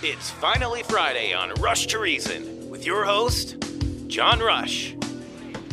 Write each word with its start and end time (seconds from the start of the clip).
It's 0.00 0.30
finally 0.30 0.84
Friday 0.84 1.32
on 1.32 1.52
Rush 1.54 1.88
to 1.88 1.98
Reason 1.98 2.70
with 2.70 2.86
your 2.86 3.04
host, 3.04 3.56
John 4.06 4.38
Rush. 4.38 4.94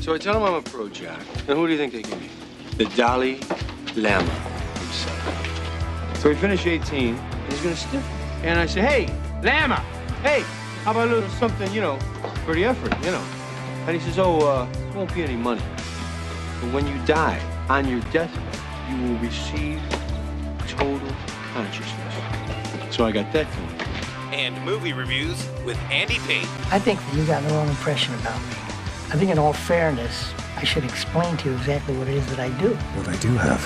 So 0.01 0.15
I 0.15 0.17
tell 0.17 0.33
them 0.33 0.41
I'm 0.41 0.55
a 0.55 0.63
pro, 0.63 0.89
Jack. 0.89 1.19
And 1.47 1.55
who 1.55 1.67
do 1.67 1.73
you 1.73 1.77
think 1.77 1.93
they 1.93 2.01
give 2.01 2.19
me? 2.19 2.29
The 2.77 2.85
Dalai 2.95 3.39
Lama 3.95 4.23
himself. 4.79 6.17
So 6.17 6.29
we 6.29 6.35
finish 6.35 6.65
18, 6.65 7.15
and 7.15 7.53
he's 7.53 7.61
gonna 7.61 7.75
stiff 7.75 8.01
me. 8.01 8.49
And 8.49 8.59
I 8.59 8.65
say, 8.65 8.81
hey, 8.81 9.05
Lama, 9.43 9.75
hey, 10.23 10.41
how 10.83 10.89
about 10.89 11.07
a 11.07 11.11
little 11.11 11.29
something, 11.29 11.71
you 11.71 11.81
know, 11.81 11.99
for 12.45 12.55
the 12.55 12.65
effort, 12.65 12.97
you 13.05 13.11
know? 13.11 13.23
And 13.85 13.95
he 13.95 14.01
says, 14.01 14.17
oh, 14.17 14.39
uh, 14.39 14.67
won't 14.95 15.13
be 15.13 15.21
any 15.21 15.35
money. 15.35 15.61
But 16.61 16.73
when 16.73 16.87
you 16.87 16.97
die, 17.05 17.39
on 17.69 17.87
your 17.87 18.01
deathbed, 18.11 18.59
you 18.89 19.03
will 19.03 19.19
receive 19.19 19.79
total 20.67 21.11
consciousness. 21.53 22.15
So 22.89 23.05
I 23.05 23.11
got 23.11 23.31
that 23.31 23.45
going. 23.55 23.74
And 24.35 24.61
movie 24.65 24.91
reviews 24.91 25.47
with 25.63 25.77
Andy 25.89 26.19
Pate. 26.27 26.45
I 26.69 26.77
think 26.77 26.99
that 26.99 27.15
you 27.15 27.25
got 27.25 27.41
the 27.43 27.53
wrong 27.53 27.69
impression 27.69 28.13
about 28.15 28.37
me. 28.41 28.57
I 29.09 29.15
think, 29.15 29.31
in 29.31 29.39
all 29.39 29.53
fairness, 29.53 30.33
I 30.57 30.65
should 30.65 30.83
explain 30.83 31.37
to 31.37 31.49
you 31.49 31.55
exactly 31.55 31.97
what 31.97 32.09
it 32.09 32.15
is 32.15 32.27
that 32.27 32.39
I 32.39 32.49
do. 32.59 32.73
What 32.97 33.07
I 33.07 33.15
do 33.15 33.29
have 33.29 33.63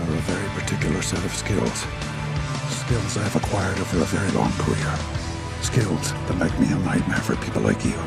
are 0.00 0.14
a 0.14 0.20
very 0.30 0.48
particular 0.50 1.02
set 1.02 1.24
of 1.24 1.34
skills. 1.34 1.84
Skills 2.70 3.18
I've 3.18 3.34
acquired 3.34 3.80
over 3.80 3.98
a 4.00 4.04
very 4.04 4.30
long 4.30 4.52
career. 4.52 4.94
Skills 5.60 6.12
that 6.12 6.36
make 6.38 6.56
me 6.60 6.72
a 6.72 6.78
nightmare 6.86 7.18
for 7.18 7.34
people 7.34 7.62
like 7.62 7.84
you. 7.84 7.98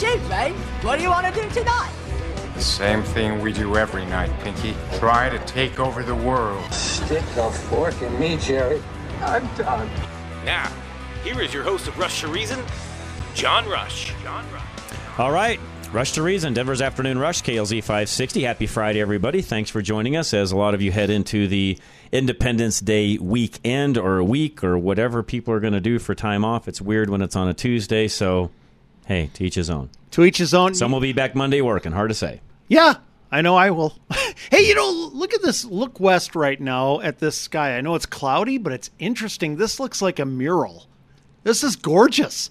Chief, 0.00 0.20
mate, 0.28 0.56
what 0.82 0.96
do 0.96 1.02
you 1.02 1.10
want 1.10 1.32
to 1.32 1.40
do 1.40 1.48
tonight? 1.50 1.92
The 2.54 2.60
same 2.60 3.04
thing 3.04 3.40
we 3.40 3.52
do 3.52 3.76
every 3.76 4.04
night, 4.06 4.32
Pinky. 4.40 4.74
Try 4.98 5.28
to 5.28 5.38
take 5.46 5.78
over 5.78 6.02
the 6.02 6.16
world. 6.16 6.64
Stick 6.72 7.22
a 7.36 7.52
fork 7.52 8.02
in 8.02 8.18
me, 8.18 8.36
Jerry. 8.38 8.82
I'm 9.20 9.46
done. 9.54 9.88
Now, 10.46 10.72
here 11.24 11.40
is 11.42 11.52
your 11.52 11.64
host 11.64 11.88
of 11.88 11.98
Rush 11.98 12.20
to 12.20 12.28
Reason, 12.28 12.64
John 13.34 13.68
Rush. 13.68 14.14
John 14.22 14.44
Rush. 14.52 14.62
All 15.18 15.32
right. 15.32 15.58
Rush 15.92 16.12
to 16.12 16.22
Reason, 16.22 16.54
Denver's 16.54 16.80
Afternoon 16.80 17.18
Rush, 17.18 17.42
KLZ 17.42 17.80
560. 17.82 18.42
Happy 18.42 18.68
Friday, 18.68 19.00
everybody. 19.00 19.42
Thanks 19.42 19.70
for 19.70 19.82
joining 19.82 20.16
us 20.16 20.32
as 20.32 20.52
a 20.52 20.56
lot 20.56 20.72
of 20.72 20.80
you 20.80 20.92
head 20.92 21.10
into 21.10 21.48
the 21.48 21.76
Independence 22.12 22.78
Day 22.78 23.18
weekend 23.18 23.98
or 23.98 24.18
a 24.18 24.24
week 24.24 24.62
or 24.62 24.78
whatever 24.78 25.24
people 25.24 25.52
are 25.52 25.58
going 25.58 25.72
to 25.72 25.80
do 25.80 25.98
for 25.98 26.14
time 26.14 26.44
off. 26.44 26.68
It's 26.68 26.80
weird 26.80 27.10
when 27.10 27.22
it's 27.22 27.34
on 27.34 27.48
a 27.48 27.54
Tuesday, 27.54 28.06
so 28.06 28.52
hey, 29.06 29.30
to 29.34 29.44
each 29.44 29.56
his 29.56 29.68
own. 29.68 29.90
To 30.12 30.24
each 30.24 30.38
his 30.38 30.54
own. 30.54 30.76
Some 30.76 30.92
will 30.92 31.00
be 31.00 31.12
back 31.12 31.34
Monday 31.34 31.60
working. 31.60 31.90
Hard 31.90 32.10
to 32.10 32.14
say. 32.14 32.40
Yeah, 32.68 32.94
I 33.30 33.42
know 33.42 33.56
I 33.56 33.70
will. 33.70 33.96
hey, 34.50 34.66
you 34.66 34.74
know, 34.74 35.10
look 35.12 35.34
at 35.34 35.42
this. 35.42 35.64
Look 35.64 35.98
west 36.00 36.34
right 36.36 36.60
now 36.60 37.00
at 37.00 37.18
this 37.18 37.36
sky. 37.36 37.76
I 37.76 37.80
know 37.80 37.94
it's 37.94 38.06
cloudy, 38.06 38.58
but 38.58 38.72
it's 38.72 38.90
interesting. 38.98 39.56
This 39.56 39.80
looks 39.80 40.00
like 40.00 40.18
a 40.18 40.24
mural. 40.24 40.86
This 41.42 41.62
is 41.64 41.76
gorgeous. 41.76 42.50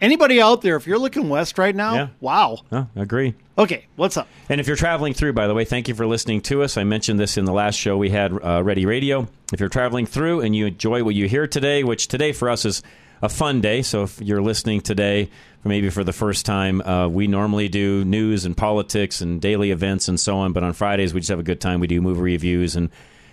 Anybody 0.00 0.40
out 0.40 0.62
there, 0.62 0.76
if 0.76 0.86
you're 0.86 0.98
looking 0.98 1.28
west 1.28 1.58
right 1.58 1.74
now, 1.76 1.94
Yeah. 1.94 2.08
wow. 2.20 2.58
Oh, 2.72 2.86
agree. 2.96 3.34
Okay, 3.58 3.84
what's 3.96 4.16
up? 4.16 4.28
And 4.48 4.58
if 4.58 4.66
you're 4.66 4.76
traveling 4.76 5.12
through, 5.12 5.34
by 5.34 5.46
the 5.46 5.52
way, 5.52 5.66
thank 5.66 5.88
you 5.88 5.94
for 5.94 6.06
listening 6.06 6.40
to 6.42 6.62
us. 6.62 6.78
I 6.78 6.84
mentioned 6.84 7.20
this 7.20 7.36
in 7.36 7.44
the 7.44 7.52
last 7.52 7.74
show 7.76 7.98
we 7.98 8.08
had, 8.08 8.32
uh, 8.42 8.62
Ready 8.64 8.86
Radio. 8.86 9.28
If 9.52 9.60
you're 9.60 9.68
traveling 9.68 10.06
through 10.06 10.40
and 10.40 10.56
you 10.56 10.66
enjoy 10.66 11.04
what 11.04 11.14
you 11.14 11.28
hear 11.28 11.46
today, 11.46 11.84
which 11.84 12.08
today 12.08 12.32
for 12.32 12.48
us 12.48 12.64
is 12.64 12.82
a 13.22 13.28
fun 13.28 13.60
day, 13.60 13.82
so 13.82 14.02
if 14.04 14.20
you're 14.20 14.40
listening 14.40 14.80
today, 14.80 15.28
maybe 15.64 15.90
for 15.90 16.04
the 16.04 16.12
first 16.12 16.46
time, 16.46 16.80
uh, 16.80 17.08
we 17.08 17.26
normally 17.26 17.68
do 17.68 18.04
news 18.04 18.44
and 18.44 18.56
politics 18.56 19.20
and 19.20 19.40
daily 19.40 19.70
events 19.70 20.08
and 20.08 20.18
so 20.18 20.38
on. 20.38 20.52
But 20.52 20.62
on 20.62 20.72
Fridays, 20.72 21.12
we 21.12 21.20
just 21.20 21.30
have 21.30 21.38
a 21.38 21.44
good 21.44 21.60
time. 21.60 21.80
We 21.80 21.86
do 21.86 22.00
movie 22.00 22.20
reviews 22.20 22.76
and 22.76 22.88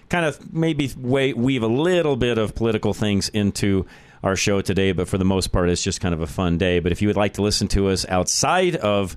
kind 0.10 0.26
of 0.26 0.54
maybe 0.54 0.92
weave 0.98 1.64
a 1.64 1.68
little 1.68 2.16
bit 2.16 2.38
of 2.38 2.56
political 2.56 2.94
things 2.94 3.30
into 3.30 3.86
our 4.24 4.36
show 4.36 4.62
today. 4.62 4.92
But 4.92 5.08
for 5.08 5.18
the 5.18 5.26
most 5.26 5.48
part, 5.54 5.70
it's 5.70 5.84
just 5.84 6.02
kind 6.02 6.14
of 6.14 6.22
a 6.22 6.28
fun 6.28 6.58
day. 6.58 6.80
But 6.80 6.92
if 6.92 7.02
you 7.02 7.08
would 7.08 7.18
like 7.18 7.34
to 7.34 7.42
listen 7.42 7.68
to 7.70 7.88
us 7.88 8.06
outside 8.10 8.76
of 8.76 9.16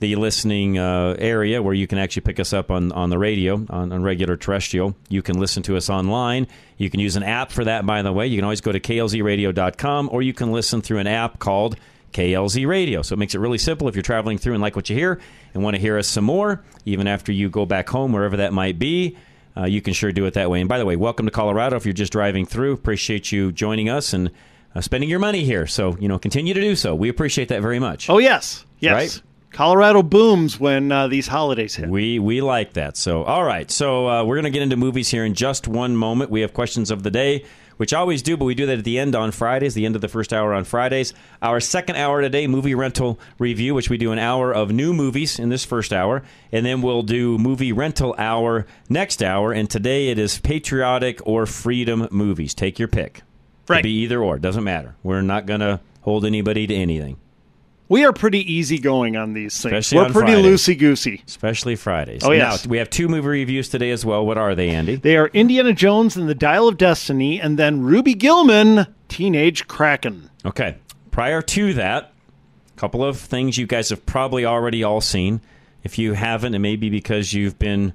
the 0.00 0.16
listening 0.16 0.78
uh, 0.78 1.14
area 1.18 1.62
where 1.62 1.74
you 1.74 1.86
can 1.86 1.98
actually 1.98 2.22
pick 2.22 2.40
us 2.40 2.52
up 2.52 2.70
on, 2.70 2.90
on 2.92 3.10
the 3.10 3.18
radio, 3.18 3.66
on, 3.68 3.92
on 3.92 4.02
regular 4.02 4.36
terrestrial. 4.36 4.96
You 5.10 5.20
can 5.20 5.38
listen 5.38 5.62
to 5.64 5.76
us 5.76 5.90
online. 5.90 6.48
You 6.78 6.88
can 6.88 7.00
use 7.00 7.16
an 7.16 7.22
app 7.22 7.52
for 7.52 7.64
that, 7.64 7.84
by 7.84 8.00
the 8.00 8.12
way. 8.12 8.26
You 8.26 8.38
can 8.38 8.44
always 8.44 8.62
go 8.62 8.72
to 8.72 8.80
klzradio.com 8.80 10.08
or 10.10 10.22
you 10.22 10.32
can 10.32 10.52
listen 10.52 10.80
through 10.80 10.98
an 10.98 11.06
app 11.06 11.38
called 11.38 11.76
KLZ 12.14 12.66
Radio. 12.66 13.02
So 13.02 13.12
it 13.12 13.18
makes 13.18 13.34
it 13.34 13.40
really 13.40 13.58
simple 13.58 13.88
if 13.88 13.94
you're 13.94 14.02
traveling 14.02 14.38
through 14.38 14.54
and 14.54 14.62
like 14.62 14.74
what 14.74 14.88
you 14.88 14.96
hear 14.96 15.20
and 15.52 15.62
want 15.62 15.76
to 15.76 15.80
hear 15.80 15.98
us 15.98 16.08
some 16.08 16.24
more, 16.24 16.64
even 16.86 17.06
after 17.06 17.30
you 17.30 17.50
go 17.50 17.66
back 17.66 17.90
home, 17.90 18.12
wherever 18.12 18.38
that 18.38 18.54
might 18.54 18.78
be. 18.78 19.18
Uh, 19.54 19.66
you 19.66 19.82
can 19.82 19.92
sure 19.92 20.12
do 20.12 20.24
it 20.24 20.32
that 20.32 20.48
way. 20.48 20.60
And 20.60 20.68
by 20.68 20.78
the 20.78 20.86
way, 20.86 20.96
welcome 20.96 21.26
to 21.26 21.32
Colorado. 21.32 21.76
If 21.76 21.84
you're 21.84 21.92
just 21.92 22.12
driving 22.12 22.46
through, 22.46 22.72
appreciate 22.72 23.32
you 23.32 23.52
joining 23.52 23.90
us 23.90 24.14
and 24.14 24.30
uh, 24.74 24.80
spending 24.80 25.10
your 25.10 25.18
money 25.18 25.44
here. 25.44 25.66
So, 25.66 25.96
you 25.98 26.08
know, 26.08 26.18
continue 26.18 26.54
to 26.54 26.60
do 26.60 26.74
so. 26.74 26.94
We 26.94 27.10
appreciate 27.10 27.48
that 27.48 27.60
very 27.60 27.78
much. 27.78 28.08
Oh, 28.08 28.18
yes. 28.18 28.64
Yes. 28.78 28.94
Right? 28.94 29.22
Colorado 29.52 30.02
booms 30.02 30.60
when 30.60 30.92
uh, 30.92 31.08
these 31.08 31.26
holidays 31.26 31.74
hit. 31.74 31.88
We 31.88 32.18
we 32.18 32.40
like 32.40 32.74
that. 32.74 32.96
So 32.96 33.24
all 33.24 33.44
right. 33.44 33.70
So 33.70 34.08
uh, 34.08 34.24
we're 34.24 34.36
going 34.36 34.44
to 34.44 34.50
get 34.50 34.62
into 34.62 34.76
movies 34.76 35.08
here 35.08 35.24
in 35.24 35.34
just 35.34 35.66
one 35.66 35.96
moment. 35.96 36.30
We 36.30 36.42
have 36.42 36.54
questions 36.54 36.90
of 36.90 37.02
the 37.02 37.10
day, 37.10 37.44
which 37.76 37.92
I 37.92 37.98
always 37.98 38.22
do, 38.22 38.36
but 38.36 38.44
we 38.44 38.54
do 38.54 38.66
that 38.66 38.78
at 38.78 38.84
the 38.84 38.98
end 38.98 39.16
on 39.16 39.32
Fridays, 39.32 39.74
the 39.74 39.86
end 39.86 39.96
of 39.96 40.02
the 40.02 40.08
first 40.08 40.32
hour 40.32 40.54
on 40.54 40.64
Fridays. 40.64 41.12
Our 41.42 41.58
second 41.58 41.96
hour 41.96 42.20
today, 42.20 42.46
movie 42.46 42.76
rental 42.76 43.18
review, 43.38 43.74
which 43.74 43.90
we 43.90 43.98
do 43.98 44.12
an 44.12 44.20
hour 44.20 44.52
of 44.52 44.70
new 44.70 44.92
movies 44.92 45.38
in 45.38 45.48
this 45.48 45.64
first 45.64 45.92
hour, 45.92 46.22
and 46.52 46.64
then 46.64 46.80
we'll 46.80 47.02
do 47.02 47.36
movie 47.36 47.72
rental 47.72 48.14
hour 48.18 48.66
next 48.88 49.20
hour. 49.20 49.52
And 49.52 49.68
today 49.68 50.10
it 50.10 50.18
is 50.18 50.38
patriotic 50.38 51.26
or 51.26 51.44
freedom 51.46 52.06
movies. 52.12 52.54
Take 52.54 52.78
your 52.78 52.88
pick. 52.88 53.22
Right. 53.66 53.82
Be 53.82 53.90
either 54.02 54.22
or. 54.22 54.38
Doesn't 54.38 54.64
matter. 54.64 54.94
We're 55.02 55.22
not 55.22 55.46
going 55.46 55.60
to 55.60 55.80
hold 56.02 56.24
anybody 56.24 56.66
to 56.66 56.74
anything. 56.74 57.18
We 57.90 58.04
are 58.04 58.12
pretty 58.12 58.50
easygoing 58.52 59.16
on 59.16 59.32
these 59.32 59.60
things. 59.60 59.72
Especially 59.72 59.98
We're 59.98 60.12
pretty 60.12 60.32
loosey 60.40 60.78
goosey. 60.78 61.24
Especially 61.26 61.74
Fridays. 61.74 62.22
Oh, 62.22 62.30
yes. 62.30 62.64
Now, 62.64 62.70
we 62.70 62.78
have 62.78 62.88
two 62.88 63.08
movie 63.08 63.26
reviews 63.26 63.68
today 63.68 63.90
as 63.90 64.04
well. 64.04 64.24
What 64.24 64.38
are 64.38 64.54
they, 64.54 64.70
Andy? 64.70 64.94
They 64.94 65.16
are 65.16 65.26
Indiana 65.26 65.72
Jones 65.72 66.16
and 66.16 66.28
the 66.28 66.34
Dial 66.36 66.68
of 66.68 66.78
Destiny, 66.78 67.40
and 67.40 67.58
then 67.58 67.82
Ruby 67.82 68.14
Gillman, 68.14 68.86
Teenage 69.08 69.66
Kraken. 69.66 70.30
Okay. 70.46 70.76
Prior 71.10 71.42
to 71.42 71.74
that, 71.74 72.12
a 72.76 72.78
couple 72.78 73.04
of 73.04 73.18
things 73.18 73.58
you 73.58 73.66
guys 73.66 73.88
have 73.88 74.06
probably 74.06 74.46
already 74.46 74.84
all 74.84 75.00
seen. 75.00 75.40
If 75.82 75.98
you 75.98 76.12
haven't, 76.12 76.54
it 76.54 76.60
may 76.60 76.76
be 76.76 76.90
because 76.90 77.34
you've 77.34 77.58
been 77.58 77.92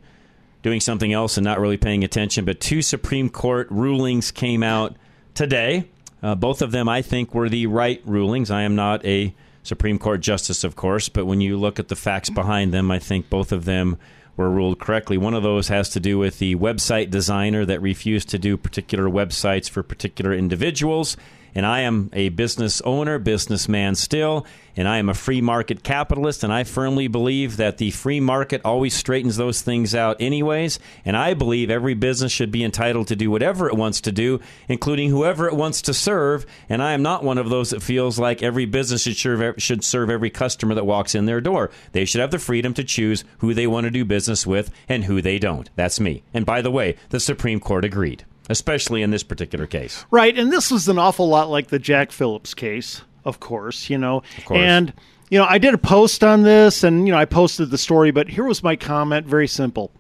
doing 0.62 0.82
something 0.82 1.14
else 1.14 1.38
and 1.38 1.46
not 1.46 1.58
really 1.58 1.78
paying 1.78 2.04
attention. 2.04 2.44
But 2.44 2.60
two 2.60 2.82
Supreme 2.82 3.30
Court 3.30 3.70
rulings 3.72 4.32
came 4.32 4.62
out 4.62 4.98
today. 5.36 5.88
Uh, 6.22 6.36
both 6.36 6.62
of 6.62 6.74
them, 6.74 6.90
I 6.90 7.02
think, 7.02 7.34
were 7.34 7.48
the 7.48 7.68
right 7.68 8.02
rulings. 8.04 8.52
I 8.52 8.64
am 8.64 8.76
not 8.76 9.06
a 9.06 9.34
Supreme 9.66 9.98
Court 9.98 10.22
justice, 10.22 10.64
of 10.64 10.76
course, 10.76 11.10
but 11.10 11.26
when 11.26 11.42
you 11.42 11.58
look 11.58 11.80
at 11.80 11.88
the 11.88 11.96
facts 11.96 12.30
behind 12.30 12.74
them, 12.74 12.92
I 12.92 13.00
think 13.00 13.30
both 13.30 13.52
of 13.52 13.66
them 13.66 13.98
were 14.38 14.50
ruled 14.50 14.80
correctly. 14.80 15.18
One 15.18 15.34
of 15.34 15.44
those 15.44 15.70
has 15.70 15.90
to 15.92 16.00
do 16.00 16.18
with 16.18 16.40
the 16.40 16.56
website 16.56 17.10
designer 17.10 17.66
that 17.66 17.82
refused 17.82 18.30
to 18.30 18.40
do 18.40 18.58
particular 18.58 19.06
websites 19.06 19.70
for 19.70 19.82
particular 19.82 20.34
individuals. 20.34 21.18
And 21.56 21.66
I 21.66 21.82
am 21.82 22.10
a 22.12 22.30
business 22.30 22.82
owner, 22.82 23.18
businessman 23.18 23.96
still, 23.96 24.46
and 24.76 24.90
I 24.90 24.98
am 24.98 25.08
a 25.08 25.14
free 25.14 25.40
market 25.40 25.84
capitalist, 25.84 26.44
and 26.44 26.52
I 26.52 26.66
firmly 26.66 27.08
believe 27.08 27.56
that 27.58 27.78
the 27.78 27.92
free 27.92 28.20
market 28.20 28.62
always 28.66 28.94
straightens 28.94 29.38
those 29.38 29.62
things 29.62 29.96
out, 29.96 30.18
anyways. 30.20 30.80
And 31.06 31.16
I 31.16 31.34
believe 31.34 31.70
every 31.70 31.94
business 31.94 32.34
should 32.34 32.52
be 32.52 32.64
entitled 32.64 33.08
to 33.08 33.16
do 33.16 33.32
whatever 33.32 33.70
it 33.70 33.78
wants 33.78 34.02
to 34.02 34.12
do, 34.12 34.42
including 34.68 35.12
whoever 35.12 35.48
it 35.48 35.56
wants 35.56 35.82
to 35.84 35.94
serve. 35.94 36.46
And 36.68 36.84
I 36.84 36.92
am 36.92 37.02
not 37.02 37.24
one 37.24 37.38
of 37.38 37.50
those 37.50 37.70
that 37.70 37.82
feels 37.82 38.20
like 38.20 38.44
every 38.44 38.66
business 38.66 39.04
should 39.04 39.16
serve, 39.18 39.56
should 39.62 39.84
serve 39.84 40.10
every 40.10 40.30
customer 40.30 40.76
that 40.76 40.86
walks 40.86 41.16
in 41.16 41.26
their 41.26 41.40
door. 41.40 41.72
They 41.94 42.04
should 42.04 42.22
have 42.22 42.32
the 42.32 42.40
freedom 42.40 42.74
to 42.74 42.84
choose 42.84 43.24
who 43.38 43.54
they 43.54 43.68
want 43.68 43.86
to 43.86 43.92
do 43.92 44.04
business 44.04 44.46
with 44.46 44.72
and 44.90 45.06
who 45.06 45.22
they 45.22 45.40
don't. 45.40 45.70
That's 45.78 46.02
me. 46.02 46.24
And 46.34 46.46
by 46.46 46.62
the 46.62 46.72
way, 46.72 46.98
the 47.10 47.22
Supreme 47.22 47.62
Court 47.62 47.86
agreed, 47.86 48.26
especially 48.50 49.02
in 49.02 49.12
this 49.12 49.24
particular 49.24 49.68
case. 49.68 50.06
Right, 50.12 50.38
and 50.38 50.52
this 50.52 50.72
was 50.72 50.88
an 50.88 50.98
awful 51.00 51.28
lot 51.28 51.50
like 51.50 51.68
the 51.68 51.80
Jack 51.80 52.12
Phillips 52.12 52.54
case, 52.54 53.02
of 53.24 53.40
course, 53.40 53.90
you 53.90 53.98
know. 53.98 54.24
course. 54.46 54.60
And 54.60 54.94
you 55.30 55.40
know, 55.40 55.46
I 55.50 55.58
did 55.58 55.74
a 55.74 55.78
post 55.80 56.24
on 56.24 56.44
this 56.44 56.84
and 56.84 57.08
you 57.08 57.14
know, 57.14 57.18
I 57.20 57.26
posted 57.26 57.72
the 57.72 57.78
story, 57.78 58.12
but 58.12 58.30
here 58.30 58.44
was 58.44 58.62
my 58.64 58.76
comment, 58.76 59.26
very 59.26 59.48
simple. 59.48 59.92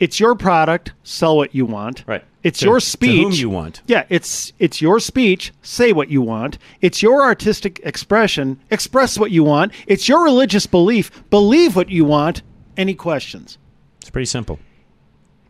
It's 0.00 0.20
your 0.20 0.34
product, 0.36 0.92
sell 1.02 1.36
what 1.36 1.54
you 1.54 1.66
want. 1.66 2.04
Right. 2.06 2.24
It's 2.44 2.60
To- 2.60 2.66
your 2.66 2.80
speech. 2.80 3.22
whom 3.22 3.32
you 3.32 3.50
want. 3.50 3.82
Yeah, 3.86 4.04
it's 4.08 4.52
it's 4.60 4.80
your 4.80 5.00
speech, 5.00 5.52
say 5.62 5.92
what 5.92 6.08
you 6.08 6.22
want. 6.22 6.58
It's 6.80 7.02
your 7.02 7.22
artistic 7.22 7.80
expression, 7.82 8.60
express 8.70 9.18
what 9.18 9.30
you 9.32 9.42
want. 9.42 9.72
It's 9.88 10.08
your 10.08 10.22
religious 10.22 10.66
belief, 10.66 11.10
believe 11.30 11.74
what 11.74 11.88
you 11.90 12.04
want. 12.04 12.42
Any 12.76 12.94
questions? 12.94 13.58
It's 14.00 14.10
pretty 14.10 14.26
simple. 14.26 14.60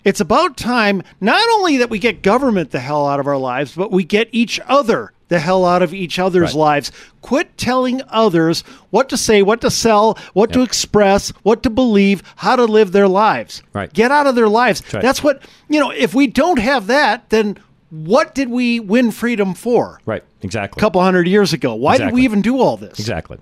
It's 0.08 0.20
about 0.20 0.56
time 0.56 1.02
not 1.20 1.46
only 1.56 1.76
that 1.76 1.90
we 1.90 1.98
get 1.98 2.22
government 2.22 2.70
the 2.70 2.80
hell 2.80 3.06
out 3.06 3.20
of 3.20 3.26
our 3.26 3.36
lives, 3.36 3.74
but 3.74 3.92
we 3.92 4.04
get 4.04 4.30
each 4.32 4.58
other 4.66 5.12
the 5.28 5.38
hell 5.38 5.66
out 5.66 5.82
of 5.82 5.92
each 5.92 6.18
other's 6.18 6.54
Right. 6.54 6.60
lives. 6.60 6.90
Quit 7.20 7.58
telling 7.58 8.00
others 8.08 8.64
what 8.88 9.10
to 9.10 9.18
say, 9.18 9.42
what 9.42 9.60
to 9.60 9.70
sell, 9.70 10.16
what 10.32 10.50
to 10.54 10.62
express, 10.62 11.28
what 11.42 11.62
to 11.64 11.68
believe, 11.68 12.22
how 12.36 12.56
to 12.56 12.64
live 12.64 12.92
their 12.92 13.06
lives. 13.06 13.62
Right. 13.74 13.92
Get 13.92 14.10
out 14.10 14.26
of 14.26 14.34
their 14.34 14.48
lives. 14.48 14.82
right. 14.94 15.02
That's 15.02 15.22
what, 15.22 15.42
you 15.68 15.78
know, 15.78 15.90
if 15.90 16.14
we 16.14 16.26
don't 16.26 16.58
have 16.58 16.86
that, 16.86 17.28
then 17.28 17.58
what 17.90 18.34
did 18.34 18.48
we 18.48 18.80
win 18.80 19.10
freedom 19.10 19.52
for? 19.52 20.00
Right. 20.06 20.24
Exactly. 20.40 20.80
A 20.80 20.80
couple 20.80 21.02
hundred 21.02 21.28
years 21.28 21.52
ago. 21.52 21.74
Why 21.74 21.98
did 21.98 22.12
we 22.14 22.22
even 22.24 22.40
do 22.40 22.58
all 22.58 22.78
this? 22.78 22.98
Exactly. 22.98 23.36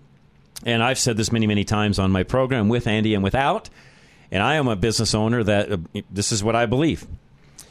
And 0.65 0.83
I've 0.83 0.99
said 0.99 1.17
this 1.17 1.31
many, 1.31 1.47
many 1.47 1.63
times 1.63 2.01
on 2.01 2.11
my 2.11 2.25
program 2.25 2.69
with 2.69 2.89
Andy 2.89 3.15
and 3.15 3.23
without. 3.23 3.71
And 4.31 4.43
I 4.43 4.55
am 4.55 4.69
a 4.69 4.77
business 4.77 5.15
owner 5.15 5.43
that 5.45 5.73
uh, 5.73 5.77
this 6.11 6.33
is 6.33 6.43
what 6.43 6.57
I 6.57 6.67
believe. 6.67 7.07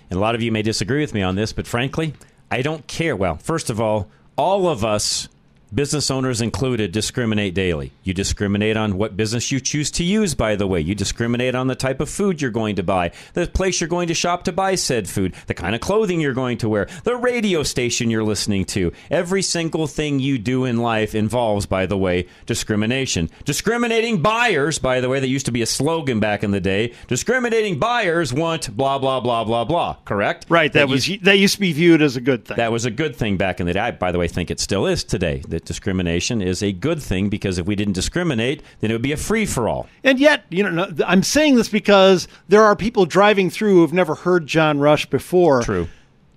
And 0.09 0.17
a 0.17 0.21
lot 0.21 0.35
of 0.35 0.41
you 0.41 0.51
may 0.51 0.61
disagree 0.61 1.01
with 1.01 1.13
me 1.13 1.21
on 1.21 1.35
this, 1.35 1.53
but 1.53 1.67
frankly, 1.67 2.13
I 2.51 2.61
don't 2.61 2.85
care. 2.87 3.15
Well, 3.15 3.37
first 3.37 3.69
of 3.69 3.81
all, 3.81 4.09
all 4.37 4.67
of 4.67 4.85
us, 4.85 5.27
business 5.75 6.09
owners 6.09 6.39
included, 6.39 6.93
discriminate 6.93 7.53
daily. 7.53 7.91
You 8.03 8.13
discriminate 8.13 8.77
on 8.77 8.97
what 8.97 9.17
business 9.17 9.51
you 9.51 9.59
choose 9.59 9.91
to 9.91 10.03
use, 10.03 10.33
by 10.33 10.55
the 10.55 10.65
way. 10.65 10.79
You 10.79 10.95
discriminate 10.95 11.53
on 11.53 11.67
the 11.67 11.75
type 11.75 11.99
of 11.99 12.09
food 12.09 12.41
you're 12.41 12.49
going 12.49 12.77
to 12.77 12.83
buy, 12.83 13.11
the 13.33 13.45
place 13.45 13.81
you're 13.81 13.89
going 13.89 14.07
to 14.07 14.13
shop 14.13 14.43
to 14.45 14.53
buy 14.53 14.75
said 14.75 15.09
food, 15.09 15.35
the 15.47 15.53
kind 15.53 15.75
of 15.75 15.81
clothing 15.81 16.21
you're 16.21 16.33
going 16.33 16.57
to 16.59 16.69
wear, 16.69 16.87
the 17.03 17.17
radio 17.17 17.61
station 17.61 18.09
you're 18.09 18.23
listening 18.23 18.63
to. 18.65 18.93
Every 19.11 19.41
single 19.41 19.87
thing 19.87 20.19
you 20.19 20.37
do 20.37 20.63
in 20.63 20.77
life 20.77 21.13
involves, 21.13 21.65
by 21.65 21.85
the 21.85 21.97
way, 21.97 22.27
discrimination. 22.45 23.29
Discriminating 23.43 24.21
buyers, 24.21 24.79
by 24.79 25.01
the 25.01 25.09
way, 25.09 25.19
that 25.19 25.27
used 25.27 25.45
to 25.47 25.51
be 25.51 25.61
a 25.61 25.65
slogan 25.67 26.21
back 26.21 26.43
in 26.43 26.51
the 26.51 26.61
day. 26.61 26.93
Discriminating 27.07 27.79
buyers 27.79 28.31
want 28.31 28.75
blah, 28.75 28.97
blah, 28.97 29.19
blah, 29.19 29.43
blah, 29.43 29.65
blah. 29.65 29.97
Correct? 30.05 30.45
Right. 30.47 30.71
That, 30.71 30.87
was 30.87 31.09
that 31.23 31.37
used 31.37 31.55
to 31.55 31.59
be 31.59 31.73
viewed 31.73 32.01
as 32.01 32.15
a 32.15 32.21
good 32.21 32.45
thing. 32.45 32.57
That 32.57 32.71
was 32.71 32.85
a 32.85 32.91
good 32.91 33.15
thing 33.15 33.35
back 33.35 33.59
in 33.59 33.65
the 33.65 33.73
day. 33.73 33.79
I, 33.79 33.91
by 33.91 34.13
the 34.13 34.19
way, 34.19 34.27
think 34.29 34.49
it 34.49 34.59
still 34.59 34.87
is 34.87 35.03
today. 35.03 35.41
That 35.49 35.64
discrimination 35.65 36.41
is 36.41 36.63
a 36.63 36.71
good 36.71 37.01
thing 37.01 37.29
because 37.29 37.57
if 37.57 37.65
we 37.65 37.75
didn't 37.75 37.93
discriminate, 37.93 38.61
then 38.79 38.91
it 38.91 38.93
would 38.93 39.01
be 39.01 39.11
a 39.11 39.17
free 39.17 39.45
for 39.45 39.67
all. 39.67 39.87
And 40.03 40.19
yet, 40.19 40.45
you 40.49 40.69
know, 40.69 40.89
I'm 41.05 41.23
saying 41.23 41.55
this 41.55 41.69
because 41.69 42.27
there 42.47 42.63
are 42.63 42.75
people 42.75 43.05
driving 43.05 43.49
through 43.49 43.75
who've 43.75 43.93
never 43.93 44.15
heard 44.15 44.47
John 44.47 44.79
Rush 44.79 45.05
before. 45.05 45.61
True. 45.63 45.87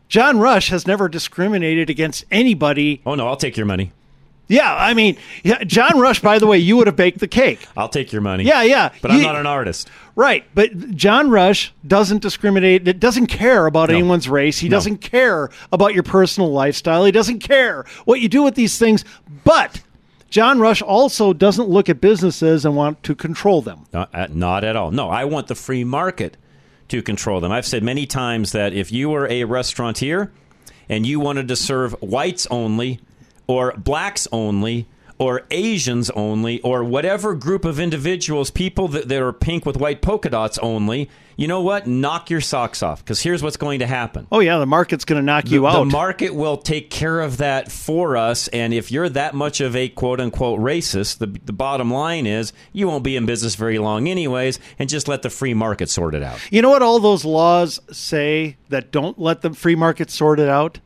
John 0.09 0.39
Rush 0.39 0.71
has 0.71 0.87
never 0.87 1.09
discriminated 1.09 1.91
against 1.91 2.25
anybody. 2.31 3.03
Oh 3.05 3.15
no, 3.15 3.29
I'll 3.29 3.37
take 3.37 3.57
your 3.57 3.67
money. 3.67 3.93
Yeah, 4.49 4.75
I 4.75 4.95
mean, 4.95 5.17
yeah, 5.45 5.63
John 5.65 5.99
Rush. 5.99 6.21
By 6.21 6.39
the 6.39 6.47
way, 6.47 6.59
you 6.59 6.77
would 6.79 6.87
have 6.87 6.97
baked 6.97 7.19
the 7.21 7.29
cake. 7.29 7.67
I'll 7.77 7.89
take 7.89 8.13
your 8.13 8.23
money. 8.23 8.45
Yeah, 8.45 8.63
yeah. 8.63 8.91
But 9.03 9.11
I'm 9.11 9.19
You- 9.19 9.25
not 9.25 9.37
an 9.37 9.47
artist. 9.47 9.91
Right, 10.17 10.45
but 10.55 10.97
John 10.97 11.31
Rush 11.31 11.73
doesn't 11.87 12.23
discriminate. 12.23 12.89
It 12.89 12.99
doesn't 12.99 13.29
care 13.29 13.67
about 13.67 13.89
anyone's 13.89 14.29
race. 14.29 14.59
He 14.59 14.69
doesn't 14.69 14.97
care 14.99 15.49
about 15.71 15.95
your 15.95 16.03
personal 16.03 16.51
lifestyle. 16.51 17.05
He 17.05 17.13
doesn't 17.13 17.39
care 17.39 17.85
what 18.05 18.21
you 18.21 18.29
do 18.29 18.43
with 18.43 18.57
these 18.57 18.79
things. 18.79 19.05
But 19.45 19.81
John 20.29 20.59
Rush 20.59 20.83
also 20.83 21.33
doesn't 21.33 21.69
look 21.69 21.89
at 21.89 22.01
businesses 22.01 22.65
and 22.65 22.75
want 22.75 23.03
to 23.05 23.15
control 23.15 23.63
them. 23.63 23.85
Not, 23.93 24.13
uh, 24.13 24.27
not 24.33 24.65
at 24.65 24.75
all. 24.75 24.91
No, 24.91 25.09
I 25.09 25.25
want 25.25 25.47
the 25.47 25.55
free 25.55 25.85
market 25.85 26.37
to 26.89 27.01
control 27.01 27.41
them. 27.41 27.53
I've 27.53 27.67
said 27.67 27.85
many 27.85 28.05
times 28.05 28.51
that 28.53 28.73
if 28.73 28.91
you 28.91 29.11
were 29.11 29.29
a 29.31 29.45
restaurateur 29.45 30.33
and 30.89 31.07
you 31.07 31.21
wanted 31.21 31.47
to 31.49 31.55
serve 31.55 31.93
whites 32.01 32.47
only, 32.51 32.99
or 33.49 33.73
blacks 33.73 34.29
only, 34.31 34.87
or 35.19 35.43
Asians 35.51 36.11
only, 36.11 36.61
or 36.61 36.85
whatever 36.85 37.35
group 37.35 37.65
of 37.65 37.81
individuals, 37.81 38.53
people 38.53 38.87
that, 38.89 39.09
that 39.09 39.21
are 39.21 39.33
pink 39.33 39.67
with 39.67 39.77
white 39.77 40.01
polka 40.01 40.31
dots 40.31 40.59
only, 40.59 41.11
you 41.37 41.47
know 41.49 41.61
what? 41.61 41.87
Knock 41.87 42.31
your 42.31 42.41
socks 42.41 42.83
off 42.83 43.05
because 43.05 43.21
here's 43.23 43.43
what's 43.45 43.57
going 43.57 43.79
to 43.79 43.87
happen. 43.87 44.27
Oh 44.31 44.41
yeah, 44.41 44.59
the 44.59 44.67
market's 44.67 45.05
going 45.05 45.21
to 45.21 45.25
knock 45.25 45.49
you 45.51 45.67
out. 45.67 45.79
The 45.79 45.85
market 45.85 46.35
will 46.35 46.57
take 46.57 46.91
care 46.91 47.21
of 47.21 47.37
that 47.39 47.71
for 47.71 48.17
us. 48.17 48.49
And 48.49 48.75
if 48.75 48.91
you're 48.91 49.09
that 49.09 49.35
much 49.35 49.61
of 49.61 49.77
a 49.77 49.89
quote 49.89 50.21
unquote 50.21 50.59
racist, 50.61 51.19
the, 51.19 51.27
the 51.27 51.53
bottom 51.53 51.93
line 51.93 52.27
is 52.27 52.53
you 52.73 52.89
won't 52.89 53.05
be 53.05 53.17
in 53.17 53.25
business 53.25 53.55
very 53.55 53.79
long, 53.79 54.09
anyways, 54.09 54.59
and 54.81 54.89
just 54.89 55.07
let 55.07 55.23
the 55.23 55.31
free 55.31 55.55
market 55.55 55.89
sort 55.89 56.15
it 56.17 56.23
out. 56.25 56.41
you 56.51 56.61
know 56.61 56.71
what 56.71 56.83
all 56.83 56.99
those 56.99 57.25
laws 57.25 57.81
say 57.93 58.57
that 58.69 58.91
don't 58.91 59.19
let 59.19 59.43
the 59.43 59.53
free 59.53 59.77
market 59.77 60.11
sort 60.11 60.41
it 60.41 60.49
out? 60.49 60.81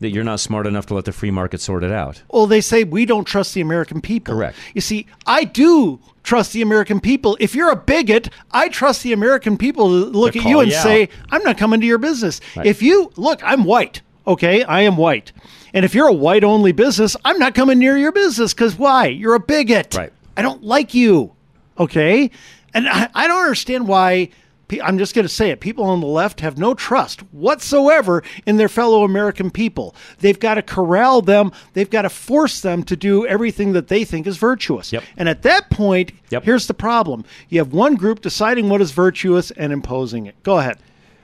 That 0.00 0.10
you're 0.10 0.24
not 0.24 0.40
smart 0.40 0.66
enough 0.66 0.86
to 0.86 0.94
let 0.94 1.06
the 1.06 1.12
free 1.12 1.30
market 1.30 1.60
sort 1.60 1.82
it 1.82 1.90
out. 1.90 2.22
Well, 2.30 2.46
they 2.46 2.60
say 2.60 2.84
we 2.84 3.06
don't 3.06 3.24
trust 3.24 3.54
the 3.54 3.62
American 3.62 4.00
people. 4.00 4.34
Correct. 4.34 4.56
You 4.74 4.82
see, 4.82 5.06
I 5.26 5.44
do 5.44 6.00
trust 6.22 6.52
the 6.52 6.60
American 6.60 7.00
people. 7.00 7.36
If 7.40 7.54
you're 7.54 7.70
a 7.70 7.76
bigot, 7.76 8.28
I 8.50 8.68
trust 8.68 9.02
the 9.02 9.12
American 9.14 9.56
people 9.56 9.86
to 9.88 10.18
look 10.18 10.34
To 10.34 10.40
at 10.40 10.44
you 10.44 10.60
and 10.60 10.70
you 10.70 10.76
say. 10.76 11.08
I'm 11.30 11.42
not 11.44 11.56
coming 11.56 11.80
to 11.80 11.86
your 11.86 11.98
business. 11.98 12.40
Right. 12.54 12.66
If 12.66 12.82
you 12.82 13.10
look, 13.16 13.42
I'm 13.42 13.64
white. 13.64 14.02
Okay, 14.26 14.64
I 14.64 14.82
am 14.82 14.96
white. 14.96 15.32
And 15.72 15.84
if 15.84 15.94
you're 15.94 16.08
a 16.08 16.12
white 16.12 16.44
only 16.44 16.72
business, 16.72 17.16
I'm 17.24 17.38
not 17.38 17.54
coming 17.54 17.78
near 17.78 17.96
your 17.96 18.12
business 18.12 18.52
because 18.52 18.76
why? 18.76 19.06
You're 19.06 19.34
a 19.34 19.40
bigot. 19.40 19.94
Right. 19.94 20.12
I 20.36 20.42
don't 20.42 20.62
like 20.62 20.94
you. 20.94 21.32
Okay? 21.78 22.30
And 22.74 22.88
I, 22.88 23.08
I 23.14 23.28
don't 23.28 23.42
understand 23.42 23.86
why. 23.88 24.30
I'm 24.82 24.98
just 24.98 25.14
going 25.14 25.24
to 25.24 25.32
say 25.32 25.50
it. 25.50 25.60
People 25.60 25.84
on 25.84 26.00
the 26.00 26.06
left 26.06 26.40
have 26.40 26.58
no 26.58 26.74
trust 26.74 27.20
whatsoever 27.32 28.22
in 28.46 28.56
their 28.56 28.68
fellow 28.68 29.04
American 29.04 29.50
people. 29.50 29.94
They've 30.18 30.38
got 30.38 30.54
to 30.54 30.62
corral 30.62 31.22
them. 31.22 31.52
They've 31.74 31.88
got 31.88 32.02
to 32.02 32.10
force 32.10 32.60
them 32.60 32.82
to 32.84 32.96
do 32.96 33.26
everything 33.26 33.72
that 33.74 33.88
they 33.88 34.04
think 34.04 34.26
is 34.26 34.36
virtuous. 34.38 34.92
Yep. 34.92 35.04
And 35.16 35.28
at 35.28 35.42
that 35.42 35.70
point, 35.70 36.12
Yep. 36.30 36.42
here's 36.44 36.66
the 36.66 36.74
problem: 36.74 37.24
you 37.48 37.58
have 37.60 37.72
one 37.72 37.94
group 37.94 38.20
deciding 38.20 38.68
what 38.68 38.80
is 38.80 38.90
virtuous 38.90 39.50
and 39.52 39.72
imposing 39.72 40.26
it. 40.26 40.34
Go 40.42 40.58
ahead. 40.58 40.78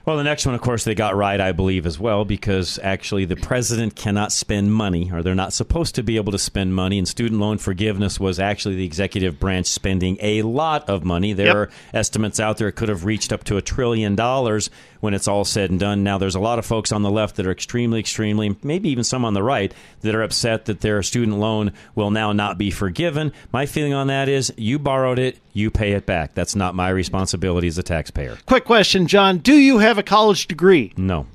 Well, 0.05 0.17
the 0.17 0.23
next 0.25 0.45
one, 0.45 0.53
of 0.53 0.59
course, 0.59 0.83
they 0.83 0.95
got 0.95 1.15
right, 1.15 1.39
I 1.39 1.53
believe, 1.53 1.85
as 1.85 1.97
well, 1.97 2.25
because 2.25 2.77
actually 2.83 3.23
the 3.23 3.37
president 3.37 3.95
cannot 3.95 4.33
spend 4.33 4.73
money, 4.73 5.09
or 5.13 5.23
they're 5.23 5.33
not 5.33 5.53
supposed 5.53 5.95
to 5.95 6.03
be 6.03 6.17
able 6.17 6.33
to 6.33 6.37
spend 6.37 6.75
money. 6.75 6.97
And 6.97 7.07
student 7.07 7.39
loan 7.39 7.57
forgiveness 7.57 8.19
was 8.19 8.37
actually 8.37 8.75
the 8.75 8.85
executive 8.85 9.39
branch 9.39 9.67
spending 9.67 10.17
a 10.19 10.41
lot 10.41 10.89
of 10.89 11.05
money. 11.05 11.31
There 11.31 11.45
Yep. 11.47 11.55
are 11.55 11.69
estimates 11.93 12.41
out 12.41 12.57
there 12.57 12.67
it 12.67 12.73
could 12.73 12.89
have 12.89 13.05
reached 13.05 13.31
up 13.31 13.45
to 13.45 13.55
a 13.55 13.61
trillion 13.61 14.13
dollars 14.15 14.69
when 15.03 15.13
it's 15.13 15.27
all 15.27 15.43
said 15.43 15.69
and 15.69 15.81
done. 15.81 16.01
Now, 16.01 16.17
there's 16.17 16.33
a 16.33 16.39
lot 16.39 16.59
of 16.59 16.65
folks 16.65 16.93
on 16.93 17.01
the 17.01 17.11
left 17.11 17.35
that 17.35 17.45
are 17.45 17.51
extremely, 17.51 17.99
extremely, 17.99 18.55
maybe 18.63 18.87
even 18.87 19.03
some 19.03 19.25
on 19.25 19.33
the 19.33 19.43
right, 19.43 19.73
that 19.99 20.15
are 20.15 20.23
upset 20.23 20.63
that 20.65 20.79
their 20.79 21.03
student 21.03 21.39
loan 21.39 21.73
will 21.93 22.09
now 22.09 22.31
not 22.31 22.57
be 22.57 22.71
forgiven. 22.71 23.33
My 23.51 23.65
feeling 23.65 23.93
on 23.93 24.07
that 24.07 24.29
is 24.29 24.53
you 24.55 24.79
borrowed 24.79 25.19
it, 25.19 25.39
you 25.51 25.69
pay 25.69 25.91
it 25.91 26.05
back. 26.05 26.33
That's 26.35 26.55
not 26.55 26.73
my 26.73 26.87
responsibility 26.87 27.67
as 27.67 27.77
a 27.77 27.83
taxpayer. 27.83 28.37
Quick 28.45 28.63
question, 28.63 29.05
John: 29.05 29.39
Do 29.39 29.55
you 29.55 29.79
have 29.79 29.97
a 29.97 30.03
college 30.03 30.47
degree? 30.47 30.93
No. 30.95 31.27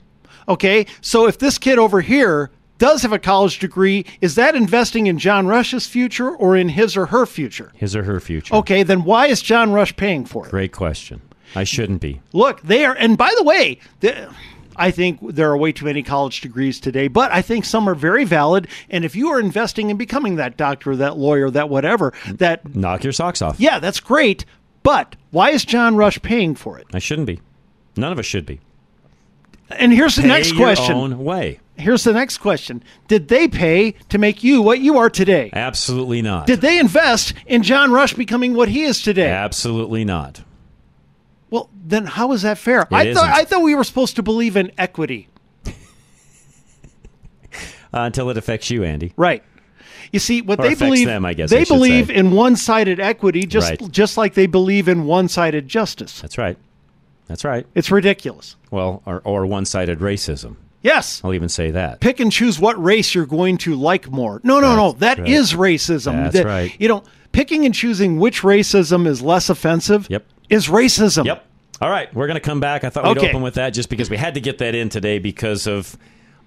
Okay, 0.49 0.87
so 1.03 1.27
if 1.27 1.39
this 1.39 1.59
kid 1.59 1.79
over 1.79 2.01
here 2.01 2.51
does 2.79 3.03
have 3.03 3.13
a 3.13 3.19
college 3.19 3.59
degree, 3.59 4.07
is 4.23 4.37
that 4.37 4.55
investing 4.57 5.09
in 5.09 5.19
John 5.19 5.47
Rush's 5.47 5.87
future 5.87 6.31
or 6.31 6.57
in 6.57 6.71
his 6.71 6.97
or 6.97 7.05
her 7.07 7.27
future? 7.27 7.71
His 7.75 7.95
or 7.95 8.05
her 8.05 8.19
future. 8.19 8.55
Okay, 8.55 8.83
then 8.83 9.05
why 9.05 9.27
is 9.27 9.43
John 9.43 9.73
Rush 9.73 9.95
paying 9.95 10.25
for 10.25 10.47
it? 10.47 10.51
Great 10.51 10.73
question. 10.73 11.21
I 11.55 11.65
shouldn't 11.65 12.01
be. 12.01 12.21
Look, 12.33 12.61
they 12.63 12.85
are, 12.85 12.95
and 12.95 13.17
by 13.19 13.33
the 13.37 13.43
way, 13.45 13.81
the, 14.01 14.29
I 14.77 14.91
think 14.91 15.19
there 15.23 15.51
are 15.51 15.57
way 15.57 15.73
too 15.73 15.85
many 15.87 16.03
college 16.03 16.41
degrees 16.41 16.79
today, 16.79 17.09
but 17.09 17.33
I 17.33 17.43
think 17.43 17.65
some 17.65 17.89
are 17.89 17.95
very 17.95 18.25
valid. 18.25 18.69
And 18.91 19.05
if 19.05 19.17
you 19.17 19.29
are 19.31 19.41
investing 19.41 19.91
in 19.91 19.97
becoming 19.97 20.37
that 20.37 20.57
doctor, 20.57 20.95
that 20.97 21.17
lawyer, 21.17 21.51
that 21.51 21.69
whatever, 21.69 22.13
that, 22.35 22.75
Knock 22.77 23.03
your 23.03 23.13
socks 23.13 23.43
off. 23.43 23.59
yeah, 23.59 23.79
that's 23.81 24.01
great. 24.01 24.45
But 24.85 25.17
why 25.33 25.51
is 25.51 25.65
John 25.65 25.97
Rush 25.97 26.21
paying 26.23 26.55
for 26.55 26.79
it? 26.79 26.87
I 26.95 26.99
shouldn't 27.01 27.27
be. 27.27 27.41
None 27.97 28.13
of 28.13 28.19
us 28.19 28.27
should 28.27 28.47
be. 28.47 28.61
And 29.71 29.93
here's 29.93 30.17
the 30.17 30.23
Pay 30.23 30.29
next 30.29 30.55
your 30.55 30.59
question. 30.67 30.95
own 30.95 31.19
way. 31.25 31.61
Here's 31.77 32.03
the 32.05 32.13
next 32.13 32.39
question. 32.39 32.83
Did 33.07 33.29
they 33.29 33.49
pay 33.49 33.93
to 34.09 34.19
make 34.19 34.43
you 34.43 34.63
what 34.63 34.81
you 34.81 34.99
are 34.99 35.11
today? 35.11 35.51
Absolutely 35.53 36.23
not. 36.23 36.47
Did 36.47 36.61
they 36.61 36.79
invest 36.79 37.35
in 37.47 37.63
John 37.63 37.93
Rush 37.93 38.15
becoming 38.15 38.55
what 38.55 38.69
he 38.69 38.83
is 38.85 39.03
today? 39.03 39.31
Absolutely 39.31 40.05
not. 40.05 40.43
Well, 41.51 41.71
then 41.85 42.05
how 42.07 42.33
is 42.33 42.43
that 42.43 42.59
fair? 42.59 42.83
I 42.83 42.85
thought 42.85 43.07
isn't. 43.07 43.25
I 43.25 43.45
thought 43.45 43.63
we 43.63 43.75
were 43.75 43.85
supposed 43.85 44.17
to 44.17 44.23
believe 44.23 44.57
in 44.57 44.71
equity. 44.79 45.29
Uh, 47.91 48.01
until 48.01 48.29
it 48.29 48.37
affects 48.37 48.71
you, 48.71 48.85
Andy. 48.85 49.15
Right. 49.17 49.43
You 50.13 50.19
see, 50.19 50.43
what 50.43 50.61
Or 50.61 50.69
they 50.69 50.75
believe. 50.75 51.07
Them, 51.07 51.25
I 51.25 51.33
guess 51.33 51.49
they 51.49 51.65
should 51.65 51.73
believe 51.73 52.09
say. 52.09 52.15
in 52.17 52.33
one-sided 52.33 53.01
equity 53.01 53.47
just 53.47 53.71
Right. 53.81 53.91
just 53.91 54.19
like 54.19 54.35
they 54.35 54.47
believe 54.47 54.89
in 54.89 55.07
one-sided 55.07 55.69
justice. 55.69 56.21
That's 56.21 56.37
right. 56.37 56.59
That's 57.29 57.45
right. 57.47 57.67
It's 57.75 57.91
ridiculous. 57.91 58.57
Well, 58.71 59.03
or, 59.07 59.21
or 59.25 59.47
one-sided 59.47 60.01
racism. 60.01 60.57
Yes. 60.83 61.23
I'll 61.25 61.33
even 61.33 61.49
say 61.49 61.71
that. 61.71 62.01
Pick 62.01 62.21
and 62.21 62.31
choose 62.31 62.59
what 62.61 62.83
race 62.83 63.15
you're 63.15 63.25
going 63.27 63.57
to 63.59 63.75
like 63.75 64.11
more. 64.11 64.41
No, 64.45 64.61
no, 64.61 64.77
no. 64.77 64.93
That 64.93 65.19
right. 65.19 65.29
is 65.29 65.55
racism. 65.55 66.13
That's 66.25 66.35
That- 66.35 66.45
right. 66.47 66.75
You 66.79 66.89
know, 66.89 67.05
picking 67.33 67.65
and 67.65 67.75
choosing 67.75 68.19
which 68.19 68.43
racism 68.43 69.07
is 69.07 69.23
less 69.23 69.49
offensive 69.49 70.07
Yep. 70.11 70.27
Is 70.49 70.69
racism. 70.69 71.25
Yep. 71.27 71.45
All 71.81 71.91
right, 71.91 72.13
we're 72.15 72.27
going 72.27 72.35
to 72.35 72.41
come 72.41 72.61
back. 72.61 72.83
I 72.83 72.91
thought 72.91 73.05
we'd 73.05 73.19
Okay. 73.19 73.29
open 73.29 73.43
with 73.43 73.55
that 73.55 73.71
just 73.71 73.89
because 73.89 74.11
we 74.11 74.17
had 74.17 74.35
to 74.35 74.41
get 74.41 74.59
that 74.59 74.75
in 74.75 74.89
today 74.89 75.19
because 75.21 75.67
of 75.67 75.97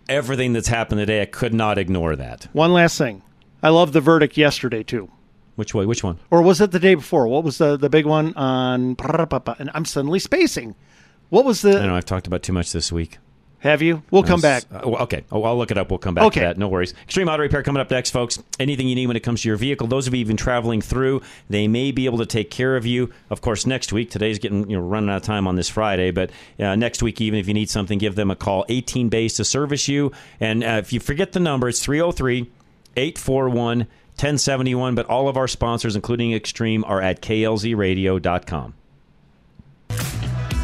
everything 0.09 0.51
that's 0.53 0.67
happened 0.67 0.99
today. 0.99 1.21
I 1.21 1.25
could 1.25 1.53
not 1.53 1.77
ignore 1.77 2.15
that. 2.17 2.47
One 2.51 2.73
last 2.73 2.97
thing. 2.97 3.21
I 3.63 3.69
love 3.69 3.93
the 3.93 4.01
verdict 4.01 4.35
yesterday 4.37 4.83
too. 4.83 5.09
Which 5.55 5.73
way? 5.73 5.85
Which 5.85 6.03
one? 6.03 6.19
Or 6.29 6.41
was 6.41 6.59
it 6.59 6.71
the 6.71 6.79
day 6.79 6.95
before? 6.95 7.27
What 7.27 7.43
was 7.43 7.59
the 7.59 7.77
the 7.77 7.89
big 7.89 8.05
one 8.05 8.33
on 8.35 8.95
and 9.59 9.71
I'm 9.73 9.85
suddenly 9.85 10.19
spacing. 10.19 10.75
What 11.29 11.45
was 11.45 11.61
the 11.61 11.71
I 11.71 11.73
the 11.81 11.87
know 11.87 11.95
I've 11.95 12.05
talked 12.05 12.27
about 12.27 12.43
too 12.43 12.53
much 12.53 12.71
this 12.71 12.91
week. 12.91 13.19
Have 13.61 13.83
you? 13.83 14.01
We'll 14.09 14.23
come 14.23 14.41
back. 14.41 14.63
Uh, 14.73 14.79
okay. 15.03 15.23
Oh, 15.31 15.43
I'll 15.43 15.55
look 15.55 15.69
it 15.69 15.77
up. 15.77 15.91
We'll 15.91 15.99
come 15.99 16.15
back 16.15 16.23
Okay. 16.25 16.39
to 16.39 16.47
that. 16.47 16.57
No 16.57 16.67
worries. 16.67 16.95
Extreme 17.03 17.29
Auto 17.29 17.43
Repair 17.43 17.61
coming 17.61 17.79
up 17.79 17.91
next, 17.91 18.09
folks. 18.09 18.41
Anything 18.59 18.87
you 18.87 18.95
need 18.95 19.05
when 19.05 19.15
it 19.15 19.19
comes 19.21 19.43
to 19.43 19.47
your 19.49 19.57
vehicle. 19.57 19.85
Those 19.85 20.07
of 20.07 20.15
you 20.15 20.19
even 20.19 20.35
traveling 20.35 20.81
through, 20.81 21.21
they 21.47 21.67
may 21.67 21.91
be 21.91 22.05
able 22.05 22.17
to 22.17 22.25
take 22.25 22.49
care 22.49 22.75
of 22.75 22.87
you. 22.87 23.11
Of 23.29 23.41
course, 23.41 23.67
next 23.67 23.93
week. 23.93 24.09
Today's 24.09 24.39
getting 24.39 24.67
you 24.67 24.77
know 24.77 24.83
running 24.83 25.11
out 25.11 25.17
of 25.17 25.21
time 25.21 25.47
on 25.47 25.57
this 25.57 25.69
Friday, 25.69 26.09
but 26.09 26.31
uh, 26.59 26.75
next 26.75 27.03
week, 27.03 27.21
even 27.21 27.37
if 27.37 27.47
you 27.47 27.53
need 27.53 27.69
something, 27.69 27.99
give 27.99 28.15
them 28.15 28.31
a 28.31 28.35
call. 28.35 28.65
18 28.67 29.09
bays 29.09 29.35
to 29.35 29.45
service 29.45 29.87
you. 29.87 30.11
And 30.39 30.63
uh, 30.63 30.77
if 30.79 30.91
you 30.91 30.99
forget 30.99 31.33
the 31.33 31.39
number, 31.39 31.69
it's 31.69 31.83
303 31.83 32.49
841 32.97 33.77
1071. 33.77 34.95
But 34.95 35.05
all 35.05 35.27
of 35.29 35.37
our 35.37 35.47
sponsors, 35.47 35.95
including 35.95 36.33
Extreme, 36.33 36.83
are 36.85 36.99
at 36.99 37.21
klzradio.com. 37.21 38.73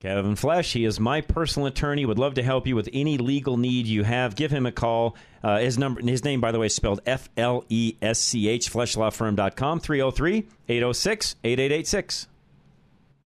Kevin 0.00 0.36
Flesch, 0.36 0.72
he 0.72 0.84
is 0.84 1.00
my 1.00 1.22
personal 1.22 1.66
attorney. 1.66 2.04
Would 2.04 2.18
love 2.18 2.34
to 2.34 2.42
help 2.42 2.66
you 2.66 2.76
with 2.76 2.90
any 2.92 3.16
legal 3.16 3.56
need 3.56 3.86
you 3.86 4.04
have. 4.04 4.36
Give 4.36 4.50
him 4.50 4.66
a 4.66 4.72
call. 4.72 5.16
Uh, 5.42 5.60
his 5.60 5.78
number, 5.78 6.02
his 6.02 6.22
name, 6.22 6.42
by 6.42 6.52
the 6.52 6.58
way, 6.58 6.66
is 6.66 6.74
spelled 6.74 7.00
F 7.06 7.30
L 7.38 7.64
E 7.70 7.94
S 8.02 8.18
C 8.18 8.48
H. 8.48 8.70
FleschLawFirm.com. 8.70 9.80
303-806-8886. 9.80 12.26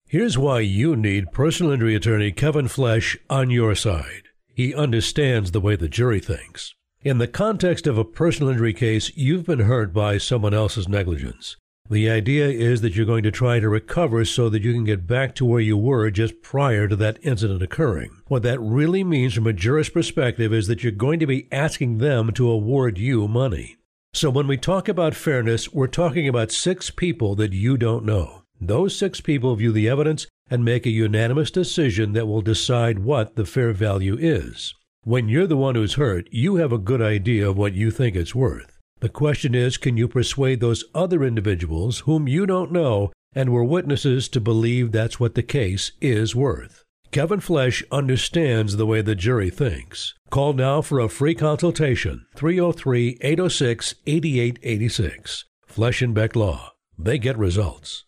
Here's 0.08 0.38
why 0.38 0.60
you 0.60 0.96
need 0.96 1.32
personal 1.32 1.72
injury 1.72 1.96
attorney 1.96 2.32
Kevin 2.32 2.68
Flesch 2.68 3.18
on 3.28 3.50
your 3.50 3.74
side. 3.74 4.27
He 4.58 4.74
understands 4.74 5.52
the 5.52 5.62
way 5.62 5.76
the 5.76 5.88
jury 5.88 6.20
thinks. 6.20 6.74
In 7.04 7.20
the 7.20 7.28
context 7.28 7.86
of 7.86 8.00
a 8.00 8.04
personal 8.04 8.52
injury 8.52 8.74
case, 8.74 9.16
you've 9.16 9.46
been 9.46 9.60
hurt 9.60 9.94
by 9.94 10.18
someone 10.18 10.56
else's 10.56 10.88
negligence. 10.88 11.58
The 11.92 12.10
idea 12.10 12.48
is 12.48 12.82
that 12.82 12.96
you're 12.96 13.06
going 13.06 13.22
to 13.22 13.30
try 13.30 13.60
to 13.60 13.70
recover 13.70 14.26
so 14.26 14.50
that 14.50 14.64
you 14.64 14.74
can 14.74 14.84
get 14.84 15.06
back 15.06 15.36
to 15.36 15.46
where 15.46 15.62
you 15.62 15.78
were 15.78 16.10
just 16.10 16.42
prior 16.42 16.88
to 16.88 16.96
that 16.96 17.20
incident 17.22 17.62
occurring. 17.62 18.10
What 18.30 18.42
that 18.44 18.60
really 18.60 19.04
means 19.04 19.36
from 19.36 19.46
a 19.46 19.54
jurist 19.54 19.94
perspective 19.94 20.52
is 20.52 20.66
that 20.66 20.82
you're 20.82 20.92
going 20.92 21.20
to 21.20 21.28
be 21.28 21.48
asking 21.52 22.00
them 22.00 22.34
to 22.34 22.50
award 22.50 22.98
you 22.98 23.28
money. 23.28 23.76
So 24.12 24.32
when 24.32 24.48
we 24.48 24.58
talk 24.58 24.88
about 24.88 25.14
fairness, 25.14 25.72
we're 25.72 25.86
talking 25.86 26.28
about 26.28 26.52
six 26.52 26.90
people 26.90 27.36
that 27.36 27.54
you 27.54 27.78
don't 27.78 28.06
know. 28.06 28.42
Those 28.60 28.98
six 28.98 29.22
people 29.22 29.56
view 29.56 29.72
the 29.72 29.88
evidence 29.88 30.26
and 30.50 30.64
make 30.64 30.86
a 30.86 30.90
unanimous 30.90 31.52
decision 31.52 32.14
that 32.14 32.28
will 32.28 32.42
decide 32.42 33.00
what 33.00 33.36
the 33.36 33.46
fair 33.46 33.74
value 33.74 34.18
is. 34.20 34.74
When 35.04 35.30
you're 35.30 35.48
the 35.48 35.58
one 35.58 35.76
who's 35.76 35.94
hurt, 35.94 36.28
you 36.32 36.58
have 36.58 36.72
a 36.72 36.78
good 36.78 37.02
idea 37.02 37.50
of 37.50 37.58
what 37.58 37.74
you 37.74 37.92
think 37.92 38.16
it's 38.16 38.36
worth. 38.36 38.78
The 39.00 39.10
question 39.10 39.54
is, 39.54 39.78
can 39.78 39.96
you 39.96 40.08
persuade 40.08 40.60
those 40.60 40.84
other 40.96 41.24
individuals 41.24 42.00
whom 42.00 42.28
you 42.28 42.46
don't 42.46 42.72
know 42.72 43.12
and 43.34 43.52
were 43.52 43.64
witnesses 43.64 44.28
to 44.30 44.42
believe 44.42 44.92
that's 44.92 45.20
what 45.20 45.36
the 45.36 45.44
case 45.44 45.92
is 46.02 46.36
worth? 46.36 46.84
Kevin 47.12 47.40
Flesch 47.40 47.84
understands 47.92 48.76
the 48.76 48.86
way 48.86 49.02
the 49.02 49.16
jury 49.16 49.50
thinks. 49.50 50.14
Call 50.30 50.54
now 50.54 50.82
for 50.82 51.00
a 51.00 51.08
free 51.08 51.36
consultation 51.36 52.26
303 52.36 53.20
806 53.22 53.96
8886. 54.06 55.46
Flesch 55.68 56.02
and 56.02 56.14
Beck 56.14 56.36
Law. 56.36 56.74
They 56.98 57.18
get 57.18 57.38
results. 57.38 58.04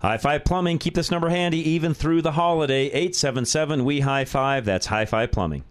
High 0.00 0.18
Five 0.18 0.44
Plumbing. 0.44 0.78
Keep 0.78 0.94
this 0.94 1.10
number 1.10 1.28
handy 1.28 1.70
even 1.70 1.94
through 1.94 2.22
the 2.22 2.32
holiday. 2.32 2.86
877 2.86 3.84
We 3.84 4.00
High 4.00 4.24
Five. 4.24 4.64
That's 4.64 4.86
High 4.86 5.06
Five 5.06 5.32
Plumbing. 5.32 5.64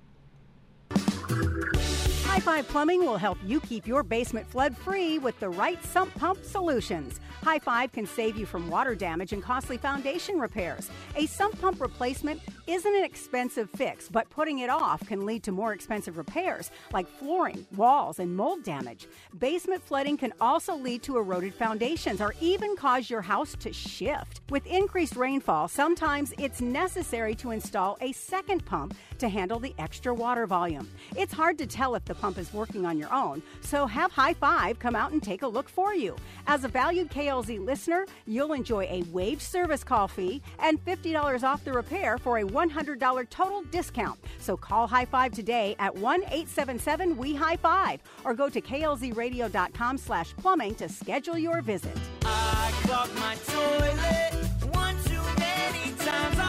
High 2.37 2.61
Five 2.61 2.67
Plumbing 2.67 2.99
will 2.99 3.17
help 3.17 3.39
you 3.43 3.59
keep 3.59 3.87
your 3.87 4.03
basement 4.03 4.47
flood 4.47 4.77
free 4.77 5.17
with 5.17 5.39
the 5.39 5.49
right 5.49 5.83
sump 5.83 6.13
pump 6.13 6.45
solutions. 6.45 7.19
High 7.41 7.57
Five 7.57 7.91
can 7.91 8.05
save 8.05 8.37
you 8.37 8.45
from 8.45 8.69
water 8.69 8.93
damage 8.93 9.33
and 9.33 9.41
costly 9.41 9.77
foundation 9.77 10.39
repairs. 10.39 10.87
A 11.15 11.25
sump 11.25 11.59
pump 11.59 11.81
replacement 11.81 12.39
isn't 12.67 12.95
an 12.95 13.03
expensive 13.03 13.71
fix, 13.71 14.07
but 14.07 14.29
putting 14.29 14.59
it 14.59 14.69
off 14.69 15.03
can 15.07 15.25
lead 15.25 15.41
to 15.43 15.51
more 15.51 15.73
expensive 15.73 16.15
repairs 16.15 16.69
like 16.93 17.07
flooring, 17.07 17.65
walls, 17.75 18.19
and 18.19 18.35
mold 18.35 18.63
damage. 18.63 19.07
Basement 19.39 19.81
flooding 19.81 20.15
can 20.15 20.31
also 20.39 20.75
lead 20.75 21.01
to 21.03 21.17
eroded 21.17 21.55
foundations 21.55 22.21
or 22.21 22.35
even 22.39 22.75
cause 22.75 23.09
your 23.09 23.21
house 23.21 23.55
to 23.61 23.73
shift. 23.73 24.41
With 24.51 24.67
increased 24.67 25.15
rainfall, 25.15 25.69
sometimes 25.69 26.35
it's 26.37 26.61
necessary 26.61 27.33
to 27.35 27.49
install 27.49 27.97
a 27.99 28.11
second 28.11 28.63
pump 28.63 28.93
to 29.19 29.29
handle 29.29 29.59
the 29.59 29.73
extra 29.77 30.13
water 30.13 30.45
volume. 30.45 30.89
It's 31.15 31.33
hard 31.33 31.57
to 31.57 31.67
tell 31.67 31.95
if 31.95 32.05
the 32.05 32.15
pump 32.15 32.37
is 32.37 32.53
working 32.53 32.85
on 32.85 32.97
your 32.97 33.13
own, 33.13 33.41
so 33.61 33.85
have 33.85 34.11
High 34.11 34.33
Five 34.33 34.79
come 34.79 34.95
out 34.95 35.11
and 35.11 35.21
take 35.21 35.41
a 35.41 35.47
look 35.47 35.69
for 35.69 35.93
you. 35.93 36.15
As 36.47 36.63
a 36.63 36.67
valued 36.67 37.09
KLZ 37.09 37.63
listener, 37.63 38.05
you'll 38.25 38.53
enjoy 38.53 38.83
a 38.83 39.03
waived 39.11 39.41
service 39.41 39.83
call 39.83 40.07
fee 40.07 40.41
and 40.59 40.83
$50 40.83 41.43
off 41.43 41.63
the 41.63 41.73
repair 41.73 42.17
for 42.17 42.37
a 42.39 42.43
$100 42.43 43.29
total 43.29 43.63
discount. 43.63 44.19
So 44.39 44.57
call 44.57 44.87
High 44.87 45.05
Five 45.05 45.33
today 45.33 45.75
at 45.79 45.93
1 45.95 46.21
877 46.23 47.17
We 47.17 47.35
High 47.35 47.57
Five 47.57 48.01
or 48.23 48.33
go 48.33 48.49
to 48.49 48.61
klzradio.com 48.61 49.97
slash 49.97 50.35
plumbing 50.37 50.75
to 50.75 50.89
schedule 50.89 51.37
your 51.37 51.61
visit. 51.61 51.97
I 52.23 52.71
clogged 52.83 53.15
my 53.15 53.35
toilet 53.47 54.75
one 54.75 54.95
too 55.03 55.21
many 55.39 55.91
times. 55.97 56.46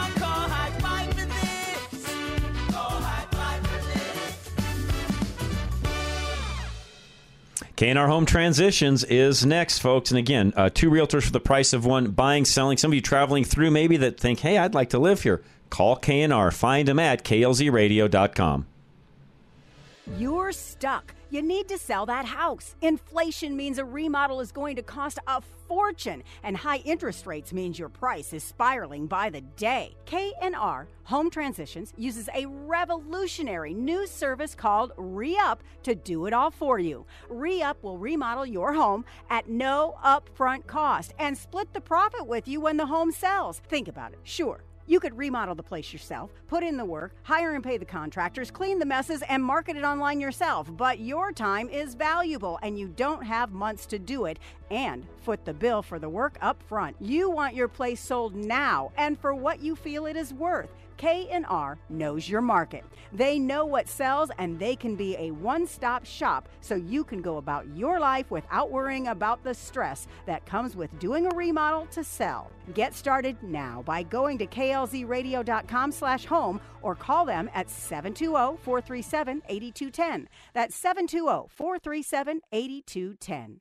K&R 7.79 8.07
Home 8.09 8.25
Transitions 8.25 9.05
is 9.05 9.45
next, 9.45 9.79
folks. 9.79 10.11
And 10.11 10.17
again, 10.17 10.51
uh, 10.57 10.69
two 10.69 10.89
realtors 10.89 11.23
for 11.23 11.31
the 11.31 11.39
price 11.39 11.71
of 11.71 11.85
one, 11.85 12.11
buying, 12.11 12.43
selling. 12.43 12.77
Some 12.77 12.91
of 12.91 12.95
you 12.95 12.99
traveling 12.99 13.45
through 13.45 13.71
maybe 13.71 13.95
that 13.95 14.19
think, 14.19 14.41
hey, 14.41 14.57
I'd 14.57 14.73
like 14.73 14.89
to 14.89 14.99
live 14.99 15.23
here. 15.23 15.41
Call 15.69 15.95
K&R. 15.95 16.51
Find 16.51 16.85
them 16.85 16.99
at 16.99 17.23
klzradio.com. 17.23 18.65
You're 20.17 20.51
stuck. 20.51 21.13
You 21.29 21.41
need 21.43 21.67
to 21.67 21.77
sell 21.77 22.07
that 22.07 22.25
house. 22.25 22.75
Inflation 22.81 23.55
means 23.55 23.77
a 23.77 23.85
remodel 23.85 24.41
is 24.41 24.51
going 24.51 24.75
to 24.77 24.81
cost 24.81 25.19
a 25.27 25.41
fortune, 25.67 26.23
and 26.41 26.57
high 26.57 26.77
interest 26.77 27.27
rates 27.27 27.53
means 27.53 27.77
your 27.77 27.89
price 27.89 28.33
is 28.33 28.43
spiraling 28.43 29.05
by 29.05 29.29
the 29.29 29.41
day. 29.41 29.95
K&R 30.05 30.87
Home 31.03 31.29
Transitions 31.29 31.93
uses 31.95 32.27
a 32.33 32.47
revolutionary 32.47 33.73
new 33.73 34.07
service 34.07 34.55
called 34.55 34.91
Re-Up 34.97 35.63
to 35.83 35.93
do 35.93 36.25
it 36.25 36.33
all 36.33 36.49
for 36.51 36.79
you. 36.79 37.05
Re-Up 37.29 37.83
will 37.83 37.99
remodel 37.99 38.45
your 38.45 38.73
home 38.73 39.05
at 39.29 39.47
no 39.47 39.95
upfront 40.03 40.65
cost 40.65 41.13
and 41.19 41.37
split 41.37 41.71
the 41.73 41.81
profit 41.81 42.25
with 42.25 42.47
you 42.47 42.59
when 42.61 42.77
the 42.77 42.87
home 42.87 43.11
sells. 43.11 43.59
Think 43.69 43.87
about 43.87 44.13
it. 44.13 44.19
Sure. 44.23 44.63
You 44.89 44.99
could 44.99 45.15
remodel 45.15 45.53
the 45.53 45.61
place 45.61 45.93
yourself, 45.93 46.31
put 46.47 46.63
in 46.63 46.75
the 46.75 46.83
work, 46.83 47.13
hire 47.21 47.53
and 47.53 47.63
pay 47.63 47.77
the 47.77 47.85
contractors, 47.85 48.49
clean 48.49 48.79
the 48.79 48.87
messes, 48.87 49.21
and 49.29 49.43
market 49.43 49.77
it 49.77 49.83
online 49.83 50.19
yourself. 50.19 50.67
But 50.75 50.99
your 50.99 51.31
time 51.31 51.69
is 51.69 51.93
valuable 51.93 52.57
and 52.63 52.75
you 52.75 52.87
don't 52.87 53.23
have 53.23 53.51
months 53.51 53.85
to 53.85 53.99
do 53.99 54.25
it 54.25 54.39
and 54.71 55.05
foot 55.21 55.45
the 55.45 55.53
bill 55.53 55.83
for 55.83 55.99
the 55.99 56.09
work 56.09 56.39
up 56.41 56.63
front. 56.63 56.95
You 56.99 57.29
want 57.29 57.53
your 57.53 57.67
place 57.67 58.01
sold 58.01 58.33
now 58.33 58.91
and 58.97 59.19
for 59.19 59.35
what 59.35 59.61
you 59.61 59.75
feel 59.75 60.07
it 60.07 60.15
is 60.15 60.33
worth. 60.33 60.71
KNR 60.99 61.77
knows 61.89 62.27
your 62.27 62.41
market. 62.41 62.83
They 63.13 63.39
know 63.39 63.65
what 63.65 63.87
sells 63.87 64.29
and 64.37 64.59
they 64.59 64.75
can 64.75 64.97
be 64.97 65.15
a 65.15 65.31
one 65.31 65.65
stop 65.65 66.05
shop 66.05 66.49
so 66.59 66.75
you 66.75 67.05
can 67.05 67.21
go 67.21 67.37
about 67.37 67.65
your 67.75 68.01
life 68.01 68.29
without 68.29 68.69
worrying 68.69 69.07
about 69.07 69.41
the 69.43 69.53
stress 69.53 70.07
that 70.25 70.45
comes 70.45 70.75
with 70.75 70.99
doing 70.99 71.25
a 71.25 71.35
remodel 71.35 71.85
to 71.91 72.03
sell. 72.03 72.51
Get 72.73 72.93
started 72.93 73.37
now 73.41 73.81
by 73.85 74.03
going 74.03 74.37
to 74.39 74.45
klzradio.com 74.45 75.93
slash 75.93 76.25
home 76.25 76.59
or 76.81 76.95
call 76.95 77.23
them 77.25 77.49
at 77.53 77.67
720-437-8210. 77.67 80.25
That's 80.53 80.77
720-437-8210. 80.81 83.59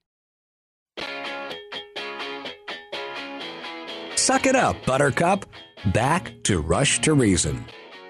Suck 4.16 4.46
it 4.46 4.56
up, 4.56 4.84
Buttercup. 4.84 5.46
Back 5.86 6.32
to 6.44 6.60
Rush 6.60 7.00
to 7.00 7.14
Reason. 7.14 7.64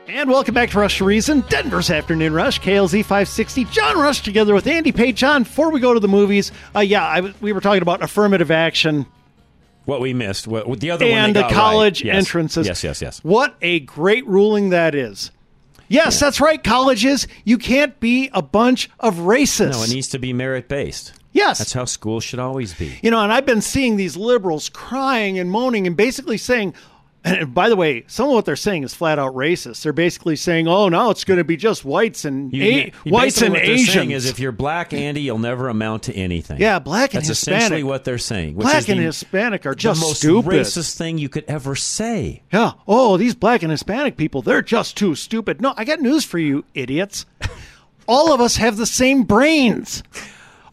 And 0.07 0.31
welcome 0.31 0.55
back 0.55 0.71
to 0.71 0.79
Rush 0.79 0.99
to 0.99 1.05
Reason, 1.05 1.41
Denver's 1.49 1.91
Afternoon 1.91 2.33
Rush, 2.33 2.61
KLZ 2.61 3.03
560. 3.03 3.65
John 3.67 3.99
Rush 3.99 4.23
together 4.23 4.55
with 4.55 4.67
Andy 4.67 4.91
Page. 4.91 5.17
John, 5.17 5.43
before 5.43 5.71
we 5.71 5.81
go 5.81 5.93
to 5.93 6.01
the 6.01 6.09
movies, 6.09 6.51
uh, 6.75 6.81
yeah, 6.81 7.07
I, 7.07 7.17
w- 7.17 7.35
we 7.43 7.53
were 7.53 7.61
talking 7.61 7.83
about 7.83 8.03
affirmative 8.03 8.51
action 8.51 9.05
What 9.85 10.01
we 10.01 10.15
missed, 10.15 10.49
what, 10.49 10.67
what 10.67 10.81
the 10.81 10.91
other 10.93 11.05
one 11.05 11.15
and 11.15 11.37
the 11.37 11.43
got 11.43 11.53
college 11.53 12.01
right. 12.01 12.07
Yes. 12.07 12.17
entrances. 12.17 12.67
Yes, 12.67 12.83
yes, 12.83 13.03
yes. 13.03 13.21
What 13.23 13.57
a 13.61 13.81
great 13.81 14.27
ruling 14.27 14.71
that 14.71 14.95
is. 14.95 15.31
Yes, 15.91 16.19
that's 16.21 16.41
right, 16.41 16.63
colleges. 16.63 17.27
You 17.45 17.57
can't 17.59 17.99
be 18.01 18.31
a 18.33 18.43
bunch 18.43 18.91
of 19.01 19.17
racists. 19.17 19.73
No, 19.73 19.83
it 19.83 19.91
needs 19.91 20.09
to 20.09 20.19
be 20.19 20.33
merit 20.35 20.69
based. 20.69 21.13
Yes. 21.33 21.59
That's 21.59 21.73
how 21.75 21.85
schools 21.85 22.25
should 22.25 22.39
always 22.39 22.75
be. 22.75 22.99
You 23.03 23.11
know, 23.11 23.21
and 23.21 23.33
I've 23.33 23.47
been 23.47 23.61
seeing 23.63 23.97
these 23.97 24.17
liberals 24.17 24.69
crying 24.71 25.39
and 25.39 25.51
moaning 25.51 25.87
and 25.87 25.97
basically 25.97 26.37
saying, 26.39 26.75
and 27.29 27.55
by 27.55 27.69
the 27.69 27.77
way, 27.77 28.05
some 28.07 28.29
of 28.29 28.35
what 28.35 28.45
they're 28.45 28.57
saying 28.57 28.83
is 28.85 28.95
flat 28.95 29.19
out 29.19 29.35
racist. 29.35 29.83
They're 29.83 29.93
basically 29.93 30.37
saying, 30.37 30.67
"Oh, 30.69 30.89
now 30.89 31.11
it's 31.11 31.25
going 31.25 31.39
to 31.39 31.45
be 31.45 31.57
just 31.57 31.85
whites 31.85 32.25
and 32.25 32.53
You- 32.53 32.63
a- 32.65 32.93
you- 33.05 33.13
whites 33.13 33.41
and 33.43 33.55
what 33.55 33.63
they're 33.65 33.77
saying 33.79 34.11
Asians." 34.11 34.25
is 34.25 34.31
if 34.31 34.39
you're 34.39 34.53
black, 34.53 34.93
Andy, 34.93 35.23
you'll 35.23 35.39
never 35.39 35.69
amount 35.69 36.05
to 36.05 36.15
anything. 36.15 36.61
Yeah, 36.61 36.79
black 36.79 37.15
and 37.15 37.21
That's 37.21 37.29
Hispanic. 37.29 37.59
essentially 37.59 37.83
what 37.85 38.05
they're 38.05 38.19
saying. 38.19 38.55
Which 38.55 38.65
Black 38.65 38.79
is 38.85 38.89
and 38.89 39.01
the- 39.01 39.05
Hispanic 39.05 39.67
are 39.67 39.75
just 39.75 40.01
the 40.01 40.07
most 40.07 40.19
stupid. 40.19 40.51
racist 40.53 40.97
thing 40.97 41.19
you 41.19 41.29
could 41.29 41.45
ever 41.49 41.75
say. 41.77 42.43
Yeah. 42.53 42.73
Oh, 42.87 43.17
these 43.17 43.35
black 43.35 43.63
and 43.63 43.71
Hispanic 43.71 44.17
people, 44.17 44.43
they're 44.43 44.63
just 44.63 44.97
too 44.97 45.15
stupid. 45.15 45.61
No, 45.61 45.75
I 45.77 45.85
got 45.85 46.01
news 46.01 46.25
for 46.25 46.39
you, 46.39 46.65
idiots. 46.75 47.27
all 48.07 48.33
of 48.33 48.41
us 48.41 48.57
have 48.57 48.77
the 48.77 48.87
same 48.87 49.23
brains. 49.25 50.03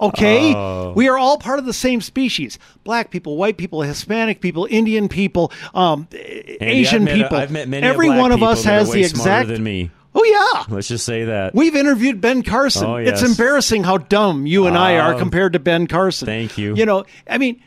Okay? 0.01 0.53
Oh. 0.55 0.93
We 0.95 1.07
are 1.07 1.17
all 1.17 1.37
part 1.37 1.59
of 1.59 1.65
the 1.65 1.73
same 1.73 2.01
species. 2.01 2.57
Black 2.83 3.11
people, 3.11 3.37
white 3.37 3.57
people, 3.57 3.81
Hispanic 3.81 4.41
people, 4.41 4.67
Indian 4.69 5.07
people, 5.09 5.51
um, 5.73 6.07
Andy, 6.11 6.57
Asian 6.61 7.01
I've 7.03 7.03
met- 7.05 7.15
people. 7.15 7.37
I've 7.37 7.51
met 7.51 7.67
many 7.69 7.85
Every 7.87 8.09
one 8.09 8.31
of 8.31 8.43
us 8.43 8.63
has 8.63 8.91
the 8.91 9.01
exact 9.01 9.47
than 9.49 9.63
me. 9.63 9.91
Oh 10.17 10.23
yeah. 10.23 10.73
Let's 10.73 10.87
just 10.87 11.05
say 11.05 11.25
that. 11.25 11.53
We've 11.53 11.75
interviewed 11.75 12.21
Ben 12.21 12.41
Carson. 12.41 12.85
Oh, 12.87 12.95
It's 12.95 13.21
embarrassing 13.21 13.83
how 13.83 13.97
dumb 13.97 14.45
you 14.45 14.65
and 14.65 14.77
I 14.77 14.97
are 14.97 15.13
Oh. 15.15 15.17
compared 15.19 15.53
to 15.53 15.59
Ben 15.59 15.87
Carson. 15.87 16.25
Thank 16.25 16.57
you. 16.57 16.73
You 16.75 16.85
know, 16.85 17.03
I 17.29 17.37
mean, 17.37 17.61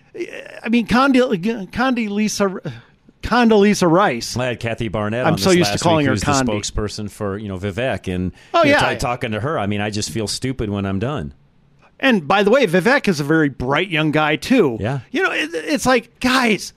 I 0.62 0.70
mean, 0.70 0.86
Condi- 0.86 1.68
Condoleezza, 1.70 2.72
Condoleezza 3.22 3.90
Rice. 3.90 4.36
I 4.36 4.46
had 4.46 4.60
Kathy 4.60 4.88
Barnett. 4.88 5.26
I'm 5.26 5.36
so 5.36 5.50
used 5.50 5.72
to 5.74 5.78
calling 5.78 5.98
week, 5.98 6.06
her 6.06 6.12
who's 6.12 6.22
the 6.22 6.32
spokesperson 6.44 7.10
for 7.10 7.36
you 7.36 7.48
know 7.48 7.58
Vivek, 7.58 8.12
and 8.12 8.32
Oh, 8.54 8.64
yeah. 8.64 8.92
t- 8.94 8.96
talking 8.96 9.32
to 9.32 9.40
her. 9.40 9.58
I 9.58 9.66
mean, 9.66 9.80
I 9.82 9.90
just 9.90 10.10
feel 10.10 10.26
stupid 10.26 10.70
when 10.70 10.86
I'm 10.86 10.98
done. 10.98 11.34
And 12.00 12.28
by 12.28 12.42
the 12.42 12.50
way, 12.50 12.66
Vivek 12.66 13.08
is 13.08 13.18
a 13.20 13.24
very 13.24 13.48
bright 13.48 13.88
young 13.88 14.10
guy 14.12 14.36
too. 14.36 14.76
Yeah. 14.80 15.00
You 15.10 15.22
know, 15.22 15.32
it, 15.32 15.50
it's 15.52 15.86
like, 15.86 16.20
guys, 16.20 16.72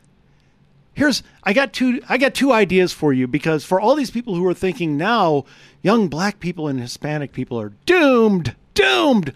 here's 0.93 1.23
I 1.43 1.53
got 1.53 1.73
two 1.73 2.01
I 2.09 2.17
got 2.17 2.33
two 2.33 2.51
ideas 2.51 2.91
for 2.91 3.13
you 3.13 3.27
because 3.27 3.63
for 3.63 3.79
all 3.79 3.95
these 3.95 4.11
people 4.11 4.35
who 4.35 4.45
are 4.47 4.53
thinking 4.53 4.97
now, 4.97 5.45
young 5.81 6.07
black 6.07 6.39
people 6.39 6.67
and 6.67 6.79
Hispanic 6.79 7.33
people 7.33 7.59
are 7.59 7.73
doomed, 7.85 8.55
doomed. 8.73 9.33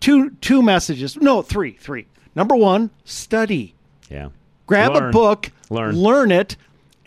Two 0.00 0.30
two 0.40 0.62
messages. 0.62 1.16
No, 1.16 1.42
three, 1.42 1.72
three. 1.72 2.06
Number 2.36 2.54
one, 2.54 2.90
study. 3.04 3.74
Yeah. 4.08 4.28
Grab 4.66 4.94
a 4.94 5.10
book, 5.10 5.50
Learn. 5.70 5.96
learn 5.96 6.30
it, 6.30 6.56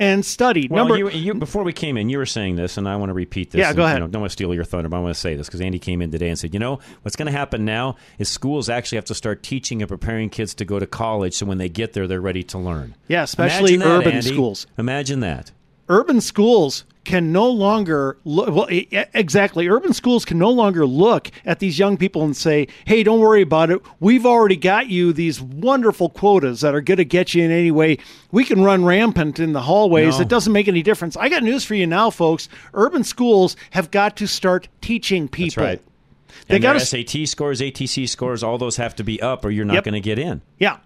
and 0.02 0.26
study. 0.26 0.68
Well, 0.68 0.84
Number 0.84 0.98
you, 0.98 1.10
you, 1.12 1.34
before 1.36 1.64
we 1.64 1.74
came 1.74 1.96
in, 1.96 2.10
you 2.10 2.18
were 2.18 2.26
saying 2.26 2.56
this, 2.56 2.76
and 2.76 2.90
I 2.90 2.96
want 2.96 3.12
to 3.12 3.14
repeat 3.14 3.52
this. 3.52 3.60
Yeah, 3.60 3.68
and, 3.68 3.78
go 3.78 3.84
you 3.84 3.88
ahead. 3.88 4.00
know, 4.00 4.08
don't 4.08 4.22
want 4.22 4.32
to 4.32 4.34
steal 4.34 4.54
your 4.54 4.64
thunder, 4.64 4.90
but 4.90 4.98
I 4.98 5.00
want 5.00 5.14
to 5.14 5.20
say 5.20 5.36
this 5.36 5.48
because 5.48 5.62
Andy 5.62 5.78
came 5.78 6.02
in 6.02 6.10
today 6.12 6.28
and 6.28 6.40
said, 6.40 6.54
you 6.56 6.60
know, 6.60 6.80
what's 7.04 7.16
going 7.16 7.28
to 7.28 7.32
happen 7.32 7.64
now 7.64 7.96
is 8.18 8.28
schools 8.28 8.68
actually 8.68 8.98
have 8.98 9.06
to 9.06 9.16
start 9.16 9.44
teaching 9.44 9.82
and 9.82 9.88
preparing 9.88 10.30
kids 10.30 10.56
to 10.56 10.66
go 10.66 10.80
to 10.80 10.88
college, 10.88 11.36
so 11.36 11.46
when 11.46 11.60
they 11.60 11.70
get 11.70 11.94
there, 11.94 12.08
they're 12.08 12.20
ready 12.20 12.42
to 12.44 12.58
learn. 12.58 12.96
Yeah, 13.08 13.22
especially 13.24 13.78
that, 13.78 13.86
urban 13.86 14.14
Andy. 14.14 14.34
schools. 14.34 14.66
Imagine 14.78 15.20
that. 15.20 15.52
urban 15.88 16.20
schools 16.20 16.84
can 17.04 17.32
no 17.32 17.50
longer 17.50 18.16
look 18.26 18.48
well 18.54 18.68
exactly 18.70 19.68
urban 19.68 19.92
schools 19.92 20.24
can 20.24 20.38
no 20.38 20.52
longer 20.52 20.86
look 20.86 21.32
at 21.46 21.58
these 21.58 21.80
young 21.80 21.98
people 21.98 22.24
and 22.24 22.38
say 22.38 22.68
hey 22.86 23.02
don't 23.02 23.20
worry 23.20 23.42
about 23.42 23.72
it 23.72 23.82
we've 24.00 24.26
already 24.26 24.56
got 24.56 24.88
you 24.88 25.12
these 25.12 25.42
wonderful 25.42 26.10
quotas 26.10 26.62
that 26.62 26.76
are 26.76 26.82
going 26.82 26.98
to 27.00 27.06
get 27.06 27.34
you 27.34 27.44
in 27.44 27.50
any 27.50 27.72
way 27.72 27.98
we 28.32 28.46
can 28.46 28.64
run 28.64 28.86
rampant 28.86 29.40
in 29.40 29.52
the 29.54 29.62
hallways 29.62 30.18
No. 30.18 30.22
it 30.22 30.28
doesn't 30.28 30.54
make 30.54 30.68
any 30.68 30.84
difference 30.84 31.18
i 31.18 31.28
got 31.28 31.42
news 31.42 31.64
for 31.66 31.74
you 31.74 31.88
now 31.88 32.12
folks 32.12 32.48
urban 32.76 33.04
schools 33.04 33.56
have 33.72 33.90
got 33.90 34.16
to 34.18 34.28
start 34.28 34.68
teaching 34.82 35.28
people 35.28 35.64
That's 35.64 35.82
right. 35.82 36.48
they 36.50 36.60
got 36.60 36.80
SAT 36.82 37.28
scores, 37.28 37.62
ATC 37.62 38.08
scores, 38.08 38.44
all 38.44 38.58
those 38.60 38.78
have 38.78 38.96
to 38.98 39.04
be 39.04 39.22
up, 39.22 39.44
or 39.44 39.50
you're 39.50 39.66
not 39.66 39.74
Yep. 39.76 39.84
going 39.86 39.94
to 39.94 40.00
get 40.02 40.18
in. 40.20 40.42
Yeah. 40.60 40.78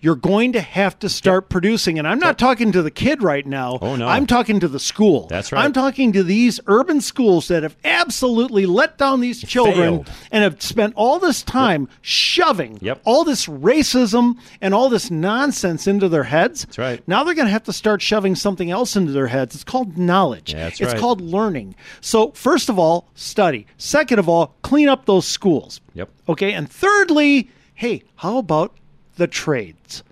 You're 0.00 0.14
going 0.14 0.52
to 0.52 0.60
have 0.60 0.96
to 1.00 1.08
start 1.08 1.48
producing. 1.48 1.98
And 1.98 2.06
I'm 2.06 2.20
not 2.20 2.38
talking 2.38 2.70
to 2.72 2.82
the 2.82 2.90
kid 2.90 3.20
right 3.22 3.44
now. 3.44 3.78
Oh, 3.82 3.96
no. 3.96 4.06
I'm 4.06 4.26
talking 4.26 4.60
to 4.60 4.68
the 4.68 4.78
school. 4.78 5.26
That's 5.26 5.50
right. 5.50 5.64
I'm 5.64 5.72
talking 5.72 6.12
to 6.12 6.22
these 6.22 6.60
urban 6.68 7.00
schools 7.00 7.48
that 7.48 7.64
have 7.64 7.76
absolutely 7.84 8.64
let 8.64 8.96
down 8.96 9.18
these 9.20 9.42
children 9.42 10.04
failed. 10.04 10.10
and 10.30 10.44
have 10.44 10.62
spent 10.62 10.94
all 10.94 11.18
this 11.18 11.42
time 11.42 11.88
shoving 12.00 12.78
Yep. 12.80 13.00
all 13.04 13.24
this 13.24 13.46
racism 13.46 14.36
and 14.60 14.72
all 14.72 14.88
this 14.88 15.10
nonsense 15.10 15.86
into 15.86 16.08
their 16.08 16.24
heads. 16.24 16.64
That's 16.64 16.78
right. 16.78 17.02
Now 17.08 17.24
they're 17.24 17.34
going 17.34 17.46
to 17.46 17.52
have 17.52 17.64
to 17.64 17.72
start 17.72 18.00
shoving 18.00 18.34
something 18.36 18.70
else 18.70 18.94
into 18.96 19.10
their 19.12 19.26
heads. 19.26 19.54
It's 19.54 19.64
called 19.64 19.98
knowledge. 19.98 20.52
Yeah, 20.54 20.64
that's 20.64 20.80
it's 20.80 20.92
right. 20.92 21.00
called 21.00 21.20
learning. 21.20 21.74
So, 22.00 22.30
first 22.32 22.68
of 22.68 22.78
all, 22.78 23.08
study. 23.14 23.66
Second 23.78 24.18
of 24.20 24.28
all, 24.28 24.54
clean 24.62 24.88
up 24.88 25.06
those 25.06 25.26
schools. 25.26 25.80
Yep. 25.94 26.08
Okay. 26.28 26.52
And 26.52 26.70
thirdly, 26.70 27.50
hey, 27.74 28.02
how 28.16 28.38
about 28.38 28.74
the 29.18 29.26
trades? 29.26 30.02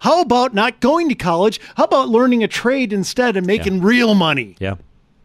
How 0.00 0.22
about 0.22 0.54
not 0.54 0.80
going 0.80 1.10
to 1.10 1.14
college? 1.14 1.60
How 1.76 1.84
about 1.84 2.08
learning 2.08 2.42
a 2.42 2.48
trade 2.48 2.92
instead 2.92 3.36
and 3.36 3.46
making 3.46 3.82
real 3.82 4.14
money? 4.14 4.56
Yeah. 4.58 4.76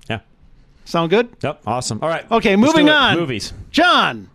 Yeah. 0.10 0.20
Sound 0.84 1.10
good? 1.10 1.30
Yep. 1.42 1.62
Awesome. 1.66 2.00
All 2.02 2.10
right. 2.10 2.30
Okay, 2.30 2.58
moving 2.58 2.90
on. 2.90 3.18
Movies. 3.18 3.54
John, 3.72 4.30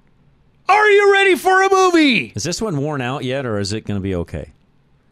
are 0.69 0.89
you 0.89 1.13
ready 1.13 1.35
for 1.37 1.63
a 1.63 1.69
movie? 1.71 2.33
Is 2.35 2.45
this 2.45 2.63
one 2.63 2.79
worn 2.79 3.03
out 3.03 3.23
yet, 3.23 3.45
or 3.45 3.59
is 3.59 3.75
it 3.75 3.83
going 3.85 3.99
to 4.01 4.03
be 4.03 4.15
okay? 4.15 4.51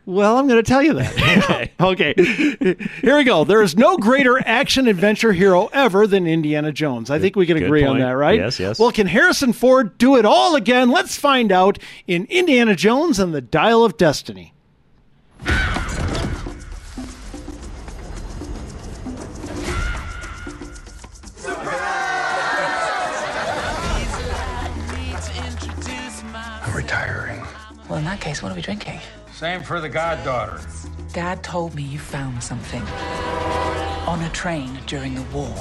Well, 0.08 0.38
I'm 0.38 0.48
going 0.48 0.56
to 0.56 0.66
tell 0.66 0.82
you 0.82 0.94
that. 0.94 1.68
Okay. 1.78 2.14
okay. 2.14 2.76
Here 3.02 3.16
we 3.16 3.24
go. 3.24 3.44
There 3.44 3.60
is 3.62 3.76
no 3.76 3.98
greater 3.98 4.40
action 4.46 4.88
adventure 4.88 5.32
hero 5.32 5.66
ever 5.66 6.06
than 6.06 6.26
Indiana 6.26 6.72
Jones. 6.72 7.10
I 7.10 7.18
think 7.18 7.36
we 7.36 7.44
can 7.46 7.58
good 7.58 7.66
agree 7.66 7.84
on 7.84 7.98
that, 7.98 8.12
right? 8.12 8.38
Yes, 8.38 8.58
yes. 8.58 8.78
Well, 8.78 8.90
can 8.90 9.06
Harrison 9.06 9.52
Ford 9.52 9.98
do 9.98 10.16
it 10.16 10.24
all 10.24 10.56
again? 10.56 10.90
Let's 10.90 11.16
find 11.18 11.52
out 11.52 11.78
in 12.06 12.24
Indiana 12.30 12.74
Jones 12.74 13.18
and 13.18 13.34
the 13.34 13.42
Dial 13.42 13.84
of 13.84 13.96
Destiny. 13.98 14.54
Surprise! 21.36 21.98
I'm 26.66 26.74
retiring. 26.74 27.44
Well, 27.88 27.98
in 27.98 28.04
that 28.04 28.20
case, 28.20 28.42
what 28.42 28.52
are 28.52 28.54
we 28.54 28.62
drinking? 28.62 29.00
Same 29.38 29.62
for 29.62 29.80
the 29.80 29.88
goddaughter. 29.88 30.60
Dad 31.12 31.44
told 31.44 31.72
me 31.72 31.84
you 31.84 32.00
found 32.00 32.42
something 32.42 32.82
on 34.04 34.20
a 34.22 34.28
train 34.30 34.80
during 34.88 35.14
the 35.14 35.22
war. 35.32 35.54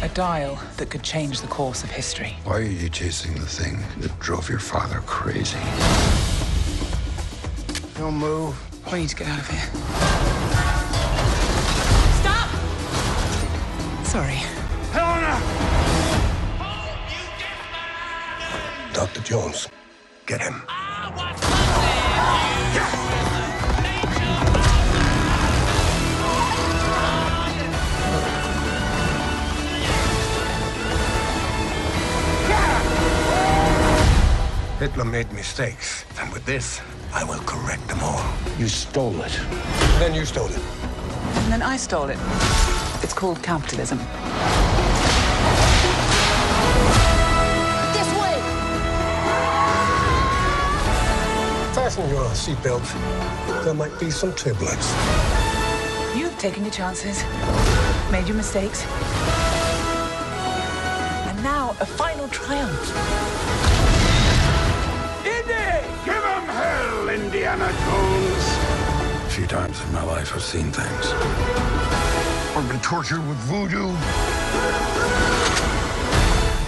A 0.00 0.08
dial 0.14 0.58
that 0.78 0.88
could 0.88 1.02
change 1.02 1.42
the 1.42 1.48
course 1.48 1.84
of 1.84 1.90
history. 1.90 2.34
Why 2.44 2.60
are 2.60 2.62
you 2.62 2.88
chasing 2.88 3.34
the 3.34 3.44
thing 3.44 3.80
that 3.98 4.18
drove 4.20 4.48
your 4.48 4.58
father 4.58 5.02
crazy? 5.04 5.58
Don't 7.98 8.14
move. 8.14 8.56
We 8.90 9.00
need 9.00 9.10
to 9.10 9.16
get 9.16 9.28
out 9.28 9.40
of 9.40 9.50
here. 9.50 9.68
Stop! 12.22 12.48
Sorry. 14.06 14.40
Helena! 14.94 15.38
Dr. 18.94 19.20
Jones, 19.20 19.68
get 20.24 20.40
him. 20.40 20.62
Hitler 34.78 35.04
made 35.04 35.30
mistakes, 35.32 36.04
and 36.20 36.32
with 36.32 36.46
this, 36.46 36.80
I 37.12 37.24
will 37.24 37.40
correct 37.40 37.88
them 37.88 37.98
all. 38.00 38.24
You 38.58 38.68
stole 38.68 39.20
it. 39.22 39.32
Then 39.98 40.14
you 40.14 40.24
stole 40.24 40.46
it. 40.46 40.60
And 41.34 41.52
then 41.52 41.62
I 41.62 41.76
stole 41.76 42.08
it. 42.08 42.18
It's 43.02 43.12
called 43.12 43.42
capitalism. 43.42 43.98
Fasten 51.98 52.14
your 52.14 52.30
seatbelts. 52.30 53.64
There 53.64 53.74
might 53.74 53.98
be 53.98 54.08
some 54.08 54.32
turbulence. 54.32 54.94
You've 56.16 56.36
taken 56.38 56.62
your 56.62 56.72
chances, 56.72 57.24
made 58.12 58.28
your 58.28 58.36
mistakes. 58.36 58.84
And 61.26 61.42
now 61.42 61.74
a 61.80 61.86
final 61.86 62.28
triumph. 62.28 62.96
Indy! 65.26 65.88
Give 66.04 66.22
him 66.22 66.46
hell, 66.46 67.08
Indiana 67.08 67.66
Jones! 67.66 69.26
A 69.26 69.30
few 69.30 69.46
times 69.48 69.82
in 69.82 69.92
my 69.92 70.04
life, 70.04 70.32
I've 70.34 70.42
seen 70.42 70.70
things. 70.70 71.12
I've 72.56 72.68
been 72.68 72.80
tortured 72.80 73.26
with 73.26 73.38
voodoo. 73.38 73.92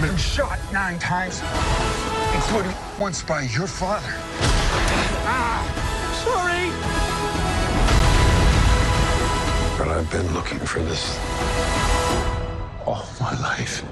Been 0.05 0.16
shot 0.16 0.59
nine 0.73 0.99
times, 0.99 1.40
including 2.35 2.75
once 2.99 3.23
by 3.23 3.43
your 3.43 3.69
father. 3.69 4.12
I've 10.01 10.11
been 10.11 10.33
looking 10.33 10.59
for 10.61 10.81
this 10.81 11.19
all 12.87 13.07
my 13.21 13.39
life. 13.43 13.85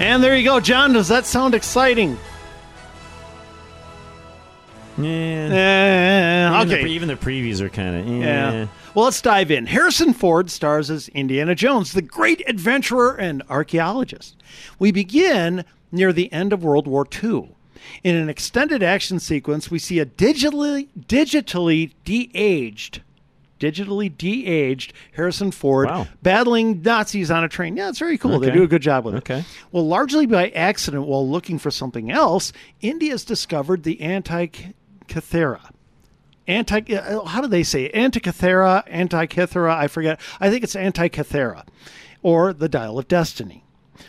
And 0.00 0.24
there 0.24 0.36
you 0.36 0.42
go, 0.42 0.58
John. 0.58 0.92
Does 0.92 1.06
that 1.06 1.24
sound 1.24 1.54
exciting? 1.54 2.18
Yeah. 4.98 5.04
Eh, 5.06 6.48
Even 6.48 6.68
the 6.68 6.74
okay. 6.74 6.82
pre- 6.82 6.92
even 6.94 7.06
the 7.06 7.14
previews 7.14 7.60
are 7.60 7.68
kind 7.68 7.94
of 8.00 8.08
Yeah. 8.08 8.66
Well, 8.96 9.04
let's 9.04 9.22
dive 9.22 9.52
in. 9.52 9.66
Harrison 9.66 10.12
Ford 10.14 10.50
stars 10.50 10.90
as 10.90 11.06
Indiana 11.10 11.54
Jones, 11.54 11.92
the 11.92 12.02
great 12.02 12.42
adventurer 12.48 13.14
and 13.14 13.44
archaeologist. 13.48 14.34
We 14.80 14.90
begin 14.90 15.64
near 15.92 16.12
the 16.12 16.32
end 16.32 16.52
of 16.52 16.64
World 16.64 16.88
War 16.88 17.06
II. 17.22 17.50
In 18.02 18.16
an 18.16 18.28
extended 18.28 18.82
action 18.82 19.20
sequence, 19.20 19.70
we 19.70 19.78
see 19.78 20.00
a 20.00 20.06
digitally 20.06 20.88
digitally 21.06 21.92
de-aged 22.04 23.02
digitally 23.58 24.14
de-aged 24.16 24.92
Harrison 25.12 25.50
Ford 25.50 25.88
Wow. 25.88 26.06
battling 26.22 26.82
Nazis 26.82 27.30
on 27.30 27.44
a 27.44 27.48
train. 27.48 27.76
Yeah, 27.76 27.88
it's 27.88 27.98
very 27.98 28.18
cool. 28.18 28.38
They 28.38 28.50
do 28.50 28.62
a 28.62 28.66
good 28.68 28.82
job 28.82 29.04
with 29.04 29.14
it. 29.14 29.18
Okay. 29.18 29.44
Well, 29.72 29.86
largely 29.86 30.26
by 30.26 30.48
accident, 30.50 31.06
while 31.06 31.28
looking 31.28 31.58
for 31.58 31.70
something 31.70 32.10
else, 32.10 32.52
India's 32.80 33.24
discovered 33.24 33.82
the 33.82 33.96
Antikythera. 33.96 35.70
Anti, 36.48 36.94
uh, 36.94 37.24
how 37.24 37.40
do 37.40 37.48
they 37.48 37.64
say 37.64 37.84
it? 37.86 37.94
Antikythera, 37.94 38.86
Antikythera? 38.88 39.74
I 39.76 39.88
forget. 39.88 40.20
I 40.38 40.48
think 40.48 40.62
it's 40.62 40.76
Antikythera, 40.76 41.64
or 42.22 42.52
the 42.52 42.68
Dial 42.68 42.98
of 42.98 43.08
Destiny. 43.08 43.64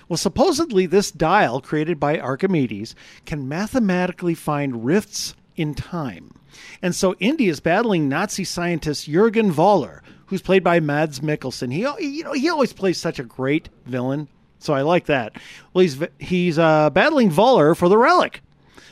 Well, 0.07 0.17
supposedly 0.17 0.85
this 0.85 1.09
dial, 1.11 1.61
created 1.61 1.99
by 1.99 2.19
Archimedes, 2.19 2.93
can 3.25 3.47
mathematically 3.47 4.35
find 4.35 4.85
rifts 4.85 5.33
in 5.55 5.73
time. 5.73 6.33
And 6.81 6.95
so 6.95 7.15
Indy 7.15 7.47
is 7.47 7.59
battling 7.59 8.07
Nazi 8.07 8.43
scientist 8.43 9.09
Jürgen 9.09 9.51
Voller, 9.51 10.01
who's 10.27 10.41
played 10.41 10.63
by 10.63 10.79
Mads 10.79 11.19
Mikkelsen. 11.21 11.71
He, 11.71 11.81
you 12.05 12.23
know, 12.23 12.33
he 12.33 12.49
always 12.49 12.73
plays 12.73 12.97
such 12.97 13.19
a 13.19 13.23
great 13.23 13.69
villain, 13.85 14.27
so 14.59 14.73
I 14.73 14.81
like 14.81 15.05
that. 15.05 15.35
Well, 15.73 15.81
he's 15.81 15.97
he's 16.19 16.59
uh, 16.59 16.89
battling 16.89 17.31
Voller 17.31 17.75
for 17.75 17.89
the 17.89 17.97
relic. 17.97 18.41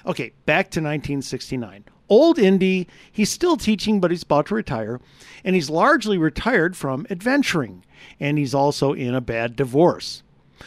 Okay, 0.06 0.34
back 0.46 0.66
to 0.72 0.80
1969. 0.80 1.86
Old 2.08 2.38
Indy, 2.38 2.88
he's 3.12 3.32
still 3.32 3.58
teaching, 3.58 4.00
but 4.00 4.12
he's 4.12 4.24
about 4.24 4.46
to 4.48 4.56
retire, 4.56 5.02
and 5.44 5.56
he's 5.56 5.70
largely 5.72 6.18
retired 6.20 6.78
from 6.78 7.08
adventuring, 7.10 7.84
and 8.20 8.38
he's 8.38 8.54
also 8.54 8.94
in 8.94 9.16
a 9.16 9.22
bad 9.22 9.56
divorce. 9.56 10.22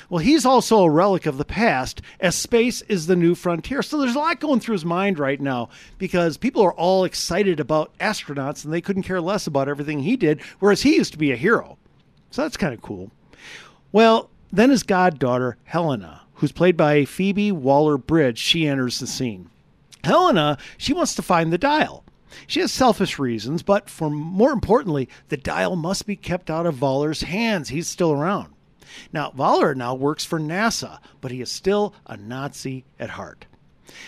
Well, 0.09 0.19
he's 0.19 0.45
also 0.45 0.83
a 0.83 0.91
relic 0.91 1.27
of 1.27 1.39
the 1.39 1.45
past, 1.45 2.03
as 2.21 2.35
space 2.35 2.83
is 2.83 3.07
the 3.07 3.17
new 3.17 3.35
frontier. 3.35 3.83
So 3.83 3.99
there's 3.99 4.15
a 4.15 4.19
lot 4.19 4.41
going 4.41 4.61
through 4.61 4.75
his 4.75 4.85
mind 4.85 5.19
right 5.19 5.41
now 5.41 5.69
because 5.99 6.37
people 6.37 6.63
are 6.63 6.75
all 6.75 7.05
excited 7.05 7.61
about 7.61 7.97
astronauts 7.99 8.65
and 8.65 8.73
they 8.73 8.81
couldn't 8.81 9.03
care 9.03 9.21
less 9.21 9.47
about 9.47 9.69
everything 9.69 10.01
he 10.01 10.17
did, 10.17 10.41
whereas 10.59 10.83
he 10.83 10.97
used 10.97 11.13
to 11.13 11.19
be 11.19 11.33
a 11.33 11.37
hero. 11.37 11.79
So 12.31 12.43
that's 12.43 12.57
kind 12.57 12.75
of 12.75 12.83
cool. 12.83 13.11
Well, 13.93 14.31
then 14.53 14.71
his 14.71 14.83
goddaughter, 14.83 15.57
Helena, 15.65 16.23
who's 16.35 16.53
played 16.53 16.77
by 16.77 17.05
Phoebe 17.05 17.53
Waller 17.53 17.99
Bridge, 17.99 18.39
she 18.39 18.67
enters 18.67 18.99
the 18.99 19.07
scene. 19.07 19.51
Helena, 20.05 20.59
she 20.77 20.93
wants 20.93 21.15
to 21.15 21.23
find 21.23 21.53
the 21.53 21.59
dial. 21.59 22.05
She 22.47 22.61
has 22.61 22.71
selfish 22.73 23.19
reasons, 23.19 23.63
but 23.63 23.89
for 23.89 24.11
more 24.11 24.53
importantly, 24.53 25.09
the 25.29 25.37
dial 25.37 25.77
must 25.77 26.07
be 26.07 26.17
kept 26.17 26.51
out 26.51 26.67
of 26.67 26.75
Voller's 26.75 27.23
hands. 27.23 27.71
He's 27.71 27.89
still 27.89 28.13
around. 28.13 28.53
Now, 29.13 29.31
Voller 29.31 29.75
now 29.77 29.95
works 29.95 30.25
for 30.25 30.39
NASA, 30.39 30.99
but 31.21 31.31
he 31.31 31.41
is 31.41 31.51
still 31.51 31.95
a 32.07 32.17
Nazi 32.17 32.85
at 32.99 33.11
heart. 33.11 33.47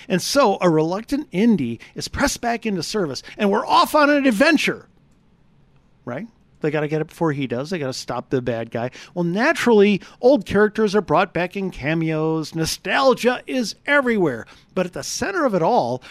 And 0.09 0.21
so 0.21 0.59
a 0.61 0.69
reluctant 0.69 1.29
Indy 1.33 1.81
is 1.95 2.09
pressed 2.09 2.41
back 2.41 2.67
into 2.67 2.83
service, 2.83 3.23
and 3.39 3.51
we're 3.51 3.67
off 3.67 3.95
on 3.95 4.11
an 4.11 4.27
adventure. 4.27 4.89
Right? 6.05 6.27
They 6.61 6.71
got 6.71 6.81
to 6.81 6.89
get 6.89 7.01
it 7.01 7.09
before 7.09 7.33
he 7.33 7.47
does. 7.47 7.71
They 7.71 7.79
got 7.79 7.87
to 7.87 7.93
stop 7.93 8.29
the 8.29 8.43
bad 8.43 8.71
guy. 8.71 8.91
Well, 9.15 9.25
naturally, 9.25 10.03
old 10.21 10.45
characters 10.45 10.95
are 10.95 11.01
brought 11.01 11.33
back 11.33 11.57
in 11.57 11.71
cameos. 11.71 12.55
Nostalgia 12.55 13.43
is 13.47 13.77
everywhere. 13.87 14.47
But 14.75 14.87
at 14.87 14.93
the 14.93 15.03
center 15.03 15.47
of 15.47 15.55
it 15.55 15.63
all 15.63 16.03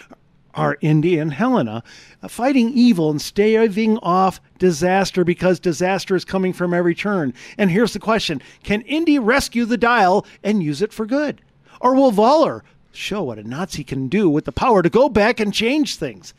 are 0.54 0.78
Indy 0.82 1.18
and 1.18 1.34
Helena 1.34 1.84
uh, 2.22 2.28
fighting 2.28 2.72
evil 2.74 3.10
and 3.10 3.22
staving 3.22 3.98
off 4.00 4.42
disaster 4.58 5.24
because 5.24 5.60
disaster 5.60 6.16
is 6.16 6.26
coming 6.26 6.54
from 6.54 6.74
every 6.74 6.96
turn. 6.96 7.34
And 7.58 7.70
here's 7.70 7.94
the 7.94 8.00
question 8.00 8.42
Can 8.64 8.82
Indy 8.82 9.20
rescue 9.20 9.66
the 9.66 9.78
dial 9.78 10.26
and 10.44 10.64
use 10.64 10.82
it 10.82 10.94
for 10.94 11.06
good? 11.06 11.42
Or 11.82 11.96
will 11.96 12.12
Voller 12.12 12.62
show 12.92 13.24
what 13.24 13.40
a 13.40 13.48
Nazi 13.48 13.84
can 13.84 14.08
do 14.08 14.30
with 14.30 14.46
the 14.46 14.52
power 14.52 14.82
to 14.82 14.90
go 14.90 15.10
back 15.10 15.40
and 15.40 15.54
change 15.54 15.96
things? 15.96 16.34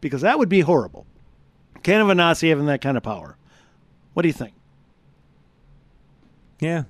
Because 0.00 0.22
that 0.22 0.38
would 0.38 0.48
be 0.48 0.60
horrible. 0.60 1.06
Can't 1.82 1.98
have 1.98 2.08
a 2.08 2.14
Nazi 2.14 2.48
having 2.48 2.66
that 2.66 2.80
kind 2.80 2.96
of 2.96 3.02
power. 3.02 3.36
What 4.14 4.22
do 4.22 4.28
you 4.28 4.34
think? 4.34 4.54
Yeah. 6.58 6.84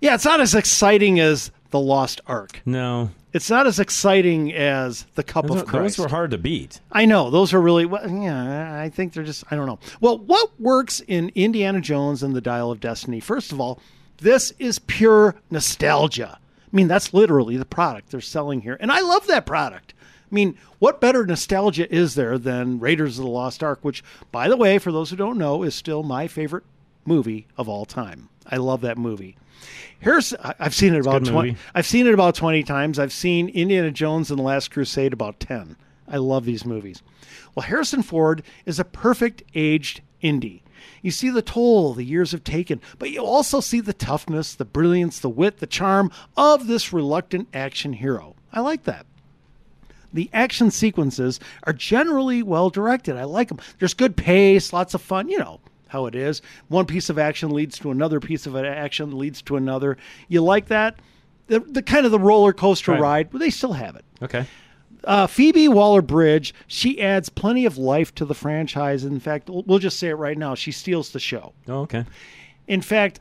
Yeah, 0.00 0.14
it's 0.14 0.24
not 0.24 0.40
as 0.40 0.54
exciting 0.54 1.20
as 1.20 1.50
The 1.72 1.80
Lost 1.80 2.20
Ark. 2.26 2.62
No. 2.64 3.10
It's 3.32 3.48
not 3.50 3.66
as 3.66 3.80
exciting 3.80 4.52
as 4.52 5.06
The 5.14 5.22
Cup 5.22 5.46
Those, 5.46 5.62
of 5.62 5.66
Christ. 5.66 5.96
those 5.96 6.04
were 6.04 6.10
hard 6.10 6.30
to 6.32 6.38
beat. 6.38 6.80
I 6.92 7.06
know 7.06 7.30
those 7.30 7.52
are 7.54 7.60
really 7.60 7.86
well, 7.86 8.08
yeah. 8.08 8.78
I 8.80 8.90
think 8.90 9.14
they're 9.14 9.24
just 9.24 9.42
I 9.50 9.56
don't 9.56 9.66
know. 9.66 9.78
Well, 10.00 10.18
what 10.18 10.60
works 10.60 11.00
in 11.00 11.32
Indiana 11.34 11.80
Jones 11.80 12.22
and 12.22 12.36
the 12.36 12.40
Dial 12.40 12.70
of 12.70 12.78
Destiny? 12.78 13.20
First 13.20 13.50
of 13.50 13.60
all, 13.60 13.80
this 14.18 14.52
is 14.58 14.78
pure 14.78 15.34
nostalgia. 15.50 16.38
I 16.38 16.76
mean, 16.76 16.88
that's 16.88 17.12
literally 17.12 17.56
the 17.56 17.64
product 17.64 18.10
they're 18.10 18.20
selling 18.20 18.60
here, 18.60 18.76
and 18.78 18.92
I 18.92 19.00
love 19.00 19.26
that 19.26 19.46
product. 19.46 19.94
I 20.30 20.34
mean, 20.34 20.56
what 20.78 21.00
better 21.00 21.26
nostalgia 21.26 21.92
is 21.94 22.14
there 22.14 22.38
than 22.38 22.80
Raiders 22.80 23.18
of 23.18 23.24
the 23.24 23.30
Lost 23.30 23.62
Ark, 23.62 23.80
which, 23.82 24.02
by 24.30 24.48
the 24.48 24.56
way, 24.56 24.78
for 24.78 24.90
those 24.92 25.10
who 25.10 25.16
don't 25.16 25.36
know, 25.38 25.62
is 25.62 25.74
still 25.74 26.02
my 26.02 26.26
favorite 26.28 26.64
movie 27.04 27.46
of 27.58 27.68
all 27.68 27.84
time. 27.84 28.28
I 28.46 28.56
love 28.56 28.80
that 28.82 28.96
movie. 28.98 29.36
Here's 29.98 30.34
I've 30.34 30.74
seen 30.74 30.94
it 30.94 30.98
a 30.98 31.00
about 31.08 31.24
twenty. 31.24 31.56
I've 31.74 31.86
seen 31.86 32.06
it 32.06 32.14
about 32.14 32.34
twenty 32.34 32.62
times. 32.62 32.98
I've 32.98 33.12
seen 33.12 33.48
Indiana 33.48 33.90
Jones 33.90 34.30
and 34.30 34.38
the 34.38 34.44
Last 34.44 34.70
Crusade 34.70 35.12
about 35.12 35.38
ten. 35.40 35.76
I 36.08 36.16
love 36.16 36.44
these 36.44 36.64
movies. 36.64 37.02
Well, 37.54 37.64
Harrison 37.64 38.02
Ford 38.02 38.42
is 38.66 38.78
a 38.78 38.84
perfect 38.84 39.42
aged 39.54 40.00
Indy. 40.20 40.62
You 41.00 41.10
see 41.10 41.30
the 41.30 41.42
toll 41.42 41.94
the 41.94 42.04
years 42.04 42.32
have 42.32 42.44
taken, 42.44 42.80
but 42.98 43.10
you 43.10 43.24
also 43.24 43.60
see 43.60 43.80
the 43.80 43.92
toughness, 43.92 44.54
the 44.54 44.64
brilliance, 44.64 45.18
the 45.18 45.28
wit, 45.28 45.58
the 45.58 45.66
charm 45.66 46.10
of 46.36 46.66
this 46.66 46.92
reluctant 46.92 47.48
action 47.54 47.92
hero. 47.92 48.34
I 48.52 48.60
like 48.60 48.84
that. 48.84 49.06
The 50.12 50.28
action 50.32 50.70
sequences 50.70 51.40
are 51.64 51.72
generally 51.72 52.42
well 52.42 52.70
directed. 52.70 53.16
I 53.16 53.24
like 53.24 53.48
them. 53.48 53.60
There's 53.78 53.94
good 53.94 54.16
pace, 54.16 54.72
lots 54.72 54.94
of 54.94 55.02
fun, 55.02 55.28
you 55.28 55.38
know 55.38 55.60
how 55.92 56.06
it 56.06 56.14
is. 56.14 56.42
One 56.68 56.86
piece 56.86 57.08
of 57.10 57.18
action 57.18 57.50
leads 57.50 57.78
to 57.80 57.90
another 57.90 58.18
piece 58.18 58.46
of 58.46 58.56
action 58.56 59.16
leads 59.16 59.42
to 59.42 59.56
another. 59.56 59.96
You 60.28 60.42
like 60.42 60.66
that? 60.68 60.96
The, 61.48 61.60
the 61.60 61.82
kind 61.82 62.06
of 62.06 62.12
the 62.12 62.18
roller 62.18 62.52
coaster 62.52 62.92
Right. 62.92 63.00
ride, 63.00 63.30
but 63.30 63.38
they 63.38 63.50
still 63.50 63.74
have 63.74 63.94
it. 63.94 64.04
Okay. 64.22 64.46
Uh, 65.04 65.26
Phoebe 65.26 65.68
Waller 65.68 66.00
Bridge, 66.00 66.54
she 66.66 67.00
adds 67.00 67.28
plenty 67.28 67.66
of 67.66 67.76
life 67.76 68.14
to 68.14 68.24
the 68.24 68.34
franchise. 68.34 69.04
In 69.04 69.20
fact, 69.20 69.50
we'll 69.50 69.78
just 69.80 69.98
say 69.98 70.08
it 70.08 70.14
right 70.14 70.38
now. 70.38 70.54
She 70.54 70.72
steals 70.72 71.10
the 71.10 71.20
show. 71.20 71.52
Oh, 71.68 71.80
okay. 71.80 72.04
In 72.68 72.80
fact, 72.80 73.20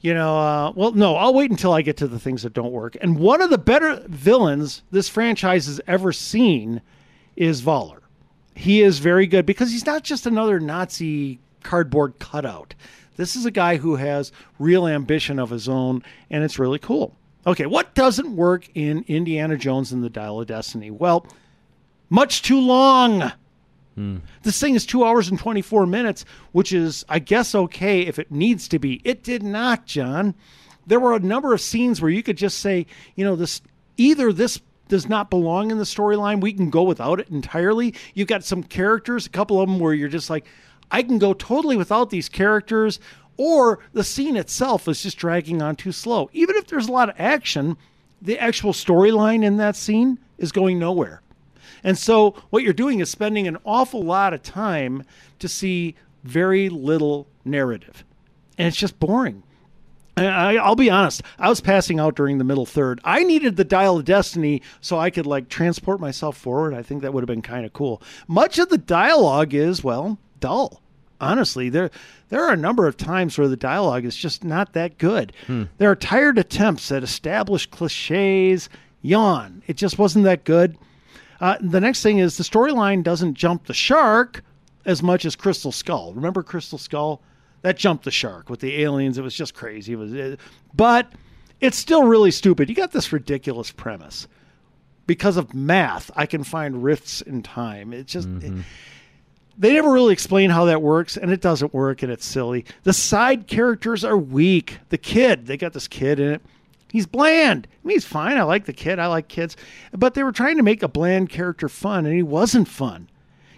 you 0.00 0.12
know, 0.14 0.36
uh, 0.36 0.72
well, 0.74 0.92
no, 0.92 1.14
I'll 1.16 1.32
wait 1.34 1.50
until 1.50 1.72
I 1.72 1.82
get 1.82 1.96
to 1.98 2.08
the 2.08 2.18
things 2.18 2.42
that 2.42 2.52
don't 2.54 2.72
work. 2.72 2.96
And 3.00 3.18
one 3.18 3.40
of 3.40 3.50
the 3.50 3.58
better 3.58 4.02
villains 4.08 4.82
this 4.90 5.08
franchise 5.08 5.66
has 5.66 5.80
ever 5.86 6.12
seen 6.12 6.80
is 7.36 7.62
Voller. 7.62 8.00
He 8.56 8.82
is 8.82 8.98
very 8.98 9.26
good 9.28 9.46
because 9.46 9.70
he's 9.70 9.86
not 9.86 10.02
just 10.02 10.26
another 10.26 10.58
Nazi 10.58 11.38
cardboard 11.62 12.18
cutout. 12.18 12.74
This 13.16 13.36
is 13.36 13.44
a 13.44 13.50
guy 13.50 13.76
who 13.76 13.96
has 13.96 14.32
real 14.58 14.86
ambition 14.86 15.38
of 15.38 15.50
his 15.50 15.68
own, 15.68 16.02
and 16.30 16.42
it's 16.42 16.58
really 16.58 16.78
cool. 16.78 17.16
Okay, 17.46 17.66
what 17.66 17.94
doesn't 17.94 18.36
work 18.36 18.68
in 18.74 19.04
Indiana 19.08 19.56
Jones 19.56 19.92
and 19.92 20.02
the 20.02 20.10
Dial 20.10 20.40
of 20.40 20.46
Destiny? 20.46 20.90
Well, 20.90 21.26
much 22.08 22.42
too 22.42 22.60
long. 22.60 23.32
Hmm. 23.94 24.18
This 24.42 24.60
thing 24.60 24.74
is 24.74 24.86
two 24.86 25.04
hours 25.04 25.28
and 25.28 25.38
24 25.38 25.86
minutes, 25.86 26.24
which 26.52 26.72
is, 26.72 27.04
I 27.08 27.18
guess, 27.18 27.54
okay 27.54 28.02
if 28.02 28.18
it 28.18 28.30
needs 28.30 28.68
to 28.68 28.78
be. 28.78 29.00
It 29.04 29.22
did 29.22 29.42
not, 29.42 29.86
John. 29.86 30.34
There 30.86 31.00
were 31.00 31.14
a 31.14 31.20
number 31.20 31.52
of 31.54 31.60
scenes 31.60 32.00
where 32.00 32.10
you 32.10 32.22
could 32.22 32.36
just 32.36 32.58
say, 32.58 32.86
you 33.16 33.24
know, 33.24 33.36
this 33.36 33.62
either 33.96 34.32
this 34.32 34.60
does 34.88 35.08
not 35.08 35.30
belong 35.30 35.70
in 35.70 35.78
the 35.78 35.84
storyline, 35.84 36.40
we 36.40 36.52
can 36.52 36.68
go 36.68 36.82
without 36.82 37.20
it 37.20 37.28
entirely. 37.28 37.94
You've 38.12 38.28
got 38.28 38.44
some 38.44 38.62
characters, 38.62 39.24
a 39.24 39.30
couple 39.30 39.60
of 39.60 39.68
them 39.68 39.78
where 39.78 39.94
you're 39.94 40.08
just 40.08 40.28
like, 40.28 40.46
I 40.90 41.02
can 41.02 41.18
go 41.18 41.32
totally 41.32 41.76
without 41.76 42.10
these 42.10 42.28
characters, 42.28 43.00
or 43.36 43.78
the 43.92 44.04
scene 44.04 44.36
itself 44.36 44.88
is 44.88 45.02
just 45.02 45.16
dragging 45.16 45.62
on 45.62 45.76
too 45.76 45.92
slow. 45.92 46.28
Even 46.32 46.56
if 46.56 46.66
there's 46.66 46.88
a 46.88 46.92
lot 46.92 47.08
of 47.08 47.14
action, 47.18 47.76
the 48.20 48.38
actual 48.38 48.72
storyline 48.72 49.44
in 49.44 49.56
that 49.56 49.76
scene 49.76 50.18
is 50.38 50.52
going 50.52 50.78
nowhere. 50.78 51.22
And 51.82 51.96
so 51.96 52.34
what 52.50 52.62
you're 52.62 52.72
doing 52.72 53.00
is 53.00 53.10
spending 53.10 53.48
an 53.48 53.56
awful 53.64 54.02
lot 54.02 54.34
of 54.34 54.42
time 54.42 55.04
to 55.38 55.48
see 55.48 55.94
very 56.24 56.68
little 56.68 57.26
narrative. 57.44 58.04
And 58.58 58.68
it's 58.68 58.76
just 58.76 59.00
boring. 59.00 59.42
I, 60.16 60.58
I'll 60.58 60.76
be 60.76 60.90
honest, 60.90 61.22
I 61.38 61.48
was 61.48 61.62
passing 61.62 61.98
out 61.98 62.14
during 62.14 62.36
the 62.36 62.44
middle 62.44 62.66
third. 62.66 63.00
I 63.04 63.22
needed 63.22 63.56
the 63.56 63.64
dial 63.64 63.96
of 63.96 64.04
destiny 64.04 64.60
so 64.82 64.98
I 64.98 65.08
could 65.08 65.24
like 65.24 65.48
transport 65.48 65.98
myself 65.98 66.36
forward. 66.36 66.74
I 66.74 66.82
think 66.82 67.00
that 67.00 67.14
would 67.14 67.22
have 67.22 67.28
been 67.28 67.40
kind 67.40 67.64
of 67.64 67.72
cool. 67.72 68.02
Much 68.28 68.58
of 68.58 68.68
the 68.68 68.76
dialogue 68.76 69.54
is, 69.54 69.82
well, 69.82 70.18
dull. 70.40 70.82
Honestly, 71.20 71.68
there 71.68 71.90
there 72.30 72.42
are 72.42 72.52
a 72.52 72.56
number 72.56 72.86
of 72.86 72.96
times 72.96 73.36
where 73.36 73.48
the 73.48 73.56
dialogue 73.56 74.04
is 74.04 74.16
just 74.16 74.42
not 74.42 74.72
that 74.72 74.96
good. 74.96 75.32
Hmm. 75.46 75.64
There 75.76 75.90
are 75.90 75.96
tired 75.96 76.38
attempts 76.38 76.90
at 76.90 77.02
established 77.02 77.70
cliches. 77.70 78.68
Yawn. 79.02 79.62
It 79.66 79.76
just 79.76 79.98
wasn't 79.98 80.24
that 80.24 80.44
good. 80.44 80.76
Uh, 81.40 81.56
the 81.60 81.80
next 81.80 82.02
thing 82.02 82.18
is 82.18 82.36
the 82.36 82.44
storyline 82.44 83.02
doesn't 83.02 83.34
jump 83.34 83.66
the 83.66 83.74
shark 83.74 84.44
as 84.84 85.02
much 85.02 85.24
as 85.24 85.36
Crystal 85.36 85.72
Skull. 85.72 86.12
Remember 86.12 86.42
Crystal 86.42 86.78
Skull? 86.78 87.22
That 87.62 87.76
jumped 87.76 88.04
the 88.04 88.10
shark 88.10 88.48
with 88.48 88.60
the 88.60 88.82
aliens. 88.82 89.18
It 89.18 89.22
was 89.22 89.34
just 89.34 89.54
crazy. 89.54 89.92
It 89.92 89.96
was, 89.96 90.12
it, 90.12 90.40
but 90.74 91.12
it's 91.60 91.76
still 91.76 92.04
really 92.04 92.30
stupid. 92.30 92.68
You 92.68 92.74
got 92.74 92.92
this 92.92 93.12
ridiculous 93.12 93.70
premise. 93.70 94.28
Because 95.06 95.36
of 95.36 95.52
math, 95.54 96.10
I 96.14 96.26
can 96.26 96.44
find 96.44 96.84
rifts 96.84 97.20
in 97.20 97.42
time. 97.42 97.92
It 97.92 98.06
just 98.06 98.28
mm-hmm. 98.28 98.60
They 99.60 99.74
never 99.74 99.92
really 99.92 100.14
explain 100.14 100.48
how 100.48 100.64
that 100.64 100.80
works, 100.80 101.18
and 101.18 101.30
it 101.30 101.42
doesn't 101.42 101.74
work, 101.74 102.02
and 102.02 102.10
it's 102.10 102.24
silly. 102.24 102.64
The 102.82 102.94
side 102.94 103.46
characters 103.46 104.04
are 104.04 104.16
weak. 104.16 104.78
The 104.88 104.96
kid, 104.96 105.46
they 105.46 105.58
got 105.58 105.74
this 105.74 105.86
kid 105.86 106.18
in 106.18 106.32
it. 106.32 106.42
He's 106.90 107.06
bland. 107.06 107.68
I 107.70 107.86
mean, 107.86 107.96
he's 107.96 108.06
fine. 108.06 108.38
I 108.38 108.42
like 108.44 108.64
the 108.64 108.72
kid. 108.72 108.98
I 108.98 109.06
like 109.06 109.28
kids. 109.28 109.58
But 109.92 110.14
they 110.14 110.22
were 110.22 110.32
trying 110.32 110.56
to 110.56 110.62
make 110.62 110.82
a 110.82 110.88
bland 110.88 111.28
character 111.28 111.68
fun, 111.68 112.06
and 112.06 112.14
he 112.14 112.22
wasn't 112.22 112.68
fun. 112.68 113.10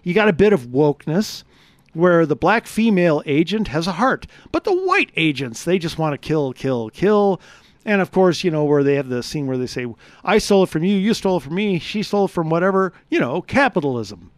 You 0.02 0.12
got 0.12 0.28
a 0.28 0.32
bit 0.32 0.52
of 0.52 0.66
wokeness 0.66 1.44
where 1.94 2.26
the 2.26 2.34
black 2.34 2.66
female 2.66 3.22
agent 3.24 3.68
has 3.68 3.86
a 3.86 3.92
heart, 3.92 4.26
but 4.50 4.64
the 4.64 4.74
white 4.74 5.12
agents, 5.16 5.62
they 5.62 5.78
just 5.78 5.98
want 5.98 6.14
to 6.14 6.18
kill, 6.18 6.52
kill, 6.52 6.90
kill. 6.90 7.40
And 7.84 8.00
of 8.00 8.10
course, 8.10 8.42
you 8.42 8.50
know, 8.50 8.64
where 8.64 8.82
they 8.82 8.96
have 8.96 9.08
the 9.08 9.22
scene 9.22 9.46
where 9.46 9.58
they 9.58 9.66
say, 9.66 9.86
I 10.24 10.38
stole 10.38 10.64
it 10.64 10.68
from 10.68 10.82
you, 10.82 10.96
you 10.96 11.14
stole 11.14 11.36
it 11.36 11.44
from 11.44 11.54
me, 11.54 11.78
she 11.78 12.02
stole 12.02 12.24
it 12.24 12.32
from 12.32 12.50
whatever, 12.50 12.92
you 13.08 13.20
know, 13.20 13.40
capitalism. 13.40 14.32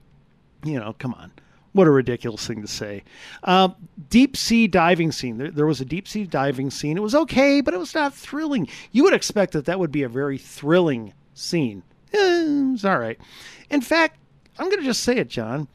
You 0.62 0.78
know, 0.78 0.94
come 0.98 1.14
on. 1.14 1.32
What 1.74 1.88
a 1.88 1.90
ridiculous 1.90 2.46
thing 2.46 2.62
to 2.62 2.68
say. 2.68 3.02
Uh, 3.42 3.70
deep 4.08 4.36
sea 4.36 4.68
diving 4.68 5.10
scene. 5.10 5.38
There, 5.38 5.50
there 5.50 5.66
was 5.66 5.80
a 5.80 5.84
deep 5.84 6.06
sea 6.06 6.24
diving 6.24 6.70
scene. 6.70 6.96
It 6.96 7.02
was 7.02 7.16
okay, 7.16 7.60
but 7.60 7.74
it 7.74 7.78
was 7.78 7.94
not 7.94 8.14
thrilling. 8.14 8.68
You 8.92 9.02
would 9.02 9.12
expect 9.12 9.52
that 9.52 9.64
that 9.66 9.80
would 9.80 9.90
be 9.90 10.04
a 10.04 10.08
very 10.08 10.38
thrilling 10.38 11.12
scene. 11.34 11.82
Eh, 12.12 12.16
it 12.18 12.70
was 12.72 12.84
all 12.84 12.98
right. 12.98 13.18
In 13.70 13.80
fact, 13.80 14.18
I'm 14.56 14.68
going 14.68 14.78
to 14.80 14.86
just 14.86 15.02
say 15.02 15.16
it, 15.16 15.28
John. 15.28 15.66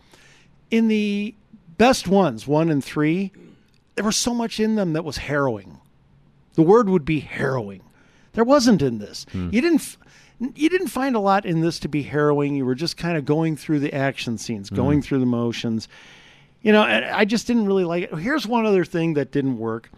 In 0.72 0.88
the 0.88 1.36
best 1.78 2.08
ones, 2.08 2.48
one 2.48 2.70
and 2.70 2.84
three, 2.84 3.34
there 3.96 4.06
was 4.06 4.16
so 4.16 4.34
much 4.34 4.58
in 4.60 4.76
them 4.76 4.94
that 4.94 5.04
was 5.04 5.18
harrowing. 5.18 5.80
The 6.54 6.62
word 6.62 6.88
would 6.88 7.04
be 7.04 7.20
harrowing. 7.20 7.82
There 8.34 8.44
wasn't 8.46 8.82
in 8.82 9.00
this. 9.00 9.26
You 9.34 9.60
didn't. 9.62 9.98
You 10.40 10.70
didn't 10.70 10.88
find 10.88 11.16
a 11.16 11.20
lot 11.20 11.46
in 11.46 11.60
this 11.60 11.80
to 11.80 11.90
be 11.90 12.04
harrowing. 12.04 12.56
You 12.56 12.66
were 12.66 12.76
just 12.76 12.96
kind 12.96 13.18
of 13.18 13.26
going 13.26 13.58
through 13.58 13.80
the 13.80 13.94
action 13.94 14.38
scenes, 14.38 14.70
going 14.70 15.00
mm-hmm. 15.00 15.08
through 15.08 15.20
the 15.20 15.26
motions. 15.26 15.90
You 16.62 16.72
know, 16.72 16.84
and 16.84 17.06
I 17.06 17.26
just 17.26 17.48
didn't 17.48 17.66
really 17.66 17.84
like 17.84 18.06
it. 18.06 18.18
Here's 18.18 18.48
one 18.48 18.66
other 18.66 18.86
thing 18.86 19.14
that 19.16 19.32
didn't 19.32 19.58
work. 19.58 19.90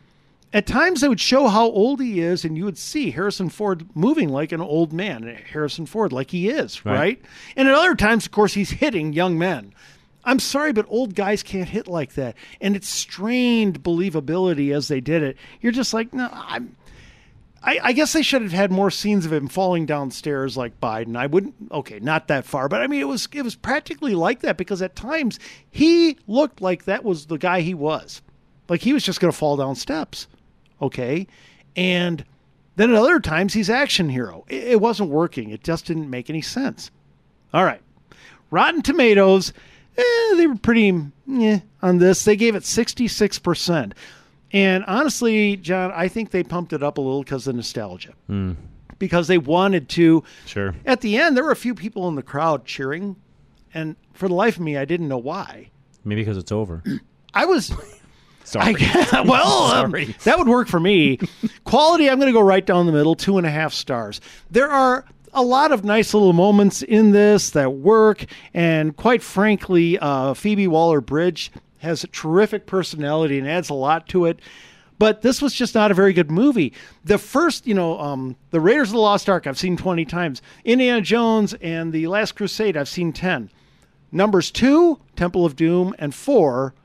At 0.53 0.65
times, 0.65 1.01
they 1.01 1.07
would 1.07 1.19
show 1.19 1.47
how 1.47 1.65
old 1.65 2.01
he 2.01 2.19
is, 2.19 2.43
and 2.43 2.57
you 2.57 2.65
would 2.65 2.77
see 2.77 3.11
Harrison 3.11 3.49
Ford 3.49 3.87
moving 3.95 4.29
like 4.29 4.51
an 4.51 4.59
old 4.59 4.91
man. 4.91 5.23
Harrison 5.51 5.85
Ford, 5.85 6.11
like 6.11 6.31
he 6.31 6.49
is, 6.49 6.85
Right. 6.85 6.93
right? 6.93 7.21
And 7.55 7.69
at 7.69 7.73
other 7.73 7.95
times, 7.95 8.25
of 8.25 8.31
course, 8.31 8.53
he's 8.53 8.71
hitting 8.71 9.13
young 9.13 9.37
men. 9.37 9.73
I'm 10.23 10.39
sorry, 10.39 10.73
but 10.73 10.85
old 10.89 11.15
guys 11.15 11.41
can't 11.41 11.69
hit 11.69 11.87
like 11.87 12.13
that. 12.13 12.35
And 12.59 12.75
it's 12.75 12.89
strained 12.89 13.81
believability 13.81 14.75
as 14.75 14.87
they 14.87 14.99
did 14.99 15.23
it. 15.23 15.37
You're 15.61 15.71
just 15.71 15.93
like, 15.93 16.13
no, 16.13 16.29
I'm. 16.31 16.75
I, 17.63 17.79
I 17.83 17.93
guess 17.93 18.13
they 18.13 18.23
should 18.23 18.41
have 18.41 18.51
had 18.51 18.71
more 18.71 18.89
scenes 18.89 19.25
of 19.25 19.33
him 19.33 19.47
falling 19.47 19.85
downstairs 19.85 20.57
like 20.57 20.81
Biden. 20.81 21.15
I 21.15 21.27
wouldn't. 21.27 21.53
Okay, 21.71 21.99
not 21.99 22.27
that 22.27 22.45
far, 22.45 22.67
but 22.67 22.81
I 22.81 22.87
mean, 22.87 23.01
it 23.01 23.07
was 23.07 23.27
it 23.31 23.43
was 23.43 23.55
practically 23.55 24.15
like 24.15 24.39
that 24.41 24.57
because 24.57 24.81
at 24.81 24.95
times 24.95 25.39
he 25.69 26.17
looked 26.27 26.61
like 26.61 26.85
that 26.85 27.03
was 27.03 27.27
the 27.27 27.37
guy 27.37 27.61
he 27.61 27.75
was, 27.75 28.21
like 28.67 28.81
he 28.81 28.93
was 28.93 29.03
just 29.03 29.19
going 29.19 29.31
to 29.31 29.37
fall 29.37 29.57
down 29.57 29.75
steps. 29.75 30.27
Okay, 30.81 31.27
and 31.75 32.25
then 32.77 32.89
at 32.89 32.95
other 32.95 33.19
times 33.19 33.53
he's 33.53 33.69
action 33.69 34.09
hero. 34.09 34.43
It, 34.47 34.63
it 34.63 34.81
wasn't 34.81 35.11
working. 35.11 35.51
It 35.51 35.63
just 35.63 35.85
didn't 35.85 36.09
make 36.09 36.31
any 36.31 36.41
sense. 36.41 36.89
All 37.53 37.63
right, 37.63 37.81
Rotten 38.49 38.81
Tomatoes, 38.81 39.53
eh, 39.97 40.35
they 40.35 40.47
were 40.47 40.55
pretty 40.55 40.89
eh, 41.31 41.59
on 41.83 41.99
this. 41.99 42.25
They 42.25 42.35
gave 42.35 42.55
it 42.55 42.63
66%. 42.63 43.93
And 44.53 44.83
honestly, 44.85 45.57
John, 45.57 45.91
I 45.93 46.07
think 46.07 46.31
they 46.31 46.43
pumped 46.43 46.73
it 46.73 46.83
up 46.83 46.97
a 46.97 47.01
little 47.01 47.23
because 47.23 47.47
of 47.47 47.55
nostalgia. 47.55 48.13
Because 48.99 49.27
they 49.27 49.37
wanted 49.37 49.89
to. 49.89 50.23
Sure. 50.45 50.75
At 50.85 51.01
the 51.01 51.17
end, 51.17 51.35
there 51.35 51.43
were 51.43 51.51
a 51.51 51.55
few 51.55 51.73
people 51.73 52.07
in 52.07 52.15
the 52.15 52.23
crowd 52.23 52.65
cheering. 52.65 53.15
And 53.73 53.95
for 54.13 54.27
the 54.27 54.35
life 54.35 54.57
of 54.57 54.61
me, 54.61 54.77
I 54.77 54.85
didn't 54.85 55.07
know 55.07 55.17
why. 55.17 55.71
Maybe 56.03 56.21
because 56.21 56.37
it's 56.37 56.51
over. 56.51 56.83
I 57.33 57.45
was. 57.45 57.73
Sorry. 58.43 58.75
I, 58.77 59.21
well, 59.25 59.63
um, 59.71 59.91
that 60.23 60.37
would 60.37 60.47
work 60.47 60.67
for 60.67 60.79
me. 60.79 61.19
Quality, 61.63 62.09
I'm 62.09 62.19
going 62.19 62.27
to 62.27 62.37
go 62.37 62.41
right 62.41 62.65
down 62.65 62.85
the 62.85 62.91
middle, 62.91 63.15
two 63.15 63.37
and 63.37 63.47
a 63.47 63.51
half 63.51 63.73
stars. 63.73 64.19
There 64.49 64.69
are 64.69 65.05
a 65.33 65.41
lot 65.41 65.71
of 65.71 65.85
nice 65.85 66.13
little 66.13 66.33
moments 66.33 66.81
in 66.81 67.11
this 67.11 67.51
that 67.51 67.73
work, 67.73 68.25
and 68.53 68.95
quite 68.97 69.21
frankly, 69.21 69.97
uh, 69.99 70.33
Phoebe 70.33 70.67
Waller 70.67 70.99
Bridge 70.99 71.51
has 71.81 72.03
a 72.03 72.07
terrific 72.07 72.65
personality 72.65 73.37
and 73.37 73.47
adds 73.47 73.69
a 73.69 73.73
lot 73.73 74.07
to 74.09 74.25
it. 74.25 74.39
But 74.97 75.23
this 75.23 75.41
was 75.41 75.53
just 75.55 75.73
not 75.73 75.89
a 75.89 75.95
very 75.95 76.13
good 76.13 76.29
movie. 76.29 76.73
The 77.03 77.17
first, 77.17 77.65
you 77.65 77.73
know, 77.73 77.99
um, 77.99 78.35
The 78.51 78.59
Raiders 78.59 78.89
of 78.89 78.93
the 78.93 78.99
Lost 78.99 79.27
Ark, 79.29 79.47
I've 79.47 79.57
seen 79.57 79.75
20 79.75 80.05
times. 80.05 80.43
Indiana 80.63 81.01
Jones 81.01 81.55
and 81.55 81.91
The 81.91 82.05
Last 82.07 82.33
Crusade, 82.33 82.77
I've 82.77 82.87
seen 82.87 83.11
10. 83.11 83.49
Numbers 84.11 84.51
two, 84.51 84.99
Temple 85.15 85.45
of 85.45 85.55
Doom, 85.55 85.95
and 85.97 86.13
four, 86.13 86.75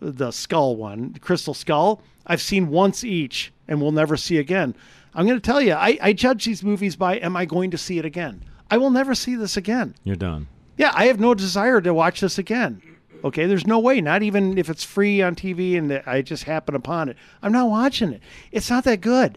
the 0.00 0.32
skull 0.32 0.76
one, 0.76 1.12
the 1.12 1.20
crystal 1.20 1.54
skull, 1.54 2.02
I've 2.26 2.42
seen 2.42 2.68
once 2.68 3.04
each 3.04 3.52
and 3.68 3.80
will 3.80 3.92
never 3.92 4.16
see 4.16 4.36
again. 4.38 4.74
I'm 5.14 5.26
going 5.26 5.38
to 5.38 5.44
tell 5.44 5.60
you, 5.62 5.72
I, 5.72 5.96
I 6.02 6.12
judge 6.12 6.44
these 6.44 6.62
movies 6.62 6.96
by 6.96 7.18
am 7.18 7.36
I 7.36 7.46
going 7.46 7.70
to 7.70 7.78
see 7.78 7.98
it 7.98 8.04
again? 8.04 8.44
I 8.70 8.76
will 8.78 8.90
never 8.90 9.14
see 9.14 9.36
this 9.36 9.56
again. 9.56 9.94
You're 10.04 10.16
done. 10.16 10.48
Yeah, 10.76 10.90
I 10.92 11.06
have 11.06 11.20
no 11.20 11.32
desire 11.34 11.80
to 11.80 11.94
watch 11.94 12.20
this 12.20 12.36
again. 12.36 12.82
Okay, 13.26 13.46
there's 13.46 13.66
no 13.66 13.80
way, 13.80 14.00
not 14.00 14.22
even 14.22 14.56
if 14.56 14.70
it's 14.70 14.84
free 14.84 15.20
on 15.20 15.34
TV 15.34 15.76
and 15.76 15.92
I 16.06 16.22
just 16.22 16.44
happen 16.44 16.76
upon 16.76 17.08
it. 17.08 17.16
I'm 17.42 17.50
not 17.50 17.68
watching 17.68 18.12
it. 18.12 18.22
It's 18.52 18.70
not 18.70 18.84
that 18.84 19.00
good. 19.00 19.36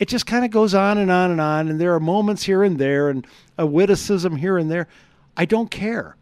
It 0.00 0.08
just 0.08 0.26
kind 0.26 0.44
of 0.44 0.50
goes 0.50 0.74
on 0.74 0.98
and 0.98 1.12
on 1.12 1.30
and 1.30 1.40
on, 1.40 1.68
and 1.68 1.80
there 1.80 1.94
are 1.94 2.00
moments 2.00 2.42
here 2.42 2.64
and 2.64 2.76
there 2.76 3.08
and 3.08 3.24
a 3.56 3.66
witticism 3.66 4.34
here 4.34 4.58
and 4.58 4.68
there. 4.68 4.88
I 5.36 5.44
don't 5.44 5.70
care. 5.70 6.16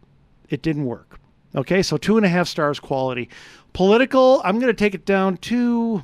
It 0.49 0.61
didn't 0.61 0.85
work. 0.85 1.19
Okay, 1.55 1.81
so 1.81 1.97
two 1.97 2.17
and 2.17 2.27
a 2.27 2.29
half 2.29 2.47
stars 2.47 2.79
quality. 2.79 3.27
Political, 3.73 4.43
I'm 4.45 4.59
going 4.59 4.71
to 4.71 4.73
take 4.75 4.93
it 4.93 5.05
down 5.05 5.37
to 5.37 6.03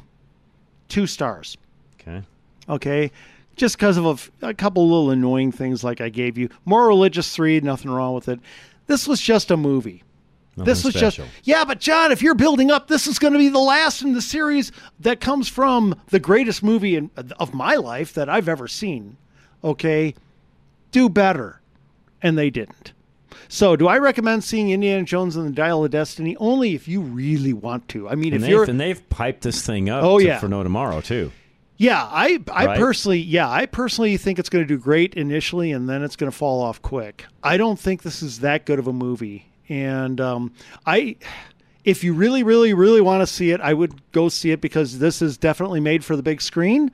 two 0.90 1.06
stars. 1.06 1.56
Okay. 2.02 2.24
Okay. 2.68 3.12
Just 3.56 3.78
because 3.78 3.98
of 3.98 4.06
a 4.08 4.10
f- 4.10 4.32
a, 4.42 4.54
couple 4.56 4.90
little 4.90 5.12
annoying 5.12 5.52
things 5.52 5.84
like 5.84 6.02
I 6.02 6.10
gave 6.10 6.36
you. 6.36 6.50
More 6.66 6.88
religious 6.88 7.36
three, 7.36 7.60
nothing 7.60 7.92
wrong 7.92 8.16
with 8.16 8.28
it. 8.28 8.40
This 8.88 9.08
was 9.08 9.22
just 9.22 9.52
a 9.52 9.58
movie. 9.58 10.02
This 10.58 10.84
was 10.84 10.94
special. 10.94 11.26
just 11.26 11.48
yeah, 11.48 11.66
but 11.66 11.80
John, 11.80 12.12
if 12.12 12.22
you're 12.22 12.36
building 12.36 12.72
up, 12.72 12.88
this 12.88 13.08
is 13.08 13.20
going 13.20 13.34
to 13.34 13.40
be 13.40 13.50
the 13.50 13.60
last 13.60 14.02
in 14.02 14.14
the 14.14 14.22
series 14.22 14.72
that 15.02 15.20
comes 15.20 15.48
from 15.50 16.00
the 16.10 16.20
greatest 16.20 16.64
movie 16.64 16.96
in, 16.96 17.12
of 17.40 17.54
my 17.54 17.76
life 17.76 18.14
that 18.14 18.30
I've 18.30 18.48
ever 18.48 18.68
seen. 18.68 19.18
Okay, 19.64 20.16
do 20.92 21.10
better, 21.10 21.62
and 22.22 22.38
they 22.38 22.50
didn't. 22.50 22.94
So, 23.48 23.76
do 23.76 23.88
I 23.88 23.98
recommend 23.98 24.44
seeing 24.44 24.70
Indiana 24.72 25.04
Jones 25.04 25.36
and 25.36 25.46
the 25.46 25.52
Dial 25.52 25.84
of 25.84 25.92
Destiny? 25.92 26.36
Only 26.38 26.74
if 26.74 26.88
you 26.88 27.02
really 27.02 27.54
want 27.54 27.88
to. 27.90 28.08
I 28.10 28.16
mean, 28.16 28.28
And 28.34 28.36
if 28.36 28.42
they've, 28.42 28.50
you're 28.50 28.64
and 28.64 28.80
they've 28.80 29.08
piped 29.10 29.42
this 29.44 29.66
thing 29.66 29.90
up 29.90 30.04
Oh, 30.04 30.20
to- 30.20 30.26
yeah. 30.26 30.40
for 30.40 30.48
No 30.48 30.64
Tomorrow, 30.64 31.02
too. 31.02 31.32
Yeah, 31.78 32.02
I 32.02 32.40
I 32.52 32.66
Right? 32.68 32.80
personally 32.80 33.20
yeah, 33.20 33.50
I 33.50 33.66
personally 33.66 34.16
think 34.16 34.40
it's 34.40 34.48
going 34.48 34.64
to 34.64 34.68
do 34.68 34.78
great 34.78 35.14
initially 35.16 35.74
and 35.74 35.90
then 35.90 36.04
it's 36.04 36.16
going 36.16 36.32
to 36.32 36.36
fall 36.38 36.62
off 36.62 36.82
quick. 36.82 37.26
I 37.44 37.58
don't 37.58 37.78
think 37.78 38.02
this 38.04 38.24
is 38.24 38.40
that 38.40 38.66
good 38.66 38.80
of 38.80 38.88
a 38.88 38.94
movie 38.94 39.46
And 39.70 40.22
um, 40.22 40.54
I, 40.86 41.18
if 41.84 42.04
you 42.04 42.14
really, 42.14 42.44
really, 42.44 42.74
really 42.74 43.02
want 43.02 43.22
to 43.22 43.28
see 43.28 43.52
it, 43.52 43.62
I 43.62 43.74
would 43.74 44.12
go 44.12 44.30
see 44.30 44.52
it 44.52 44.62
because 44.62 45.00
this 45.00 45.22
is 45.22 45.38
definitely 45.38 45.80
made 45.80 46.04
for 46.04 46.16
the 46.16 46.24
big 46.24 46.42
screen. 46.42 46.92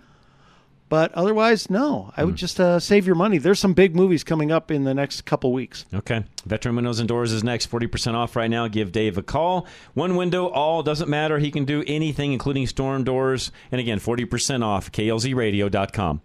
But 0.91 1.13
otherwise, 1.13 1.69
no. 1.69 2.11
I 2.17 2.25
would 2.25 2.35
just 2.35 2.59
uh, 2.59 2.77
save 2.77 3.05
your 3.05 3.15
money. 3.15 3.37
There's 3.37 3.61
some 3.61 3.73
big 3.73 3.95
movies 3.95 4.25
coming 4.25 4.51
up 4.51 4.69
in 4.71 4.83
the 4.83 4.93
next 4.93 5.21
couple 5.23 5.53
weeks. 5.53 5.85
Okay. 5.93 6.25
Veteran 6.45 6.75
Windows 6.75 6.99
and 6.99 7.07
Doors 7.07 7.31
is 7.31 7.45
next. 7.45 7.71
40% 7.71 8.13
off 8.13 8.35
right 8.35 8.49
now. 8.49 8.67
Give 8.67 8.91
Dave 8.91 9.17
a 9.17 9.23
call. 9.23 9.65
One 9.93 10.17
window, 10.17 10.47
all 10.47 10.83
doesn't 10.83 11.09
matter. 11.09 11.39
He 11.39 11.49
can 11.49 11.63
do 11.63 11.81
anything, 11.87 12.33
including 12.33 12.67
storm 12.67 13.05
doors. 13.05 13.53
And 13.71 13.79
again, 13.79 14.01
40% 14.01 14.65
off. 14.65 14.91
KLZradio.com. 14.91 16.21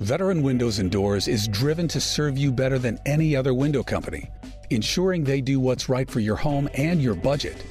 Veteran 0.00 0.42
Windows 0.42 0.78
and 0.78 0.90
Doors 0.90 1.28
is 1.28 1.46
driven 1.46 1.86
to 1.88 2.00
serve 2.00 2.38
you 2.38 2.50
better 2.50 2.78
than 2.78 2.98
any 3.04 3.36
other 3.36 3.52
window 3.52 3.82
company, 3.82 4.30
ensuring 4.70 5.22
they 5.22 5.42
do 5.42 5.60
what's 5.60 5.90
right 5.90 6.10
for 6.10 6.20
your 6.20 6.36
home 6.36 6.70
and 6.72 7.02
your 7.02 7.14
budget. 7.14 7.62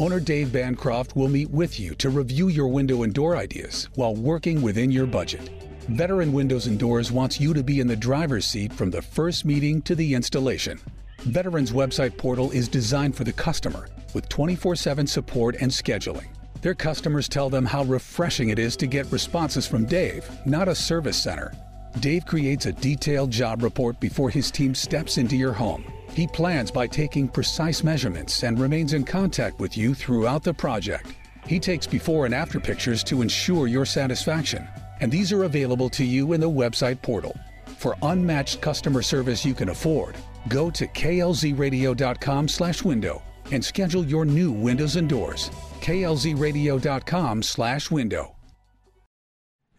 Owner 0.00 0.18
Dave 0.18 0.52
Bancroft 0.52 1.14
will 1.14 1.28
meet 1.28 1.48
with 1.48 1.78
you 1.78 1.94
to 1.94 2.10
review 2.10 2.48
your 2.48 2.66
window 2.66 3.04
and 3.04 3.14
door 3.14 3.36
ideas 3.36 3.88
while 3.94 4.16
working 4.16 4.62
within 4.62 4.90
your 4.90 5.06
budget. 5.06 5.48
Veteran 5.88 6.32
Windows 6.32 6.66
and 6.66 6.76
Doors 6.76 7.12
wants 7.12 7.38
you 7.38 7.54
to 7.54 7.62
be 7.62 7.78
in 7.78 7.86
the 7.86 7.94
driver's 7.94 8.46
seat 8.46 8.72
from 8.72 8.90
the 8.90 9.00
first 9.00 9.44
meeting 9.44 9.80
to 9.82 9.94
the 9.94 10.12
installation. 10.12 10.80
Veterans 11.20 11.70
website 11.70 12.16
portal 12.18 12.50
is 12.50 12.66
designed 12.66 13.14
for 13.14 13.22
the 13.22 13.32
customer 13.32 13.86
with 14.12 14.28
24 14.28 14.74
7 14.74 15.06
support 15.06 15.54
and 15.60 15.70
scheduling. 15.70 16.26
Their 16.62 16.74
customers 16.74 17.28
tell 17.28 17.48
them 17.48 17.64
how 17.64 17.84
refreshing 17.84 18.48
it 18.48 18.58
is 18.58 18.76
to 18.78 18.88
get 18.88 19.12
responses 19.12 19.68
from 19.68 19.84
Dave, 19.84 20.28
not 20.44 20.66
a 20.66 20.74
service 20.74 21.16
center. 21.16 21.52
Dave 22.00 22.26
creates 22.26 22.66
a 22.66 22.72
detailed 22.72 23.30
job 23.30 23.62
report 23.62 23.98
before 24.00 24.28
his 24.28 24.50
team 24.50 24.74
steps 24.74 25.16
into 25.16 25.34
your 25.34 25.54
home. 25.54 25.82
He 26.10 26.26
plans 26.26 26.70
by 26.70 26.86
taking 26.86 27.26
precise 27.26 27.82
measurements 27.82 28.42
and 28.42 28.58
remains 28.58 28.92
in 28.92 29.02
contact 29.02 29.60
with 29.60 29.78
you 29.78 29.94
throughout 29.94 30.42
the 30.42 30.52
project. 30.52 31.14
He 31.46 31.58
takes 31.58 31.86
before 31.86 32.26
and 32.26 32.34
after 32.34 32.60
pictures 32.60 33.02
to 33.04 33.22
ensure 33.22 33.66
your 33.66 33.86
satisfaction, 33.86 34.68
and 35.00 35.10
these 35.10 35.32
are 35.32 35.44
available 35.44 35.88
to 35.90 36.04
you 36.04 36.34
in 36.34 36.40
the 36.40 36.50
website 36.50 37.00
portal. 37.00 37.34
For 37.78 37.96
unmatched 38.02 38.60
customer 38.60 39.00
service 39.00 39.42
you 39.44 39.54
can 39.54 39.70
afford, 39.70 40.16
go 40.48 40.70
to 40.70 40.86
klzradio.com/window 40.86 43.22
and 43.52 43.64
schedule 43.64 44.04
your 44.04 44.26
new 44.26 44.52
windows 44.52 44.96
and 44.96 45.08
doors. 45.08 45.50
klzradio.com/window. 45.80 48.35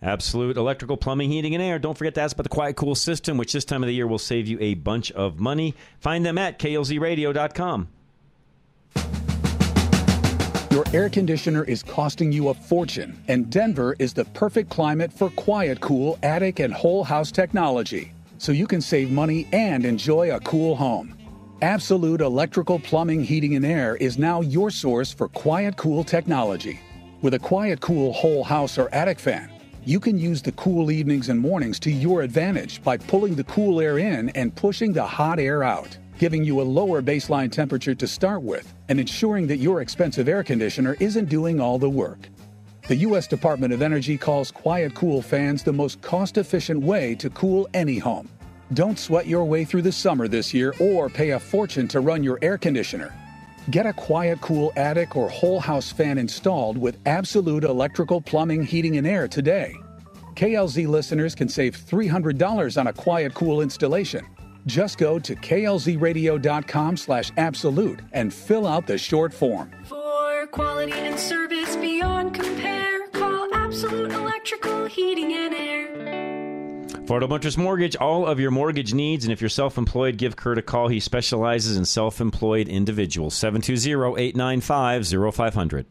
Absolute 0.01 0.57
electrical, 0.57 0.95
plumbing, 0.95 1.31
heating, 1.31 1.55
and 1.55 1.63
air. 1.63 1.79
Don't 1.79 1.97
forget 1.97 2.13
to 2.15 2.21
ask 2.21 2.35
about 2.35 2.43
the 2.43 2.49
Quiet 2.49 2.75
Cool 2.75 2.93
system, 2.93 3.37
which 3.37 3.53
this 3.53 3.65
time 3.65 3.81
of 3.83 3.87
the 3.87 3.95
year 3.95 4.05
will 4.05 4.19
save 4.19 4.47
you 4.47 4.57
a 4.61 4.75
bunch 4.75 5.11
of 5.13 5.39
money. 5.39 5.73
Find 5.99 6.25
them 6.25 6.37
at 6.37 6.59
klzradio.com. 6.59 7.87
Your 10.69 10.85
air 10.93 11.09
conditioner 11.09 11.63
is 11.63 11.81
costing 11.81 12.31
you 12.31 12.49
a 12.49 12.53
fortune, 12.53 13.19
and 13.27 13.49
Denver 13.49 13.95
is 13.97 14.13
the 14.13 14.25
perfect 14.25 14.69
climate 14.69 15.11
for 15.11 15.31
quiet, 15.31 15.81
cool 15.81 16.19
attic 16.21 16.59
and 16.59 16.71
whole 16.71 17.03
house 17.03 17.31
technology, 17.31 18.11
so 18.37 18.51
you 18.51 18.67
can 18.67 18.81
save 18.81 19.09
money 19.09 19.47
and 19.51 19.83
enjoy 19.83 20.35
a 20.35 20.39
cool 20.41 20.75
home. 20.75 21.17
Absolute 21.63 22.21
Electrical 22.21 22.77
Plumbing, 22.77 23.23
Heating, 23.23 23.55
and 23.55 23.65
Air 23.65 23.95
is 23.95 24.19
now 24.19 24.41
your 24.41 24.69
source 24.69 25.11
for 25.11 25.27
quiet, 25.29 25.77
cool 25.77 26.03
technology. 26.03 26.79
With 27.23 27.33
a 27.33 27.39
quiet, 27.39 27.81
cool 27.81 28.13
whole 28.13 28.43
house 28.43 28.77
or 28.77 28.93
attic 28.93 29.19
fan, 29.19 29.49
you 29.87 30.01
can 30.01 30.19
use 30.19 30.41
the 30.41 30.51
cool 30.51 30.91
evenings 30.91 31.29
and 31.29 31.39
mornings 31.39 31.79
to 31.79 31.89
your 31.89 32.21
advantage 32.21 32.83
by 32.83 32.97
pulling 32.97 33.35
the 33.35 33.43
cool 33.45 33.79
air 33.79 33.99
in 33.99 34.27
and 34.31 34.53
pushing 34.53 34.91
the 34.91 35.07
hot 35.07 35.39
air 35.39 35.63
out, 35.63 35.97
giving 36.19 36.43
you 36.43 36.59
a 36.59 36.61
lower 36.61 37.01
baseline 37.01 37.49
temperature 37.49 37.95
to 37.95 38.05
start 38.05 38.41
with 38.41 38.75
and 38.89 38.99
ensuring 38.99 39.47
that 39.47 39.59
your 39.59 39.79
expensive 39.79 40.27
air 40.27 40.43
conditioner 40.43 40.97
isn't 40.99 41.29
doing 41.29 41.61
all 41.61 41.79
the 41.79 41.89
work. 41.89 42.27
The 42.89 42.97
U.S. 42.97 43.27
Department 43.27 43.71
of 43.71 43.81
Energy 43.81 44.17
calls 44.17 44.51
quiet 44.51 44.93
cool 44.93 45.21
fans 45.21 45.63
the 45.63 45.71
most 45.71 46.01
cost 46.01 46.37
efficient 46.37 46.81
way 46.81 47.15
to 47.15 47.29
cool 47.29 47.69
any 47.73 47.97
home. 47.97 48.27
Don't 48.73 48.99
sweat 48.99 49.25
your 49.25 49.45
way 49.45 49.63
through 49.63 49.83
the 49.83 49.91
summer 49.93 50.27
this 50.27 50.53
year 50.53 50.73
or 50.81 51.07
pay 51.07 51.29
a 51.29 51.39
fortune 51.39 51.87
to 51.87 52.01
run 52.01 52.25
your 52.25 52.39
air 52.41 52.57
conditioner. 52.57 53.13
Get 53.69 53.85
a 53.85 53.91
quiet, 53.91 54.39
cool 54.39 54.71
attic 54.77 55.17
or 55.17 55.29
whole 55.29 55.59
house 55.59 55.91
fan 55.91 56.17
installed 56.17 56.77
with 56.77 56.97
absolute 57.05 57.65
electrical, 57.65 58.21
plumbing, 58.21 58.63
heating, 58.63 58.97
and 58.97 59.05
air 59.05 59.27
today. 59.27 59.75
KLZ 60.35 60.87
listeners 60.87 61.35
can 61.35 61.49
save 61.49 61.75
$300 61.75 62.79
on 62.79 62.87
a 62.87 62.93
quiet, 62.93 63.33
cool 63.33 63.61
installation. 63.61 64.25
Just 64.67 64.97
go 64.97 65.19
to 65.19 65.35
klzradio.com 65.35 66.97
slash 66.97 67.31
absolute 67.35 67.99
and 68.13 68.33
fill 68.33 68.67
out 68.67 68.87
the 68.87 68.97
short 68.97 69.33
form. 69.33 69.71
For 69.85 70.47
quality 70.47 70.93
and 70.93 71.19
service 71.19 71.75
beyond 71.75 72.35
compare, 72.35 73.07
call 73.09 73.53
Absolute 73.53 74.11
Electrical 74.11 74.85
Heating 74.85 75.33
and 75.33 75.53
Air. 75.53 76.06
Affordable 77.07 77.35
Interest 77.35 77.57
Mortgage, 77.57 77.95
all 77.95 78.25
of 78.25 78.37
your 78.37 78.51
mortgage 78.51 78.93
needs. 78.93 79.23
And 79.23 79.31
if 79.31 79.39
you're 79.39 79.49
self 79.49 79.77
employed, 79.77 80.17
give 80.17 80.35
Kurt 80.35 80.57
a 80.57 80.61
call. 80.61 80.89
He 80.89 80.99
specializes 80.99 81.77
in 81.77 81.85
self 81.85 82.19
employed 82.19 82.67
individuals. 82.67 83.33
720 83.33 84.21
895 84.21 85.33
0500. 85.33 85.85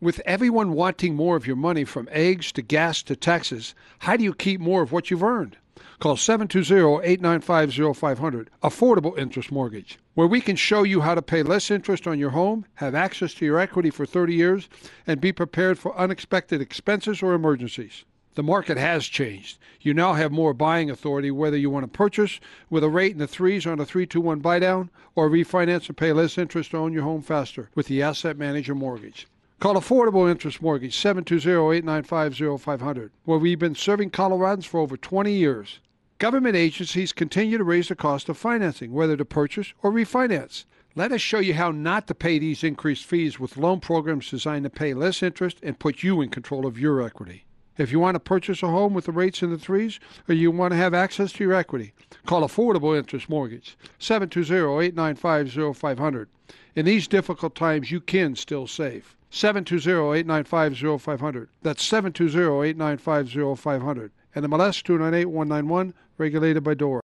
With 0.00 0.22
everyone 0.24 0.72
wanting 0.72 1.14
more 1.14 1.36
of 1.36 1.46
your 1.46 1.56
money 1.56 1.84
from 1.84 2.08
eggs 2.10 2.50
to 2.52 2.62
gas 2.62 3.02
to 3.02 3.14
taxes, 3.14 3.74
how 3.98 4.16
do 4.16 4.24
you 4.24 4.32
keep 4.32 4.58
more 4.58 4.80
of 4.80 4.90
what 4.90 5.10
you've 5.10 5.22
earned? 5.22 5.58
Call 5.98 6.16
720-895-0500, 6.16 8.48
Affordable 8.62 9.18
Interest 9.18 9.52
Mortgage, 9.52 9.98
where 10.14 10.26
we 10.26 10.40
can 10.40 10.56
show 10.56 10.82
you 10.82 11.02
how 11.02 11.14
to 11.14 11.20
pay 11.20 11.42
less 11.42 11.70
interest 11.70 12.06
on 12.06 12.18
your 12.18 12.30
home, 12.30 12.64
have 12.76 12.94
access 12.94 13.34
to 13.34 13.44
your 13.44 13.58
equity 13.58 13.90
for 13.90 14.06
30 14.06 14.34
years, 14.34 14.70
and 15.06 15.20
be 15.20 15.32
prepared 15.32 15.78
for 15.78 15.94
unexpected 15.98 16.62
expenses 16.62 17.22
or 17.22 17.34
emergencies. 17.34 18.06
The 18.36 18.42
market 18.42 18.76
has 18.76 19.06
changed. 19.06 19.58
You 19.80 19.94
now 19.94 20.12
have 20.12 20.30
more 20.30 20.52
buying 20.52 20.90
authority 20.90 21.30
whether 21.30 21.56
you 21.56 21.70
want 21.70 21.84
to 21.84 21.88
purchase 21.88 22.38
with 22.68 22.84
a 22.84 22.90
rate 22.90 23.12
in 23.12 23.18
the 23.18 23.26
threes 23.26 23.66
on 23.66 23.80
a 23.80 23.86
321 23.86 24.40
buy 24.40 24.58
down 24.58 24.90
or 25.14 25.30
refinance 25.30 25.88
and 25.88 25.96
pay 25.96 26.12
less 26.12 26.36
interest 26.36 26.72
to 26.72 26.76
own 26.76 26.92
your 26.92 27.04
home 27.04 27.22
faster 27.22 27.70
with 27.74 27.86
the 27.86 28.02
Asset 28.02 28.36
Manager 28.36 28.74
Mortgage. 28.74 29.26
Call 29.58 29.76
Affordable 29.76 30.30
Interest 30.30 30.60
Mortgage 30.60 30.94
720-895-0500, 30.98 33.08
where 33.24 33.38
we've 33.38 33.58
been 33.58 33.74
serving 33.74 34.10
Coloradans 34.10 34.66
for 34.66 34.80
over 34.80 34.98
20 34.98 35.32
years. 35.32 35.80
Government 36.18 36.56
agencies 36.56 37.14
continue 37.14 37.56
to 37.56 37.64
raise 37.64 37.88
the 37.88 37.96
cost 37.96 38.28
of 38.28 38.36
financing, 38.36 38.92
whether 38.92 39.16
to 39.16 39.24
purchase 39.24 39.72
or 39.82 39.90
refinance. 39.90 40.66
Let 40.94 41.10
us 41.10 41.22
show 41.22 41.38
you 41.38 41.54
how 41.54 41.70
not 41.70 42.06
to 42.08 42.14
pay 42.14 42.38
these 42.38 42.62
increased 42.62 43.06
fees 43.06 43.40
with 43.40 43.56
loan 43.56 43.80
programs 43.80 44.28
designed 44.28 44.64
to 44.64 44.70
pay 44.70 44.92
less 44.92 45.22
interest 45.22 45.56
and 45.62 45.78
put 45.78 46.02
you 46.02 46.20
in 46.20 46.28
control 46.28 46.66
of 46.66 46.78
your 46.78 47.00
equity. 47.00 47.45
If 47.78 47.92
you 47.92 48.00
want 48.00 48.14
to 48.14 48.20
purchase 48.20 48.62
a 48.62 48.68
home 48.68 48.94
with 48.94 49.04
the 49.04 49.12
rates 49.12 49.42
in 49.42 49.50
the 49.50 49.58
threes 49.58 50.00
or 50.28 50.34
you 50.34 50.50
want 50.50 50.72
to 50.72 50.78
have 50.78 50.94
access 50.94 51.30
to 51.32 51.44
your 51.44 51.52
equity, 51.52 51.92
call 52.24 52.40
Affordable 52.42 52.96
Interest 52.96 53.28
Mortgage 53.28 53.76
720-895-0500. 54.00 56.26
In 56.74 56.86
these 56.86 57.06
difficult 57.06 57.54
times, 57.54 57.90
you 57.90 58.00
can 58.00 58.34
still 58.34 58.66
save. 58.66 59.14
720-895-0500. 59.30 61.48
That's 61.62 61.86
720-895-0500. 61.88 64.10
And 64.34 64.44
the 64.44 64.48
MLS 64.48 64.82
298-191, 64.82 65.92
regulated 66.18 66.64
by 66.64 66.74
DORA. 66.74 67.02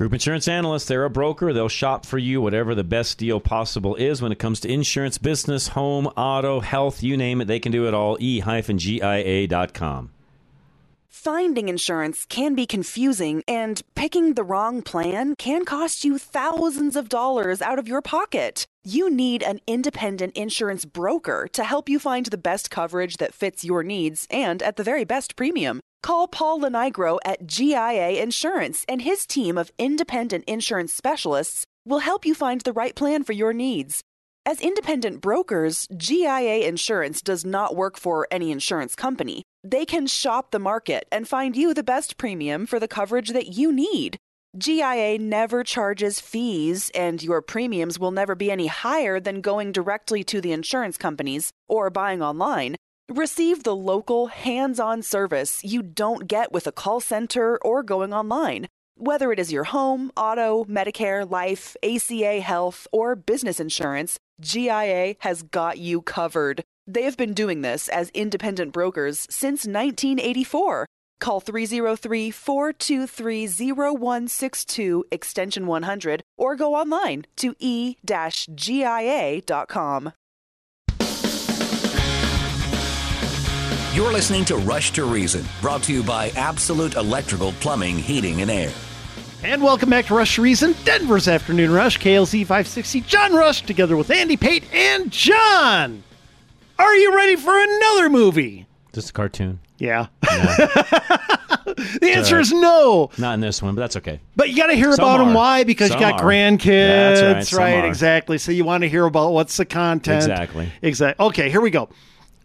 Group 0.00 0.14
Insurance 0.14 0.48
Analysts, 0.48 0.86
they're 0.86 1.04
a 1.04 1.10
broker. 1.10 1.52
They'll 1.52 1.68
shop 1.68 2.06
for 2.06 2.16
you 2.16 2.40
whatever 2.40 2.74
the 2.74 2.82
best 2.82 3.18
deal 3.18 3.38
possible 3.38 3.96
is 3.96 4.22
when 4.22 4.32
it 4.32 4.38
comes 4.38 4.58
to 4.60 4.72
insurance, 4.72 5.18
business, 5.18 5.68
home, 5.68 6.06
auto, 6.16 6.60
health, 6.60 7.02
you 7.02 7.18
name 7.18 7.42
it. 7.42 7.48
They 7.48 7.60
can 7.60 7.70
do 7.70 7.86
it 7.86 7.92
all. 7.92 8.16
E-GIA.com. 8.18 10.10
Finding 11.06 11.68
insurance 11.68 12.24
can 12.30 12.54
be 12.54 12.64
confusing, 12.64 13.42
and 13.46 13.82
picking 13.94 14.32
the 14.32 14.42
wrong 14.42 14.80
plan 14.80 15.34
can 15.36 15.66
cost 15.66 16.02
you 16.02 16.16
thousands 16.16 16.96
of 16.96 17.10
dollars 17.10 17.60
out 17.60 17.78
of 17.78 17.86
your 17.86 18.00
pocket. 18.00 18.66
You 18.82 19.10
need 19.10 19.42
an 19.42 19.60
independent 19.66 20.34
insurance 20.34 20.86
broker 20.86 21.46
to 21.52 21.62
help 21.62 21.90
you 21.90 21.98
find 21.98 22.24
the 22.24 22.38
best 22.38 22.70
coverage 22.70 23.18
that 23.18 23.34
fits 23.34 23.66
your 23.66 23.82
needs 23.82 24.26
and 24.30 24.62
at 24.62 24.76
the 24.76 24.82
very 24.82 25.04
best 25.04 25.36
premium. 25.36 25.82
Call 26.02 26.28
Paul 26.28 26.60
Lenigro 26.60 27.18
at 27.24 27.46
GIA 27.46 28.22
Insurance, 28.22 28.86
and 28.88 29.02
his 29.02 29.26
team 29.26 29.58
of 29.58 29.70
independent 29.78 30.44
insurance 30.46 30.94
specialists 30.94 31.64
will 31.84 31.98
help 31.98 32.24
you 32.24 32.34
find 32.34 32.62
the 32.62 32.72
right 32.72 32.94
plan 32.94 33.22
for 33.22 33.32
your 33.32 33.52
needs. 33.52 34.02
As 34.46 34.62
independent 34.62 35.20
brokers, 35.20 35.86
GIA 35.94 36.66
Insurance 36.66 37.20
does 37.20 37.44
not 37.44 37.76
work 37.76 37.98
for 37.98 38.26
any 38.30 38.50
insurance 38.50 38.94
company. 38.96 39.42
They 39.62 39.84
can 39.84 40.06
shop 40.06 40.50
the 40.50 40.58
market 40.58 41.06
and 41.12 41.28
find 41.28 41.54
you 41.54 41.74
the 41.74 41.82
best 41.82 42.16
premium 42.16 42.64
for 42.64 42.80
the 42.80 42.88
coverage 42.88 43.30
that 43.30 43.48
you 43.48 43.70
need. 43.70 44.16
GIA 44.56 45.18
never 45.18 45.62
charges 45.62 46.18
fees, 46.18 46.90
and 46.94 47.22
your 47.22 47.42
premiums 47.42 47.98
will 47.98 48.10
never 48.10 48.34
be 48.34 48.50
any 48.50 48.68
higher 48.68 49.20
than 49.20 49.42
going 49.42 49.70
directly 49.70 50.24
to 50.24 50.40
the 50.40 50.52
insurance 50.52 50.96
companies 50.96 51.50
or 51.68 51.90
buying 51.90 52.22
online. 52.22 52.76
Receive 53.10 53.64
the 53.64 53.74
local, 53.74 54.28
hands 54.28 54.78
on 54.78 55.02
service 55.02 55.64
you 55.64 55.82
don't 55.82 56.28
get 56.28 56.52
with 56.52 56.68
a 56.68 56.72
call 56.72 57.00
center 57.00 57.58
or 57.58 57.82
going 57.82 58.14
online. 58.14 58.68
Whether 58.96 59.32
it 59.32 59.40
is 59.40 59.50
your 59.50 59.64
home, 59.64 60.12
auto, 60.16 60.64
Medicare, 60.66 61.28
life, 61.28 61.74
ACA, 61.82 62.38
health, 62.40 62.86
or 62.92 63.16
business 63.16 63.58
insurance, 63.58 64.20
GIA 64.40 65.16
has 65.18 65.42
got 65.42 65.78
you 65.78 66.02
covered. 66.02 66.62
They 66.86 67.02
have 67.02 67.16
been 67.16 67.34
doing 67.34 67.62
this 67.62 67.88
as 67.88 68.10
independent 68.10 68.72
brokers 68.72 69.26
since 69.28 69.66
1984. 69.66 70.86
Call 71.18 71.40
303 71.40 72.30
423 72.30 73.72
0162 73.72 75.04
extension 75.10 75.66
100 75.66 76.22
or 76.38 76.54
go 76.54 76.76
online 76.76 77.26
to 77.38 77.56
e 77.58 77.96
GIA.com. 78.54 80.12
You're 84.00 84.14
listening 84.14 84.46
to 84.46 84.56
Rush 84.56 84.92
to 84.92 85.04
Reason, 85.04 85.44
brought 85.60 85.82
to 85.82 85.92
you 85.92 86.02
by 86.02 86.30
Absolute 86.30 86.94
Electrical 86.94 87.52
Plumbing, 87.60 87.98
Heating, 87.98 88.40
and 88.40 88.50
Air. 88.50 88.72
And 89.42 89.62
welcome 89.62 89.90
back 89.90 90.06
to 90.06 90.14
Rush 90.14 90.36
to 90.36 90.42
Reason, 90.42 90.74
Denver's 90.86 91.28
Afternoon 91.28 91.70
Rush, 91.70 91.98
KLZ 91.98 92.40
560. 92.46 93.02
John 93.02 93.34
Rush 93.34 93.60
together 93.60 93.98
with 93.98 94.10
Andy 94.10 94.38
Pate 94.38 94.64
and 94.72 95.10
John. 95.10 96.02
Are 96.78 96.94
you 96.94 97.14
ready 97.14 97.36
for 97.36 97.52
another 97.54 98.08
movie? 98.08 98.66
Just 98.94 99.10
a 99.10 99.12
cartoon. 99.12 99.60
Yeah. 99.76 100.06
the 100.22 102.10
answer 102.14 102.40
is 102.40 102.52
no. 102.52 103.10
Not 103.18 103.34
in 103.34 103.40
this 103.40 103.60
one, 103.60 103.74
but 103.74 103.82
that's 103.82 103.96
okay. 103.96 104.18
But 104.34 104.48
you 104.48 104.56
got 104.56 104.68
to 104.68 104.76
hear 104.76 104.92
Some 104.92 105.04
about 105.04 105.18
them. 105.18 105.34
Why? 105.34 105.64
Because 105.64 105.90
Some 105.90 106.00
you 106.00 106.06
got 106.06 106.22
are. 106.22 106.26
grandkids. 106.26 107.20
That's 107.20 107.52
right. 107.52 107.74
Some 107.74 107.84
are. 107.84 107.86
exactly. 107.86 108.38
So 108.38 108.50
you 108.50 108.64
want 108.64 108.80
to 108.80 108.88
hear 108.88 109.04
about 109.04 109.34
what's 109.34 109.58
the 109.58 109.66
content. 109.66 110.22
Exactly. 110.24 110.72
Exactly. 110.80 111.26
Okay, 111.26 111.50
here 111.50 111.60
we 111.60 111.68
go. 111.68 111.90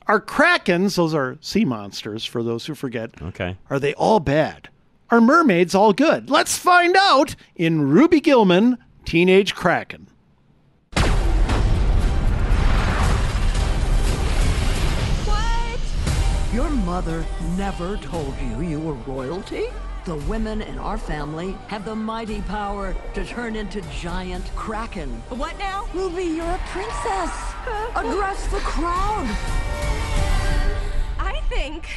Are 0.08 0.22
krakens, 0.22 0.96
those 0.98 1.14
are 1.16 1.38
sea 1.42 1.66
monsters 1.66 2.26
for 2.26 2.44
those 2.44 2.66
who 2.68 2.76
forget, 2.76 3.12
Okay. 3.22 3.58
are 3.70 3.80
they 3.80 3.94
all 3.96 4.20
bad? 4.20 4.70
Are 5.10 5.20
mermaids 5.22 5.74
all 5.74 5.94
good? 5.94 6.30
Let's 6.30 6.58
find 6.58 6.96
out 6.96 7.36
in 7.56 7.90
Ruby 7.90 8.20
Gillman, 8.22 8.78
Teenage 9.04 9.56
Kraken. 9.56 10.08
What? 15.26 15.80
Your 16.54 16.70
mother 16.70 17.26
never 17.58 17.98
told 17.98 18.34
you 18.42 18.62
you 18.62 18.80
were 18.80 18.94
royalty? 18.94 19.66
The 20.06 20.18
women 20.30 20.62
in 20.62 20.78
our 20.78 21.00
family 21.00 21.58
have 21.66 21.84
the 21.84 21.96
mighty 21.96 22.42
power 22.42 22.96
to 23.16 23.26
turn 23.26 23.56
into 23.56 23.82
giant 24.00 24.46
kraken. 24.56 25.10
What 25.30 25.58
now? 25.58 25.88
Ruby, 25.96 26.26
you're 26.26 26.46
a 26.46 26.62
princess. 26.68 27.32
Address 27.96 28.46
the 28.50 28.60
crowd. 28.60 29.26
I 31.18 31.42
think 31.50 31.90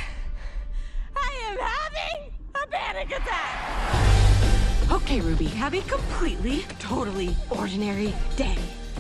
I 1.15 1.35
am 1.51 1.59
having 1.59 2.33
a 2.55 2.67
panic 2.69 3.09
attack. 3.09 4.91
Okay, 4.91 5.21
Ruby, 5.21 5.45
have 5.45 5.75
a 5.75 5.83
completely, 5.83 6.65
totally 6.79 7.37
ordinary 7.51 8.15
day. 8.37 8.57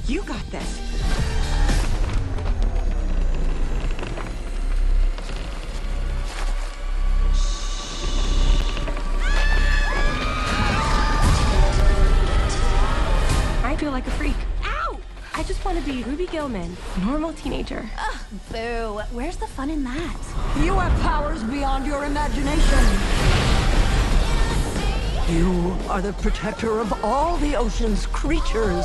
You 0.06 0.20
got 0.24 0.44
this. 0.50 1.27
Be 15.89 16.03
Ruby 16.03 16.26
Gillman, 16.26 16.76
normal 17.01 17.32
teenager. 17.32 17.89
Ugh, 17.99 18.20
boo. 18.53 19.01
Where's 19.11 19.36
the 19.36 19.47
fun 19.47 19.70
in 19.70 19.82
that? 19.84 20.18
You 20.62 20.74
have 20.74 20.93
powers 21.01 21.43
beyond 21.45 21.86
your 21.86 22.05
imagination. 22.05 22.84
You 25.34 25.74
are 25.89 26.03
the 26.03 26.12
protector 26.20 26.80
of 26.80 26.93
all 27.03 27.39
the 27.39 27.57
ocean's 27.57 28.05
creatures. 28.05 28.84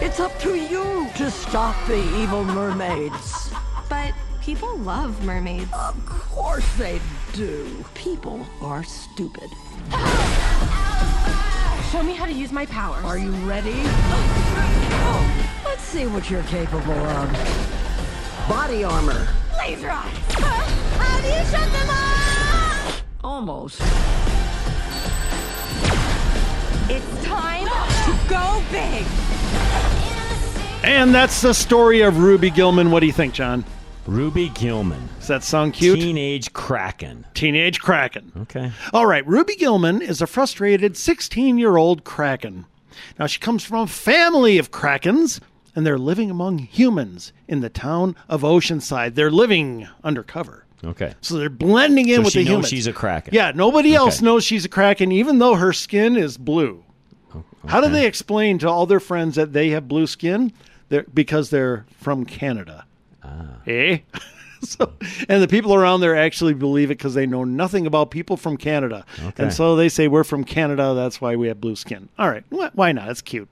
It's 0.00 0.20
up 0.20 0.38
to 0.38 0.54
you 0.54 1.08
to 1.16 1.28
stop 1.28 1.74
the 1.88 1.98
evil 2.16 2.44
mermaids. 2.44 3.52
But 3.88 4.14
people 4.40 4.76
love 4.76 5.20
mermaids. 5.24 5.72
Of 5.72 6.06
course 6.06 6.72
they 6.76 7.00
do. 7.32 7.84
People 7.94 8.46
are 8.62 8.84
stupid. 8.84 9.50
Show 11.90 12.04
me 12.04 12.14
how 12.14 12.26
to 12.26 12.32
use 12.32 12.52
my 12.52 12.66
powers. 12.66 13.04
Are 13.04 13.18
you 13.18 13.32
ready? 13.44 13.82
Let's 15.78 15.90
see 15.90 16.06
what 16.08 16.28
you're 16.28 16.42
capable 16.42 16.90
of. 16.92 18.48
Body 18.48 18.82
armor. 18.82 19.28
Laser 19.58 19.88
eyes. 19.88 20.12
How 20.32 21.20
do 21.20 21.28
you 21.28 21.44
shut 21.44 21.72
them 21.72 21.88
off? 21.88 23.04
Almost. 23.22 23.80
It's 26.90 27.24
time 27.24 27.68
to 27.68 28.28
go 28.28 28.60
big. 28.72 29.06
And 30.82 31.14
that's 31.14 31.42
the 31.42 31.54
story 31.54 32.00
of 32.00 32.18
Ruby 32.18 32.50
Gillman. 32.50 32.90
What 32.90 32.98
do 32.98 33.06
you 33.06 33.12
think, 33.12 33.32
John? 33.32 33.64
Ruby 34.04 34.48
Gillman. 34.48 35.08
Does 35.20 35.28
that 35.28 35.44
sound 35.44 35.74
cute? 35.74 36.00
Teenage 36.00 36.52
Kraken. 36.54 37.24
Teenage 37.34 37.78
Kraken. 37.78 38.32
Okay. 38.36 38.72
All 38.92 39.06
right, 39.06 39.24
Ruby 39.28 39.54
Gillman 39.54 40.02
is 40.02 40.20
a 40.20 40.26
frustrated 40.26 40.96
16 40.96 41.56
year 41.56 41.76
old 41.76 42.02
Kraken. 42.02 42.66
Now, 43.16 43.26
she 43.26 43.38
comes 43.38 43.62
from 43.62 43.82
a 43.82 43.86
family 43.86 44.58
of 44.58 44.72
Krakens, 44.72 45.40
and 45.78 45.86
they're 45.86 45.96
living 45.96 46.28
among 46.28 46.58
humans 46.58 47.32
in 47.46 47.60
the 47.60 47.68
town 47.68 48.16
of 48.28 48.42
Oceanside. 48.42 49.14
They're 49.14 49.30
living 49.30 49.86
undercover. 50.02 50.64
Okay. 50.82 51.14
So 51.20 51.36
they're 51.38 51.48
blending 51.48 52.08
in 52.08 52.16
So 52.16 52.22
with 52.22 52.32
she 52.32 52.38
the 52.40 52.44
knows 52.46 52.50
humans. 52.50 52.68
she's 52.70 52.86
a 52.88 52.92
Kraken. 52.92 53.32
Yeah, 53.32 53.52
nobody 53.54 53.94
else 53.94 54.20
knows 54.20 54.42
she's 54.42 54.64
a 54.64 54.68
Kraken, 54.68 55.12
even 55.12 55.38
though 55.38 55.54
her 55.54 55.72
skin 55.72 56.16
is 56.16 56.36
blue. 56.36 56.82
How 57.68 57.80
do 57.80 57.88
they 57.88 58.08
explain 58.08 58.58
to 58.58 58.68
all 58.68 58.86
their 58.86 58.98
friends 58.98 59.36
that 59.36 59.52
they 59.52 59.68
have 59.68 59.86
blue 59.86 60.08
skin? 60.08 60.52
They're, 60.88 61.04
because 61.14 61.50
they're 61.50 61.86
from 62.00 62.24
Canada. 62.24 62.84
Ah. 63.22 63.58
Eh? 63.64 63.98
so, 64.62 64.92
and 65.28 65.42
the 65.42 65.48
people 65.48 65.74
around 65.74 66.00
there 66.00 66.16
actually 66.16 66.54
believe 66.54 66.90
it 66.90 66.98
because 66.98 67.14
they 67.14 67.26
know 67.26 67.44
nothing 67.44 67.86
about 67.86 68.10
people 68.10 68.36
from 68.36 68.56
Canada. 68.56 69.04
Okay. 69.22 69.42
And 69.44 69.52
so 69.52 69.76
they 69.76 69.88
say, 69.88 70.08
We're 70.08 70.24
from 70.24 70.44
Canada. 70.44 70.94
That's 70.94 71.20
why 71.20 71.36
we 71.36 71.48
have 71.48 71.60
blue 71.60 71.76
skin. 71.76 72.08
All 72.18 72.28
right. 72.30 72.44
wh- 72.50 72.74
Why 72.76 72.92
not? 72.92 73.08
It's 73.10 73.22
cute. 73.22 73.48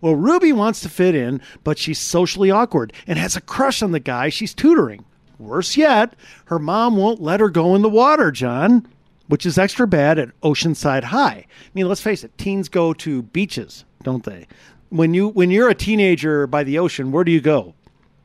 Well, 0.00 0.14
Ruby 0.14 0.52
wants 0.52 0.80
to 0.82 0.88
fit 0.88 1.14
in, 1.14 1.40
but 1.64 1.78
she's 1.78 1.98
socially 1.98 2.50
awkward 2.50 2.92
and 3.06 3.18
has 3.18 3.36
a 3.36 3.40
crush 3.40 3.82
on 3.82 3.90
the 3.92 4.00
guy 4.00 4.28
she's 4.28 4.54
tutoring. 4.54 5.04
Worse 5.38 5.76
yet, 5.76 6.14
her 6.46 6.58
mom 6.58 6.96
won't 6.96 7.20
let 7.22 7.40
her 7.40 7.48
go 7.48 7.74
in 7.74 7.82
the 7.82 7.88
water, 7.88 8.30
John, 8.32 8.86
which 9.28 9.44
is 9.46 9.58
extra 9.58 9.86
bad 9.86 10.18
at 10.18 10.40
Oceanside 10.40 11.04
High. 11.04 11.46
I 11.46 11.70
mean, 11.74 11.86
let's 11.88 12.00
face 12.00 12.24
it, 12.24 12.36
teens 12.38 12.68
go 12.68 12.92
to 12.94 13.22
beaches, 13.22 13.84
don't 14.02 14.24
they? 14.24 14.46
When 14.90 15.12
you 15.14 15.28
when 15.28 15.50
you're 15.50 15.68
a 15.68 15.74
teenager 15.74 16.46
by 16.46 16.64
the 16.64 16.78
ocean, 16.78 17.12
where 17.12 17.22
do 17.22 17.30
you 17.30 17.40
go? 17.42 17.74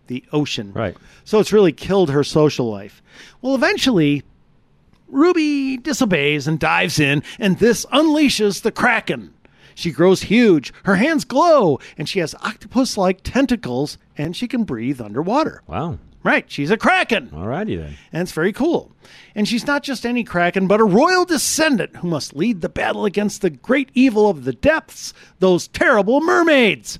The 0.07 0.23
ocean. 0.31 0.73
Right. 0.73 0.97
So 1.23 1.39
it's 1.39 1.53
really 1.53 1.71
killed 1.71 2.09
her 2.09 2.23
social 2.23 2.69
life. 2.69 3.01
Well, 3.41 3.55
eventually, 3.55 4.23
Ruby 5.07 5.77
disobeys 5.77 6.47
and 6.47 6.59
dives 6.59 6.99
in, 6.99 7.23
and 7.39 7.59
this 7.59 7.85
unleashes 7.87 8.61
the 8.61 8.71
Kraken. 8.71 9.33
She 9.75 9.91
grows 9.91 10.23
huge, 10.23 10.73
her 10.85 10.95
hands 10.95 11.25
glow, 11.25 11.79
and 11.97 12.07
she 12.07 12.19
has 12.19 12.35
octopus 12.41 12.97
like 12.97 13.21
tentacles, 13.23 13.97
and 14.17 14.35
she 14.35 14.47
can 14.47 14.63
breathe 14.63 15.01
underwater. 15.01 15.61
Wow. 15.67 15.97
Right, 16.23 16.49
she's 16.49 16.71
a 16.71 16.77
Kraken. 16.77 17.29
Alrighty 17.31 17.77
then. 17.77 17.97
And 18.13 18.21
it's 18.21 18.31
very 18.31 18.53
cool. 18.53 18.93
And 19.35 19.45
she's 19.47 19.67
not 19.67 19.83
just 19.83 20.05
any 20.05 20.23
Kraken, 20.23 20.67
but 20.67 20.79
a 20.79 20.85
royal 20.85 21.25
descendant 21.25 21.97
who 21.97 22.07
must 22.07 22.35
lead 22.35 22.61
the 22.61 22.69
battle 22.69 23.03
against 23.03 23.41
the 23.41 23.49
great 23.49 23.89
evil 23.93 24.29
of 24.29 24.45
the 24.45 24.53
depths, 24.53 25.13
those 25.39 25.67
terrible 25.67 26.21
mermaids. 26.21 26.97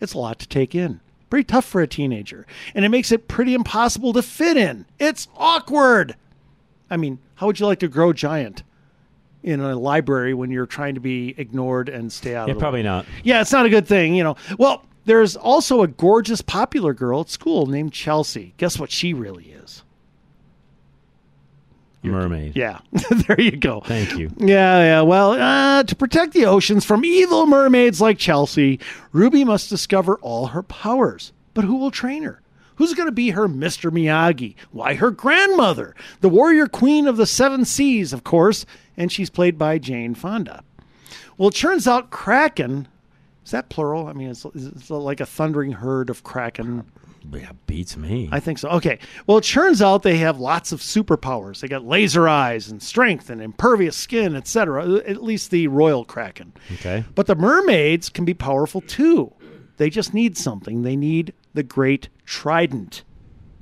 It's 0.00 0.14
a 0.14 0.18
lot 0.18 0.38
to 0.38 0.48
take 0.48 0.74
in. 0.74 1.00
Pretty 1.34 1.46
tough 1.46 1.64
for 1.64 1.80
a 1.80 1.88
teenager. 1.88 2.46
And 2.76 2.84
it 2.84 2.90
makes 2.90 3.10
it 3.10 3.26
pretty 3.26 3.54
impossible 3.54 4.12
to 4.12 4.22
fit 4.22 4.56
in. 4.56 4.86
It's 5.00 5.26
awkward. 5.36 6.14
I 6.88 6.96
mean, 6.96 7.18
how 7.34 7.48
would 7.48 7.58
you 7.58 7.66
like 7.66 7.80
to 7.80 7.88
grow 7.88 8.12
giant 8.12 8.62
in 9.42 9.58
a 9.58 9.74
library 9.76 10.32
when 10.32 10.52
you're 10.52 10.64
trying 10.64 10.94
to 10.94 11.00
be 11.00 11.34
ignored 11.36 11.88
and 11.88 12.12
stay 12.12 12.36
out 12.36 12.46
Yeah, 12.46 12.52
of 12.52 12.58
the 12.58 12.60
probably 12.60 12.80
way? 12.82 12.84
not. 12.84 13.06
Yeah, 13.24 13.40
it's 13.40 13.50
not 13.50 13.66
a 13.66 13.68
good 13.68 13.88
thing, 13.88 14.14
you 14.14 14.22
know. 14.22 14.36
Well, 14.60 14.84
there's 15.06 15.34
also 15.34 15.82
a 15.82 15.88
gorgeous 15.88 16.40
popular 16.40 16.94
girl 16.94 17.22
at 17.22 17.30
school 17.30 17.66
named 17.66 17.92
Chelsea. 17.92 18.54
Guess 18.56 18.78
what 18.78 18.92
she 18.92 19.12
really 19.12 19.46
is? 19.46 19.82
Mermaid. 22.12 22.56
Yeah, 22.56 22.78
there 23.26 23.40
you 23.40 23.56
go. 23.56 23.80
Thank 23.80 24.16
you. 24.16 24.30
Yeah, 24.38 24.78
yeah. 24.80 25.00
Well, 25.02 25.32
uh, 25.32 25.82
to 25.84 25.96
protect 25.96 26.32
the 26.32 26.46
oceans 26.46 26.84
from 26.84 27.04
evil 27.04 27.46
mermaids 27.46 28.00
like 28.00 28.18
Chelsea, 28.18 28.80
Ruby 29.12 29.44
must 29.44 29.68
discover 29.68 30.16
all 30.16 30.48
her 30.48 30.62
powers. 30.62 31.32
But 31.54 31.64
who 31.64 31.76
will 31.76 31.90
train 31.90 32.22
her? 32.24 32.40
Who's 32.76 32.94
going 32.94 33.06
to 33.06 33.12
be 33.12 33.30
her 33.30 33.46
Mr. 33.48 33.90
Miyagi? 33.92 34.56
Why, 34.72 34.94
her 34.94 35.10
grandmother, 35.12 35.94
the 36.20 36.28
warrior 36.28 36.66
queen 36.66 37.06
of 37.06 37.16
the 37.16 37.26
seven 37.26 37.64
seas, 37.64 38.12
of 38.12 38.24
course, 38.24 38.66
and 38.96 39.12
she's 39.12 39.30
played 39.30 39.56
by 39.56 39.78
Jane 39.78 40.14
Fonda. 40.16 40.64
Well, 41.38 41.48
it 41.50 41.54
turns 41.54 41.86
out 41.86 42.10
Kraken 42.10 42.88
Is 43.44 43.52
that 43.52 43.68
plural? 43.68 44.08
I 44.08 44.12
mean, 44.12 44.30
it's, 44.30 44.44
it's 44.54 44.90
like 44.90 45.20
a 45.20 45.26
thundering 45.26 45.72
herd 45.72 46.10
of 46.10 46.24
kraken. 46.24 46.84
Yeah, 47.32 47.52
beats 47.66 47.96
me. 47.96 48.28
I 48.30 48.40
think 48.40 48.58
so. 48.58 48.68
Okay. 48.70 48.98
Well, 49.26 49.38
it 49.38 49.44
turns 49.44 49.80
out 49.80 50.02
they 50.02 50.18
have 50.18 50.38
lots 50.38 50.72
of 50.72 50.80
superpowers. 50.80 51.60
They 51.60 51.68
got 51.68 51.84
laser 51.84 52.28
eyes 52.28 52.68
and 52.68 52.82
strength 52.82 53.30
and 53.30 53.40
impervious 53.40 53.96
skin, 53.96 54.36
etc. 54.36 54.96
At 55.06 55.22
least 55.22 55.50
the 55.50 55.68
royal 55.68 56.04
kraken. 56.04 56.52
Okay. 56.74 57.04
But 57.14 57.26
the 57.26 57.34
mermaids 57.34 58.08
can 58.08 58.24
be 58.24 58.34
powerful 58.34 58.80
too. 58.82 59.32
They 59.76 59.90
just 59.90 60.14
need 60.14 60.36
something. 60.36 60.82
They 60.82 60.96
need 60.96 61.32
the 61.54 61.62
great 61.62 62.08
trident. 62.26 63.02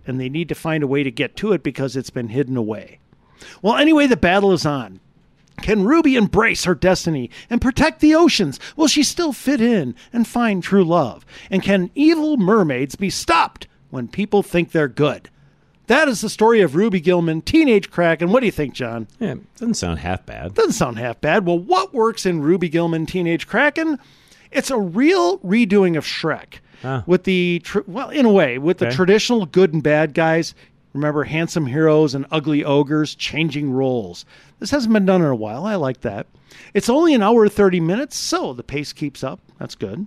And 0.06 0.20
they 0.20 0.28
need 0.28 0.48
to 0.48 0.54
find 0.54 0.82
a 0.82 0.88
way 0.88 1.04
to 1.04 1.10
get 1.10 1.36
to 1.36 1.52
it 1.52 1.62
because 1.62 1.96
it's 1.96 2.10
been 2.10 2.28
hidden 2.28 2.56
away. 2.56 2.98
Well, 3.62 3.76
anyway, 3.76 4.06
the 4.08 4.16
battle 4.16 4.52
is 4.52 4.66
on. 4.66 5.00
Can 5.60 5.84
Ruby 5.84 6.16
embrace 6.16 6.64
her 6.64 6.74
destiny 6.74 7.30
and 7.50 7.60
protect 7.60 8.00
the 8.00 8.14
oceans? 8.14 8.58
Will 8.76 8.88
she 8.88 9.02
still 9.02 9.32
fit 9.32 9.60
in 9.60 9.94
and 10.12 10.26
find 10.26 10.62
true 10.62 10.84
love? 10.84 11.24
And 11.50 11.62
can 11.62 11.90
evil 11.94 12.36
mermaids 12.36 12.96
be 12.96 13.10
stopped 13.10 13.66
when 13.90 14.08
people 14.08 14.42
think 14.42 14.72
they're 14.72 14.88
good? 14.88 15.28
That 15.88 16.08
is 16.08 16.20
the 16.20 16.30
story 16.30 16.60
of 16.62 16.74
Ruby 16.74 17.00
Gillman, 17.00 17.42
Teenage 17.42 17.90
Kraken. 17.90 18.30
What 18.30 18.40
do 18.40 18.46
you 18.46 18.52
think, 18.52 18.72
John? 18.72 19.08
Yeah, 19.20 19.34
doesn't 19.56 19.74
sound 19.74 19.98
half 19.98 20.24
bad. 20.24 20.54
Doesn't 20.54 20.72
sound 20.72 20.98
half 20.98 21.20
bad. 21.20 21.44
Well, 21.44 21.58
what 21.58 21.92
works 21.92 22.24
in 22.24 22.40
Ruby 22.40 22.68
Gillman, 22.68 23.04
Teenage 23.06 23.46
Kraken? 23.46 23.98
It's 24.50 24.70
a 24.70 24.78
real 24.78 25.38
redoing 25.40 25.98
of 25.98 26.04
Shrek. 26.04 26.60
Ah. 26.84 27.04
With 27.06 27.24
the, 27.24 27.60
tr- 27.64 27.80
well, 27.86 28.10
in 28.10 28.26
a 28.26 28.32
way, 28.32 28.58
with 28.58 28.78
the 28.78 28.90
traditional 28.90 29.46
good 29.46 29.72
and 29.72 29.82
bad 29.82 30.14
guys. 30.14 30.54
Remember, 30.92 31.24
handsome 31.24 31.66
heroes 31.66 32.14
and 32.14 32.26
ugly 32.30 32.64
ogres 32.64 33.14
changing 33.14 33.72
roles. 33.72 34.24
This 34.58 34.70
hasn't 34.70 34.92
been 34.92 35.06
done 35.06 35.22
in 35.22 35.28
a 35.28 35.34
while. 35.34 35.64
I 35.64 35.76
like 35.76 36.02
that. 36.02 36.26
It's 36.74 36.90
only 36.90 37.14
an 37.14 37.22
hour 37.22 37.44
and 37.44 37.52
30 37.52 37.80
minutes, 37.80 38.16
so 38.16 38.52
the 38.52 38.62
pace 38.62 38.92
keeps 38.92 39.24
up. 39.24 39.40
That's 39.58 39.74
good. 39.74 40.06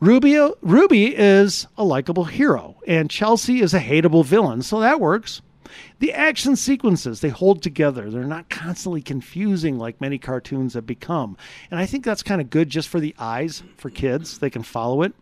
Ruby, 0.00 0.38
Ruby 0.60 1.16
is 1.16 1.66
a 1.78 1.84
likable 1.84 2.24
hero, 2.24 2.76
and 2.86 3.10
Chelsea 3.10 3.60
is 3.60 3.72
a 3.72 3.80
hateable 3.80 4.24
villain, 4.24 4.62
so 4.62 4.80
that 4.80 5.00
works. 5.00 5.40
The 5.98 6.12
action 6.12 6.56
sequences, 6.56 7.20
they 7.20 7.28
hold 7.28 7.62
together. 7.62 8.10
They're 8.10 8.24
not 8.24 8.48
constantly 8.48 9.02
confusing 9.02 9.78
like 9.78 10.00
many 10.00 10.18
cartoons 10.18 10.74
have 10.74 10.86
become. 10.86 11.36
And 11.70 11.80
I 11.80 11.86
think 11.86 12.04
that's 12.04 12.22
kind 12.22 12.40
of 12.40 12.50
good 12.50 12.70
just 12.70 12.88
for 12.88 13.00
the 13.00 13.14
eyes 13.18 13.62
for 13.76 13.90
kids. 13.90 14.38
They 14.38 14.50
can 14.50 14.62
follow 14.62 15.02
it. 15.02 15.14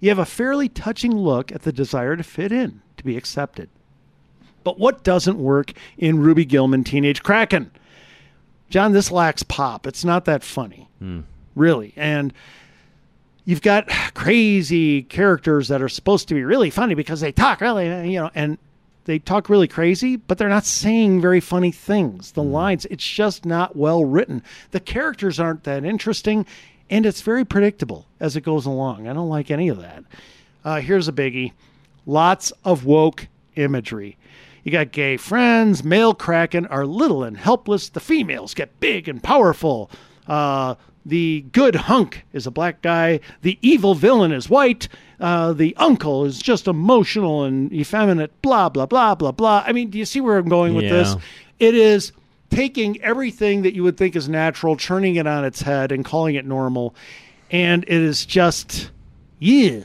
You 0.00 0.08
have 0.10 0.18
a 0.18 0.24
fairly 0.24 0.68
touching 0.68 1.16
look 1.16 1.50
at 1.50 1.62
the 1.62 1.72
desire 1.72 2.16
to 2.16 2.22
fit 2.22 2.52
in, 2.52 2.82
to 2.96 3.04
be 3.04 3.16
accepted. 3.16 3.68
But 4.68 4.78
what 4.78 5.02
doesn't 5.02 5.38
work 5.38 5.72
in 5.96 6.18
Ruby 6.18 6.44
Gillman 6.44 6.84
Teenage 6.84 7.22
Kraken? 7.22 7.70
John, 8.68 8.92
this 8.92 9.10
lacks 9.10 9.42
pop. 9.42 9.86
It's 9.86 10.04
not 10.04 10.26
that 10.26 10.44
funny, 10.44 10.90
really. 11.54 11.94
And 11.96 12.34
you've 13.46 13.62
got 13.62 13.88
crazy 14.12 15.04
characters 15.04 15.68
that 15.68 15.80
are 15.80 15.88
supposed 15.88 16.28
to 16.28 16.34
be 16.34 16.44
really 16.44 16.68
funny 16.68 16.94
because 16.94 17.22
they 17.22 17.32
talk 17.32 17.62
really, 17.62 18.10
you 18.10 18.20
know, 18.20 18.30
and 18.34 18.58
they 19.06 19.18
talk 19.18 19.48
really 19.48 19.68
crazy, 19.68 20.16
but 20.16 20.36
they're 20.36 20.50
not 20.50 20.66
saying 20.66 21.22
very 21.22 21.40
funny 21.40 21.72
things. 21.72 22.32
The 22.32 22.42
lines, 22.42 22.84
it's 22.90 23.08
just 23.08 23.46
not 23.46 23.74
well 23.74 24.04
written. 24.04 24.42
The 24.72 24.80
characters 24.80 25.40
aren't 25.40 25.64
that 25.64 25.82
interesting, 25.82 26.44
and 26.90 27.06
it's 27.06 27.22
very 27.22 27.46
predictable 27.46 28.06
as 28.20 28.36
it 28.36 28.42
goes 28.42 28.66
along. 28.66 29.08
I 29.08 29.14
don't 29.14 29.30
like 29.30 29.50
any 29.50 29.68
of 29.70 29.80
that. 29.80 30.04
Uh, 30.62 30.82
here's 30.82 31.08
a 31.08 31.12
biggie 31.12 31.52
lots 32.04 32.52
of 32.66 32.84
woke 32.84 33.28
imagery. 33.56 34.18
You 34.68 34.72
got 34.72 34.92
gay 34.92 35.16
friends, 35.16 35.82
male 35.82 36.12
kraken 36.12 36.66
are 36.66 36.84
little 36.84 37.24
and 37.24 37.38
helpless. 37.38 37.88
The 37.88 38.00
females 38.00 38.52
get 38.52 38.78
big 38.80 39.08
and 39.08 39.22
powerful. 39.22 39.90
Uh, 40.26 40.74
the 41.06 41.46
good 41.52 41.74
hunk 41.74 42.26
is 42.34 42.46
a 42.46 42.50
black 42.50 42.82
guy. 42.82 43.20
The 43.40 43.58
evil 43.62 43.94
villain 43.94 44.30
is 44.30 44.50
white. 44.50 44.88
Uh, 45.18 45.54
the 45.54 45.74
uncle 45.78 46.26
is 46.26 46.38
just 46.38 46.68
emotional 46.68 47.44
and 47.44 47.72
effeminate. 47.72 48.42
Blah 48.42 48.68
blah 48.68 48.84
blah 48.84 49.14
blah 49.14 49.32
blah. 49.32 49.64
I 49.66 49.72
mean, 49.72 49.88
do 49.88 49.96
you 49.96 50.04
see 50.04 50.20
where 50.20 50.36
I'm 50.36 50.50
going 50.50 50.74
with 50.74 50.84
this? 50.90 51.14
It 51.58 51.74
is 51.74 52.12
taking 52.50 53.00
everything 53.00 53.62
that 53.62 53.74
you 53.74 53.82
would 53.84 53.96
think 53.96 54.16
is 54.16 54.28
natural, 54.28 54.76
turning 54.76 55.16
it 55.16 55.26
on 55.26 55.46
its 55.46 55.62
head, 55.62 55.92
and 55.92 56.04
calling 56.04 56.34
it 56.34 56.44
normal, 56.44 56.94
and 57.50 57.84
it 57.84 57.88
is 57.88 58.26
just 58.26 58.90
yeah. 59.38 59.84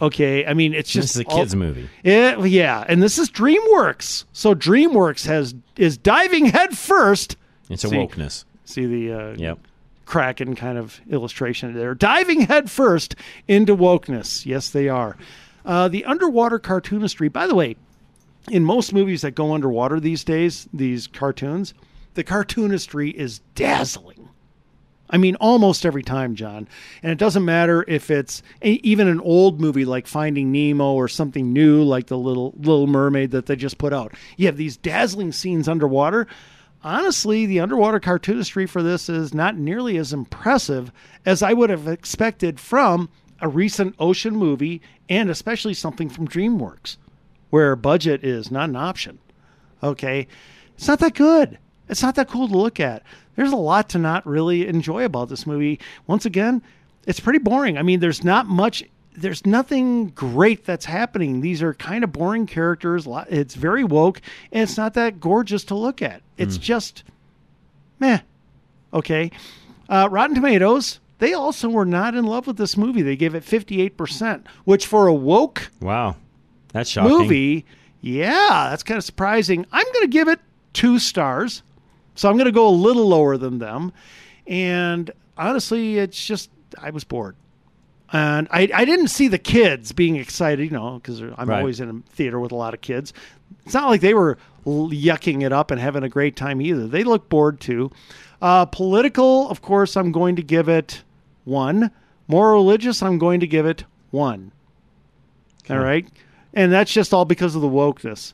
Okay, 0.00 0.46
I 0.46 0.54
mean 0.54 0.72
it's 0.74 0.90
just 0.90 1.08
This 1.08 1.16
is 1.16 1.22
a 1.22 1.24
all- 1.26 1.38
kids' 1.38 1.54
movie. 1.56 1.88
yeah, 2.02 2.42
yeah, 2.44 2.84
and 2.88 3.02
this 3.02 3.18
is 3.18 3.30
DreamWorks. 3.30 4.24
So 4.32 4.54
DreamWorks 4.54 5.26
has 5.26 5.54
is 5.76 5.96
diving 5.98 6.46
headfirst. 6.46 7.32
first. 7.32 7.36
It's 7.70 7.82
See- 7.82 7.88
wokeness. 7.90 8.44
See 8.64 8.86
the 8.86 9.12
uh, 9.12 9.34
Yep. 9.36 9.58
Kraken 10.06 10.54
kind 10.56 10.78
of 10.78 11.00
illustration 11.10 11.74
there. 11.74 11.94
Diving 11.94 12.42
headfirst 12.42 13.14
into 13.46 13.76
wokeness. 13.76 14.46
Yes, 14.46 14.70
they 14.70 14.88
are. 14.88 15.16
Uh, 15.66 15.88
the 15.88 16.04
underwater 16.06 16.58
cartoonistry. 16.58 17.30
By 17.30 17.46
the 17.46 17.54
way, 17.54 17.76
in 18.50 18.64
most 18.64 18.94
movies 18.94 19.20
that 19.20 19.32
go 19.34 19.52
underwater 19.52 20.00
these 20.00 20.24
days, 20.24 20.66
these 20.72 21.06
cartoons, 21.06 21.74
the 22.14 22.24
cartoonistry 22.24 23.12
is 23.12 23.40
dazzling. 23.54 24.17
I 25.10 25.16
mean, 25.16 25.36
almost 25.36 25.86
every 25.86 26.02
time, 26.02 26.34
John. 26.34 26.68
And 27.02 27.10
it 27.10 27.18
doesn't 27.18 27.44
matter 27.44 27.84
if 27.88 28.10
it's 28.10 28.42
e- 28.62 28.80
even 28.82 29.08
an 29.08 29.20
old 29.20 29.60
movie 29.60 29.84
like 29.84 30.06
Finding 30.06 30.52
Nemo 30.52 30.92
or 30.92 31.08
something 31.08 31.52
new 31.52 31.82
like 31.82 32.06
the 32.08 32.18
Little 32.18 32.54
Little 32.58 32.86
Mermaid 32.86 33.30
that 33.30 33.46
they 33.46 33.56
just 33.56 33.78
put 33.78 33.92
out. 33.92 34.14
You 34.36 34.46
have 34.46 34.56
these 34.56 34.76
dazzling 34.76 35.32
scenes 35.32 35.68
underwater. 35.68 36.26
Honestly, 36.84 37.46
the 37.46 37.60
underwater 37.60 37.98
cartoonistry 37.98 38.68
for 38.68 38.82
this 38.82 39.08
is 39.08 39.34
not 39.34 39.56
nearly 39.56 39.96
as 39.96 40.12
impressive 40.12 40.92
as 41.26 41.42
I 41.42 41.52
would 41.52 41.70
have 41.70 41.88
expected 41.88 42.60
from 42.60 43.08
a 43.40 43.48
recent 43.48 43.94
ocean 43.98 44.36
movie 44.36 44.80
and 45.08 45.30
especially 45.30 45.74
something 45.74 46.08
from 46.08 46.28
DreamWorks, 46.28 46.96
where 47.50 47.74
budget 47.76 48.24
is 48.24 48.50
not 48.50 48.68
an 48.68 48.76
option. 48.76 49.18
Okay. 49.82 50.28
It's 50.76 50.86
not 50.86 51.00
that 51.00 51.14
good. 51.14 51.58
It's 51.88 52.02
not 52.02 52.14
that 52.16 52.28
cool 52.28 52.46
to 52.48 52.56
look 52.56 52.78
at. 52.78 53.02
There's 53.38 53.52
a 53.52 53.56
lot 53.56 53.88
to 53.90 53.98
not 53.98 54.26
really 54.26 54.66
enjoy 54.66 55.04
about 55.04 55.28
this 55.28 55.46
movie. 55.46 55.78
Once 56.08 56.26
again, 56.26 56.60
it's 57.06 57.20
pretty 57.20 57.38
boring. 57.38 57.78
I 57.78 57.82
mean, 57.82 58.00
there's 58.00 58.24
not 58.24 58.46
much 58.46 58.82
there's 59.12 59.46
nothing 59.46 60.08
great 60.08 60.64
that's 60.64 60.84
happening. 60.84 61.40
These 61.40 61.62
are 61.62 61.72
kind 61.72 62.02
of 62.02 62.12
boring 62.12 62.46
characters. 62.46 63.06
It's 63.30 63.54
very 63.54 63.84
woke 63.84 64.20
and 64.50 64.64
it's 64.64 64.76
not 64.76 64.94
that 64.94 65.20
gorgeous 65.20 65.62
to 65.66 65.76
look 65.76 66.02
at. 66.02 66.20
It's 66.36 66.58
just 66.58 67.04
meh. 68.00 68.18
Okay. 68.92 69.30
Uh, 69.88 70.08
Rotten 70.10 70.34
Tomatoes, 70.34 70.98
they 71.20 71.32
also 71.32 71.68
were 71.68 71.84
not 71.86 72.16
in 72.16 72.24
love 72.24 72.48
with 72.48 72.56
this 72.56 72.76
movie. 72.76 73.02
They 73.02 73.14
gave 73.14 73.36
it 73.36 73.44
58%, 73.44 74.46
which 74.64 74.84
for 74.84 75.06
a 75.06 75.14
woke 75.14 75.70
Wow. 75.80 76.16
That's 76.72 76.90
shocking. 76.90 77.16
movie, 77.16 77.66
yeah, 78.00 78.66
that's 78.70 78.82
kind 78.82 78.98
of 78.98 79.04
surprising. 79.04 79.64
I'm 79.70 79.86
going 79.92 80.02
to 80.04 80.08
give 80.08 80.26
it 80.26 80.40
two 80.72 80.98
stars. 80.98 81.62
So 82.18 82.28
I'm 82.28 82.34
going 82.36 82.46
to 82.46 82.52
go 82.52 82.66
a 82.66 82.70
little 82.70 83.06
lower 83.06 83.36
than 83.36 83.58
them. 83.58 83.92
And 84.48 85.10
honestly, 85.36 85.98
it's 85.98 86.24
just, 86.26 86.50
I 86.76 86.90
was 86.90 87.04
bored. 87.04 87.36
And 88.12 88.48
I, 88.50 88.68
I 88.74 88.84
didn't 88.84 89.08
see 89.08 89.28
the 89.28 89.38
kids 89.38 89.92
being 89.92 90.16
excited, 90.16 90.64
you 90.64 90.70
know, 90.70 90.94
because 90.94 91.20
I'm 91.20 91.48
Right. 91.48 91.58
always 91.60 91.78
in 91.78 91.88
a 91.90 92.12
theater 92.14 92.40
with 92.40 92.50
a 92.50 92.56
lot 92.56 92.74
of 92.74 92.80
kids. 92.80 93.12
It's 93.64 93.74
not 93.74 93.88
like 93.88 94.00
they 94.00 94.14
were 94.14 94.36
yucking 94.66 95.44
it 95.44 95.52
up 95.52 95.70
and 95.70 95.80
having 95.80 96.02
a 96.02 96.08
great 96.08 96.34
time 96.34 96.60
either. 96.60 96.88
They 96.88 97.04
look 97.04 97.28
bored 97.28 97.60
too. 97.60 97.92
Uh, 98.42 98.64
political, 98.64 99.48
of 99.50 99.62
course, 99.62 99.96
I'm 99.96 100.10
going 100.10 100.34
to 100.36 100.42
give 100.42 100.68
it 100.68 101.02
one. 101.44 101.90
More 102.26 102.52
religious, 102.52 103.00
I'm 103.02 103.18
going 103.18 103.40
to 103.40 103.46
give 103.46 103.64
it 103.64 103.84
one. 104.10 104.50
All 105.70 105.78
right. 105.78 106.06
And 106.54 106.72
that's 106.72 106.90
just 106.92 107.14
all 107.14 107.24
because 107.26 107.54
of 107.54 107.62
the 107.62 107.68
wokeness. 107.68 108.32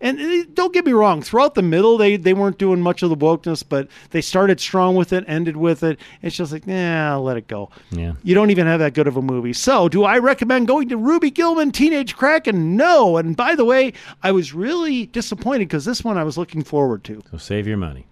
And 0.00 0.20
uh, 0.20 0.44
don't 0.54 0.72
get 0.72 0.86
me 0.86 0.92
wrong, 0.92 1.22
throughout 1.22 1.54
the 1.54 1.62
middle, 1.62 1.98
they, 1.98 2.16
they 2.16 2.32
weren't 2.32 2.58
doing 2.58 2.80
much 2.80 3.02
of 3.02 3.10
the 3.10 3.16
wokeness, 3.16 3.64
but 3.68 3.88
they 4.10 4.20
started 4.20 4.60
strong 4.60 4.94
with 4.94 5.12
it, 5.12 5.24
ended 5.26 5.56
with 5.56 5.82
it. 5.82 5.98
It's 6.22 6.36
just 6.36 6.52
like, 6.52 6.66
nah, 6.66 7.18
let 7.18 7.36
it 7.36 7.48
go. 7.48 7.70
Yeah. 7.90 8.12
You 8.22 8.34
don't 8.34 8.50
even 8.50 8.66
have 8.66 8.78
that 8.78 8.94
good 8.94 9.08
of 9.08 9.16
a 9.16 9.22
movie. 9.22 9.52
So, 9.52 9.88
do 9.88 10.04
I 10.04 10.18
recommend 10.18 10.68
going 10.68 10.88
to 10.90 10.96
Ruby 10.96 11.30
Gillman 11.30 11.72
Teenage 11.72 12.16
Kraken? 12.16 12.76
No. 12.76 13.16
And 13.16 13.36
by 13.36 13.56
the 13.56 13.64
way, 13.64 13.92
I 14.22 14.30
was 14.30 14.54
really 14.54 15.06
disappointed 15.06 15.68
because 15.68 15.84
this 15.84 16.04
one 16.04 16.16
I 16.16 16.24
was 16.24 16.38
looking 16.38 16.62
forward 16.62 17.02
to. 17.04 17.22
So 17.30 17.36
save 17.36 17.66
your 17.66 17.76
money. 17.76 18.06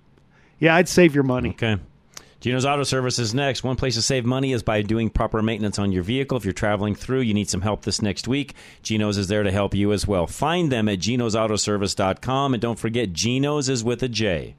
Yeah, 0.58 0.74
I'd 0.74 0.88
save 0.88 1.14
your 1.14 1.24
money. 1.24 1.50
Okay. 1.50 1.76
Gino's 2.40 2.66
Auto 2.66 2.82
Service 2.82 3.18
is 3.18 3.34
next. 3.34 3.64
One 3.64 3.76
place 3.76 3.94
to 3.94 4.02
save 4.02 4.26
money 4.26 4.52
is 4.52 4.62
by 4.62 4.82
doing 4.82 5.08
proper 5.08 5.42
maintenance 5.42 5.78
on 5.78 5.90
your 5.90 6.02
vehicle. 6.02 6.36
If 6.36 6.44
you're 6.44 6.52
traveling 6.52 6.94
through, 6.94 7.20
you 7.20 7.32
need 7.32 7.48
some 7.48 7.62
help 7.62 7.82
this 7.82 8.02
next 8.02 8.28
week. 8.28 8.54
Gino's 8.82 9.16
is 9.16 9.28
there 9.28 9.42
to 9.42 9.50
help 9.50 9.74
you 9.74 9.92
as 9.92 10.06
well. 10.06 10.26
Find 10.26 10.70
them 10.70 10.88
at 10.88 10.98
genosautoservice.com. 10.98 12.54
And 12.54 12.60
don't 12.60 12.78
forget, 12.78 13.12
Gino's 13.12 13.68
is 13.68 13.82
with 13.82 14.02
a 14.02 14.08
J. 14.08 14.54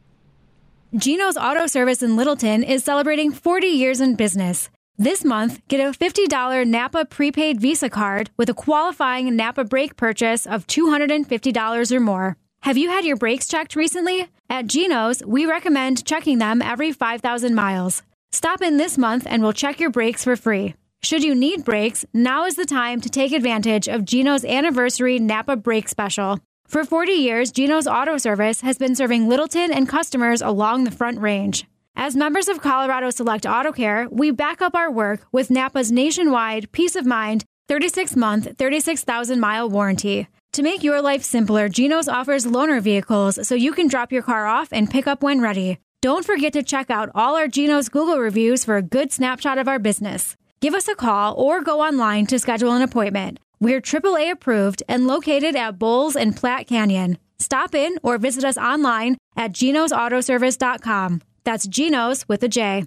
Gino's 0.96 1.38
Auto 1.38 1.68
Service 1.68 2.02
in 2.02 2.16
Littleton 2.16 2.64
is 2.64 2.84
celebrating 2.84 3.32
40 3.32 3.68
years 3.68 4.02
in 4.02 4.16
business. 4.16 4.70
This 4.98 5.24
month, 5.24 5.62
get 5.68 5.80
a 5.80 5.92
$50 5.92 6.66
Napa 6.66 7.06
prepaid 7.06 7.62
Visa 7.62 7.90
card 7.90 8.32
with 8.38 8.50
a 8.50 8.56
qualifying 8.56 9.36
Napa 9.36 9.64
brake 9.64 9.96
purchase 9.96 10.48
of 10.48 10.66
$250 10.66 11.92
or 11.92 12.00
more. 12.00 12.38
Have 12.62 12.78
you 12.78 12.90
had 12.90 13.06
your 13.06 13.18
brakes 13.18 13.48
checked 13.48 13.76
recently? 13.76 14.28
At 14.50 14.68
Gino's, 14.68 15.22
we 15.26 15.46
recommend 15.46 16.06
checking 16.06 16.38
them 16.38 16.62
every 16.62 16.92
5,000 16.92 17.54
miles. 17.54 18.02
Stop 18.32 18.62
in 18.62 18.78
this 18.78 18.98
month 18.98 19.28
and 19.30 19.44
we'll 19.44 19.54
check 19.54 19.80
your 19.80 19.90
brakes 19.90 20.24
for 20.24 20.36
free. 20.36 20.74
Should 21.04 21.24
you 21.24 21.36
need 21.36 21.66
brakes, 21.66 22.06
now 22.14 22.46
is 22.46 22.56
the 22.56 22.66
time 22.66 23.02
to 23.02 23.10
take 23.10 23.32
advantage 23.32 23.88
of 23.88 24.06
Gino's 24.06 24.46
anniversary 24.46 25.20
Napa 25.20 25.56
Brake 25.58 25.90
Special. 25.90 26.40
For 26.68 26.84
40 26.84 27.12
years, 27.12 27.52
Gino's 27.52 27.88
Auto 27.88 28.18
Service 28.18 28.62
has 28.62 28.78
been 28.78 28.96
serving 28.96 29.30
Littleton 29.30 29.72
and 29.72 29.88
customers 29.88 30.42
along 30.42 30.84
the 30.84 30.92
Front 30.92 31.20
Range. 31.20 31.66
As 31.96 32.16
members 32.16 32.48
of 32.48 32.62
Colorado 32.62 33.10
Select 33.10 33.46
Auto 33.46 33.72
Care, 33.72 34.08
we 34.12 34.32
back 34.32 34.62
up 34.62 34.76
our 34.76 34.92
work 34.92 35.26
with 35.32 35.50
Napa's 35.50 35.92
nationwide 35.92 36.72
peace 36.72 36.96
of 36.96 37.06
mind 37.06 37.44
36 37.68 38.16
month, 38.16 38.58
36,000 38.58 39.40
mile 39.40 39.70
warranty. 39.70 40.28
To 40.58 40.64
make 40.64 40.84
your 40.84 41.04
life 41.04 41.22
simpler, 41.22 41.70
Gino's 41.70 42.10
offers 42.10 42.44
loaner 42.44 42.82
vehicles 42.82 43.48
so 43.48 43.54
you 43.54 43.74
can 43.74 43.88
drop 43.88 44.12
your 44.12 44.24
car 44.24 44.48
off 44.48 44.70
and 44.72 44.90
pick 44.90 45.06
up 45.06 45.22
when 45.22 45.40
ready. 45.40 45.78
Don't 46.02 46.26
forget 46.26 46.52
to 46.54 46.64
check 46.64 46.90
out 46.90 47.12
all 47.14 47.36
our 47.36 47.48
Gino's 47.48 47.90
Google 47.90 48.18
reviews 48.18 48.66
for 48.66 48.76
a 48.76 48.82
good 48.82 49.12
snapshot 49.12 49.60
of 49.60 49.68
our 49.68 49.78
business. 49.78 50.36
Give 50.60 50.74
us 50.74 50.88
a 50.88 50.96
call 50.96 51.36
or 51.36 51.62
go 51.62 51.82
online 51.82 52.26
to 52.26 52.40
schedule 52.40 52.72
an 52.72 52.82
appointment. 52.82 53.38
We're 53.60 53.80
AAA 53.80 54.32
approved 54.32 54.82
and 54.90 55.06
located 55.06 55.56
at 55.56 55.78
Bowles 55.78 56.16
and 56.16 56.36
Platte 56.36 56.66
Canyon. 56.66 57.20
Stop 57.38 57.76
in 57.76 58.00
or 58.02 58.18
visit 58.18 58.44
us 58.44 58.58
online 58.58 59.18
at 59.36 59.52
genosautoservice.com. 59.52 61.22
That's 61.44 61.68
Genos 61.68 62.28
with 62.28 62.42
a 62.42 62.48
J. 62.48 62.86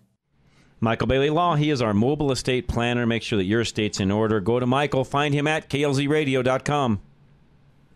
Michael 0.80 1.06
Bailey 1.06 1.30
Law, 1.30 1.54
he 1.54 1.70
is 1.70 1.80
our 1.80 1.94
mobile 1.94 2.32
estate 2.32 2.66
planner. 2.66 3.06
Make 3.06 3.22
sure 3.22 3.36
that 3.36 3.44
your 3.44 3.60
estate's 3.60 4.00
in 4.00 4.10
order. 4.10 4.40
Go 4.40 4.58
to 4.58 4.66
Michael, 4.66 5.04
find 5.04 5.32
him 5.32 5.46
at 5.46 5.70
klzradio.com. 5.70 7.00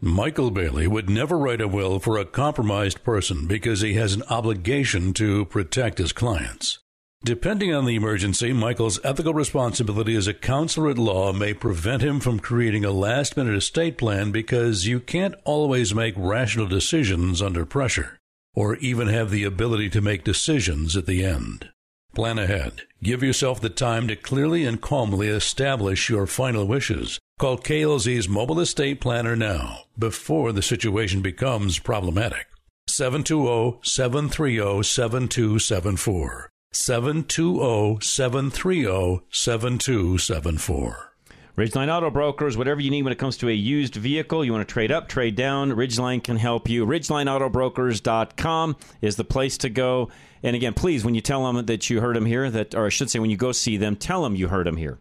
Michael 0.05 0.51
Bailey 0.51 0.87
would 0.87 1.09
never 1.09 1.39
write 1.39 1.63
a 1.63 1.67
will 1.67 1.99
for 1.99 2.19
a 2.19 2.27
compromised 2.27 3.03
person 3.03 3.47
because 3.47 3.81
he 3.81 3.95
has 3.95 4.13
an 4.13 4.23
obligation 4.29 5.15
to 5.15 5.47
protect 5.47 5.97
his 5.97 6.13
clients. 6.13 6.79
Depending 7.25 7.75
on 7.75 7.87
the 7.87 7.95
emergency, 7.95 8.53
Michael's 8.53 9.01
ethical 9.03 9.33
responsibility 9.33 10.15
as 10.15 10.27
a 10.27 10.35
counselor 10.35 10.91
at 10.91 10.99
law 10.99 11.33
may 11.33 11.55
prevent 11.55 12.03
him 12.03 12.21
from 12.21 12.39
creating 12.39 12.85
a 12.85 12.91
last 12.91 13.35
minute 13.35 13.57
estate 13.57 13.97
plan 13.97 14.31
because 14.31 14.87
you 14.87 15.01
can't 15.01 15.37
always 15.45 15.95
make 15.95 16.13
rational 16.19 16.67
decisions 16.67 17.41
under 17.41 17.65
pressure, 17.65 18.19
or 18.53 18.77
even 18.77 19.09
have 19.09 19.31
the 19.31 19.45
ability 19.45 19.89
to 19.89 20.03
make 20.03 20.23
decisions 20.23 20.99
at 20.99 21.07
the 21.07 21.25
end. 21.25 21.71
Plan 22.15 22.39
ahead. 22.39 22.83
Give 23.03 23.23
yourself 23.23 23.59
the 23.59 23.71
time 23.71 24.07
to 24.09 24.17
clearly 24.17 24.67
and 24.67 24.83
calmly 24.83 25.29
establish 25.29 26.11
your 26.11 26.27
final 26.27 26.67
wishes. 26.67 27.21
Call 27.41 27.59
KLZ's 27.59 28.29
mobile 28.29 28.61
estate 28.61 29.01
planner 29.01 29.35
now, 29.35 29.87
before 29.99 30.53
the 30.53 30.63
situation 30.63 31.21
becomes 31.21 31.81
problematic. 31.81 32.47
720 32.87 33.81
730 33.83 34.85
7274. 34.85 36.51
720 36.73 37.99
730 38.01 39.25
7274. 39.33 41.11
Ridgeline 41.57 41.93
Auto 41.93 42.09
Brokers, 42.11 42.57
whatever 42.57 42.81
you 42.81 42.91
need 42.91 43.03
when 43.03 43.13
it 43.13 43.19
comes 43.19 43.37
to 43.39 43.49
a 43.49 43.53
used 43.53 43.97
vehicle, 43.97 44.45
you 44.45 44.53
want 44.53 44.67
to 44.67 44.73
trade 44.73 44.93
up, 44.93 45.09
trade 45.09 45.35
down, 45.35 45.73
Ridgeline 45.73 46.23
can 46.23 46.37
help 46.37 46.69
you. 46.69 46.87
RidgelineAutobrokers.com 46.87 48.77
is 49.01 49.17
the 49.17 49.25
place 49.25 49.59
to 49.59 49.69
go. 49.69 50.09
And 50.45 50.55
again, 50.55 50.75
please, 50.75 51.05
when 51.05 51.17
you 51.17 51.21
tell 51.21 51.45
them 51.53 51.67
that 51.67 51.91
you 51.91 52.01
heard 52.01 52.15
them 52.15 52.27
here, 52.27 52.49
that, 52.49 52.77
or 52.77 52.87
I 52.87 52.91
should 52.91 53.11
say, 53.11 53.19
when 53.19 53.31
you 53.31 53.37
go 53.37 53.51
see 53.51 53.77
them, 53.77 53.97
tell 53.97 54.23
them 54.23 54.37
you 54.37 54.47
heard 54.47 54.67
them 54.69 54.77
here. 54.77 55.01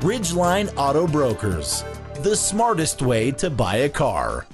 Ridgeline 0.00 0.72
Auto 0.78 1.06
Brokers, 1.06 1.84
the 2.22 2.34
smartest 2.34 3.02
way 3.02 3.30
to 3.32 3.50
buy 3.50 3.76
a 3.76 3.88
car. 3.90 4.46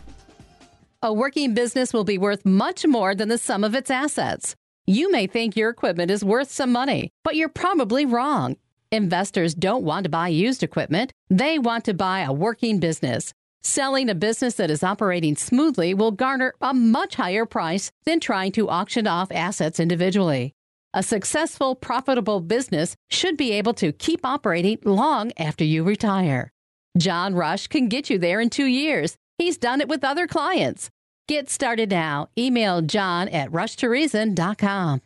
A 1.05 1.13
working 1.13 1.55
business 1.55 1.93
will 1.93 2.03
be 2.03 2.19
worth 2.19 2.45
much 2.45 2.85
more 2.85 3.15
than 3.15 3.29
the 3.29 3.39
sum 3.39 3.63
of 3.63 3.73
its 3.73 3.89
assets. 3.89 4.57
You 4.89 5.09
may 5.13 5.29
think 5.29 5.55
your 5.55 5.71
equipment 5.71 6.11
is 6.11 6.25
worth 6.25 6.51
some 6.51 6.73
money, 6.73 7.11
but 7.23 7.37
you're 7.37 7.49
probably 7.49 8.05
wrong. 8.05 8.57
Investors 8.91 9.55
don't 9.55 9.85
want 9.85 10.03
to 10.03 10.11
buy 10.11 10.27
used 10.27 10.65
equipment, 10.65 11.13
they 11.31 11.61
want 11.61 11.85
to 11.85 11.95
buy 11.95 12.23
a 12.23 12.33
working 12.33 12.81
business. 12.81 13.33
Selling 13.63 14.11
a 14.11 14.17
business 14.17 14.55
that 14.55 14.69
is 14.73 14.83
operating 14.83 15.37
smoothly 15.37 15.95
will 15.95 16.11
garner 16.11 16.55
a 16.61 16.75
much 16.75 17.15
higher 17.15 17.47
price 17.47 17.93
than 18.05 18.19
trying 18.19 18.51
to 18.51 18.69
auction 18.69 19.07
off 19.07 19.31
assets 19.31 19.79
individually. 19.79 20.56
A 20.97 21.03
successful, 21.03 21.75
profitable 21.75 22.41
business 22.41 22.97
should 23.11 23.37
be 23.37 23.53
able 23.53 23.75
to 23.75 23.93
keep 23.93 24.25
operating 24.25 24.79
long 24.83 25.31
after 25.39 25.63
you 25.63 25.85
retire. 25.85 26.51
John 26.97 27.35
Rush 27.35 27.67
can 27.67 27.89
get 27.89 28.09
you 28.09 28.17
there 28.19 28.41
in 28.41 28.49
two 28.49 28.65
years. 28.65 29.19
He's 29.37 29.59
done 29.59 29.83
it 29.83 29.89
with 29.89 30.03
other 30.03 30.27
clients. 30.27 30.89
Get 31.29 31.51
started 31.51 31.91
now. 31.91 32.31
Email 32.39 32.81
john 32.81 33.29
at 33.29 33.51
rushtoreason.com. 33.51 35.03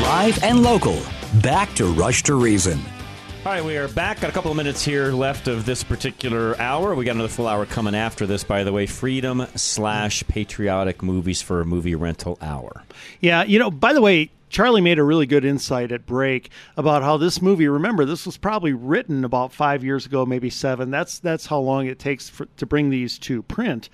Live 0.00 0.44
and 0.44 0.62
local. 0.62 1.02
Back 1.42 1.74
to 1.74 1.86
Rush 1.86 2.22
to 2.22 2.36
Reason. 2.36 2.80
All 3.46 3.52
right, 3.52 3.64
we 3.64 3.76
are 3.76 3.86
back. 3.86 4.22
Got 4.22 4.30
a 4.30 4.32
couple 4.32 4.50
of 4.50 4.56
minutes 4.56 4.84
here 4.84 5.12
left 5.12 5.46
of 5.46 5.64
this 5.64 5.84
particular 5.84 6.60
hour. 6.60 6.96
We 6.96 7.04
got 7.04 7.12
another 7.12 7.28
full 7.28 7.46
hour 7.46 7.64
coming 7.64 7.94
after 7.94 8.26
this, 8.26 8.42
by 8.42 8.64
the 8.64 8.72
way. 8.72 8.86
Freedom 8.86 9.46
slash 9.54 10.26
patriotic 10.26 11.00
movies 11.00 11.42
for 11.42 11.60
a 11.60 11.64
movie 11.64 11.94
rental 11.94 12.38
hour. 12.40 12.82
Yeah, 13.20 13.44
you 13.44 13.60
know, 13.60 13.70
by 13.70 13.92
the 13.92 14.00
way, 14.00 14.32
Charlie 14.48 14.80
made 14.80 14.98
a 14.98 15.04
really 15.04 15.26
good 15.26 15.44
insight 15.44 15.92
at 15.92 16.06
break 16.06 16.50
about 16.76 17.04
how 17.04 17.18
this 17.18 17.40
movie. 17.40 17.68
Remember, 17.68 18.04
this 18.04 18.26
was 18.26 18.36
probably 18.36 18.72
written 18.72 19.24
about 19.24 19.52
five 19.52 19.84
years 19.84 20.06
ago, 20.06 20.26
maybe 20.26 20.50
seven. 20.50 20.90
That's 20.90 21.20
that's 21.20 21.46
how 21.46 21.60
long 21.60 21.86
it 21.86 22.00
takes 22.00 22.28
for, 22.28 22.46
to 22.56 22.66
bring 22.66 22.90
these 22.90 23.16
to 23.20 23.42
print, 23.44 23.88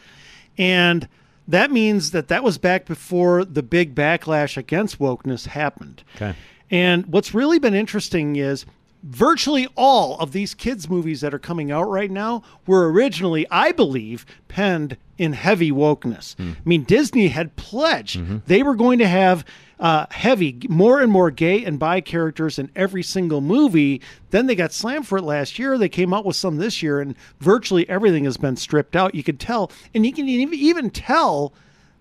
and 0.56 1.06
that 1.46 1.70
means 1.70 2.12
that 2.12 2.28
that 2.28 2.42
was 2.42 2.56
back 2.56 2.86
before 2.86 3.44
the 3.44 3.62
big 3.62 3.94
backlash 3.94 4.56
against 4.56 4.98
wokeness 4.98 5.48
happened. 5.48 6.04
Okay. 6.16 6.34
And 6.70 7.04
what's 7.08 7.34
really 7.34 7.58
been 7.58 7.74
interesting 7.74 8.36
is 8.36 8.64
virtually 9.02 9.66
all 9.76 10.16
of 10.18 10.32
these 10.32 10.54
kids 10.54 10.88
movies 10.88 11.20
that 11.20 11.34
are 11.34 11.38
coming 11.38 11.70
out 11.72 11.88
right 11.88 12.10
now 12.10 12.42
were 12.66 12.90
originally 12.90 13.46
i 13.50 13.72
believe 13.72 14.24
penned 14.48 14.96
in 15.18 15.32
heavy 15.34 15.70
wokeness. 15.72 16.34
I 16.38 16.56
mean 16.64 16.84
disney 16.84 17.28
had 17.28 17.56
pledged 17.56 18.46
they 18.46 18.62
were 18.62 18.74
going 18.76 18.98
to 19.00 19.06
have 19.08 19.44
uh, 19.80 20.06
heavy 20.10 20.60
more 20.68 21.00
and 21.00 21.10
more 21.10 21.32
gay 21.32 21.64
and 21.64 21.76
bi 21.78 22.00
characters 22.00 22.56
in 22.56 22.70
every 22.76 23.02
single 23.02 23.40
movie. 23.40 24.00
Then 24.30 24.46
they 24.46 24.54
got 24.54 24.72
slammed 24.72 25.08
for 25.08 25.18
it 25.18 25.22
last 25.22 25.58
year. 25.58 25.76
They 25.76 25.88
came 25.88 26.14
out 26.14 26.24
with 26.24 26.36
some 26.36 26.58
this 26.58 26.84
year 26.84 27.00
and 27.00 27.16
virtually 27.40 27.88
everything 27.88 28.22
has 28.24 28.36
been 28.36 28.54
stripped 28.54 28.94
out. 28.94 29.16
You 29.16 29.24
could 29.24 29.40
tell 29.40 29.72
and 29.92 30.06
you 30.06 30.12
can 30.12 30.28
even 30.28 30.54
even 30.54 30.90
tell 30.90 31.52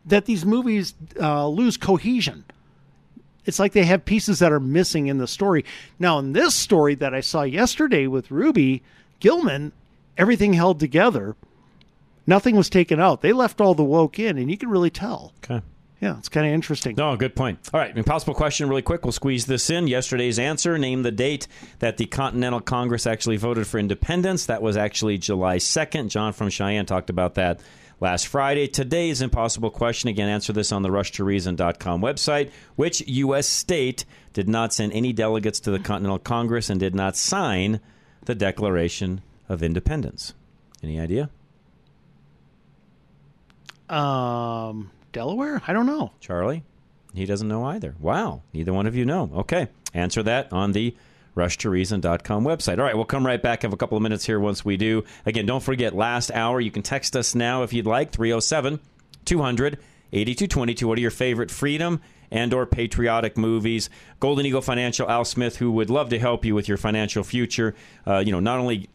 that 0.05 0.25
these 0.25 0.45
movies 0.45 0.93
uh, 1.19 1.47
lose 1.47 1.75
cohesion 1.77 2.45
it's 3.45 3.59
like 3.59 3.73
they 3.73 3.85
have 3.85 4.05
pieces 4.05 4.39
that 4.39 4.51
are 4.51 4.59
missing 4.59 5.07
in 5.07 5.17
the 5.17 5.27
story. 5.27 5.65
Now, 5.99 6.19
in 6.19 6.33
this 6.33 6.55
story 6.55 6.95
that 6.95 7.13
I 7.13 7.21
saw 7.21 7.43
yesterday 7.43 8.07
with 8.07 8.31
Ruby 8.31 8.83
Gillman, 9.19 9.71
everything 10.17 10.53
held 10.53 10.79
together. 10.79 11.35
Nothing 12.27 12.55
was 12.55 12.69
taken 12.69 12.99
out. 12.99 13.21
They 13.21 13.33
left 13.33 13.59
all 13.59 13.73
the 13.73 13.83
woke 13.83 14.19
in, 14.19 14.37
and 14.37 14.49
you 14.49 14.57
can 14.57 14.69
really 14.69 14.91
tell. 14.91 15.33
Okay. 15.43 15.61
Yeah, 15.99 16.17
it's 16.17 16.29
kind 16.29 16.47
of 16.47 16.53
interesting. 16.53 16.95
No, 16.97 17.15
good 17.15 17.35
point. 17.35 17.59
All 17.71 17.79
right, 17.79 17.95
impossible 17.95 18.33
question, 18.33 18.67
really 18.67 18.81
quick. 18.81 19.05
We'll 19.05 19.11
squeeze 19.11 19.45
this 19.45 19.69
in. 19.69 19.87
Yesterday's 19.87 20.39
answer: 20.39 20.77
name 20.79 21.03
the 21.03 21.11
date 21.11 21.47
that 21.77 21.97
the 21.97 22.07
Continental 22.07 22.59
Congress 22.59 23.05
actually 23.05 23.37
voted 23.37 23.67
for 23.67 23.77
independence. 23.77 24.47
That 24.47 24.63
was 24.63 24.77
actually 24.77 25.19
July 25.19 25.59
second. 25.59 26.09
John 26.09 26.33
from 26.33 26.49
Cheyenne 26.49 26.87
talked 26.87 27.11
about 27.11 27.35
that 27.35 27.59
last 28.01 28.27
Friday. 28.27 28.67
Today's 28.67 29.21
impossible 29.21 29.69
question. 29.69 30.09
Again, 30.09 30.27
answer 30.27 30.51
this 30.51 30.73
on 30.73 30.81
the 30.81 30.89
RushToReason.com 30.89 32.01
website. 32.01 32.51
Which 32.75 33.01
U.S. 33.07 33.47
state 33.47 34.03
did 34.33 34.49
not 34.49 34.73
send 34.73 34.91
any 34.91 35.13
delegates 35.13 35.61
to 35.61 35.71
the 35.71 35.79
Continental 35.79 36.19
Congress 36.19 36.69
and 36.69 36.79
did 36.79 36.95
not 36.95 37.15
sign 37.15 37.79
the 38.25 38.35
Declaration 38.35 39.21
of 39.47 39.63
Independence? 39.63 40.33
Any 40.83 40.99
idea? 40.99 41.29
Um, 43.87 44.91
Delaware? 45.13 45.61
I 45.67 45.73
don't 45.73 45.85
know. 45.85 46.11
Charlie? 46.19 46.63
He 47.13 47.25
doesn't 47.25 47.47
know 47.47 47.65
either. 47.65 47.95
Wow. 47.99 48.41
Neither 48.53 48.73
one 48.73 48.87
of 48.87 48.95
you 48.95 49.05
know. 49.05 49.29
Okay. 49.35 49.67
Answer 49.93 50.23
that 50.23 50.51
on 50.51 50.71
the 50.71 50.95
rushtoreason.com 51.35 52.43
website. 52.43 52.77
All 52.77 52.83
right, 52.83 52.95
we'll 52.95 53.05
come 53.05 53.25
right 53.25 53.41
back. 53.41 53.61
Have 53.61 53.73
a 53.73 53.77
couple 53.77 53.97
of 53.97 54.03
minutes 54.03 54.25
here 54.25 54.39
once 54.39 54.65
we 54.65 54.77
do. 54.77 55.03
Again, 55.25 55.45
don't 55.45 55.63
forget, 55.63 55.95
last 55.95 56.31
hour, 56.31 56.59
you 56.59 56.71
can 56.71 56.83
text 56.83 57.15
us 57.15 57.35
now 57.35 57.63
if 57.63 57.73
you'd 57.73 57.85
like, 57.85 58.11
307 58.11 58.79
200 59.25 59.77
8222. 60.13 60.87
What 60.87 60.97
are 60.97 61.01
your 61.01 61.11
favorite 61.11 61.51
freedom 61.51 62.01
and 62.29 62.53
or 62.53 62.65
patriotic 62.65 63.37
movies? 63.37 63.89
Golden 64.19 64.45
Eagle 64.45 64.61
Financial, 64.61 65.09
Al 65.09 65.25
Smith, 65.25 65.57
who 65.57 65.71
would 65.71 65.89
love 65.89 66.09
to 66.09 66.19
help 66.19 66.43
you 66.43 66.53
with 66.53 66.67
your 66.67 66.77
financial 66.77 67.23
future. 67.23 67.75
Uh, 68.05 68.19
you 68.19 68.31
know, 68.31 68.39
not 68.39 68.59
only 68.59 68.89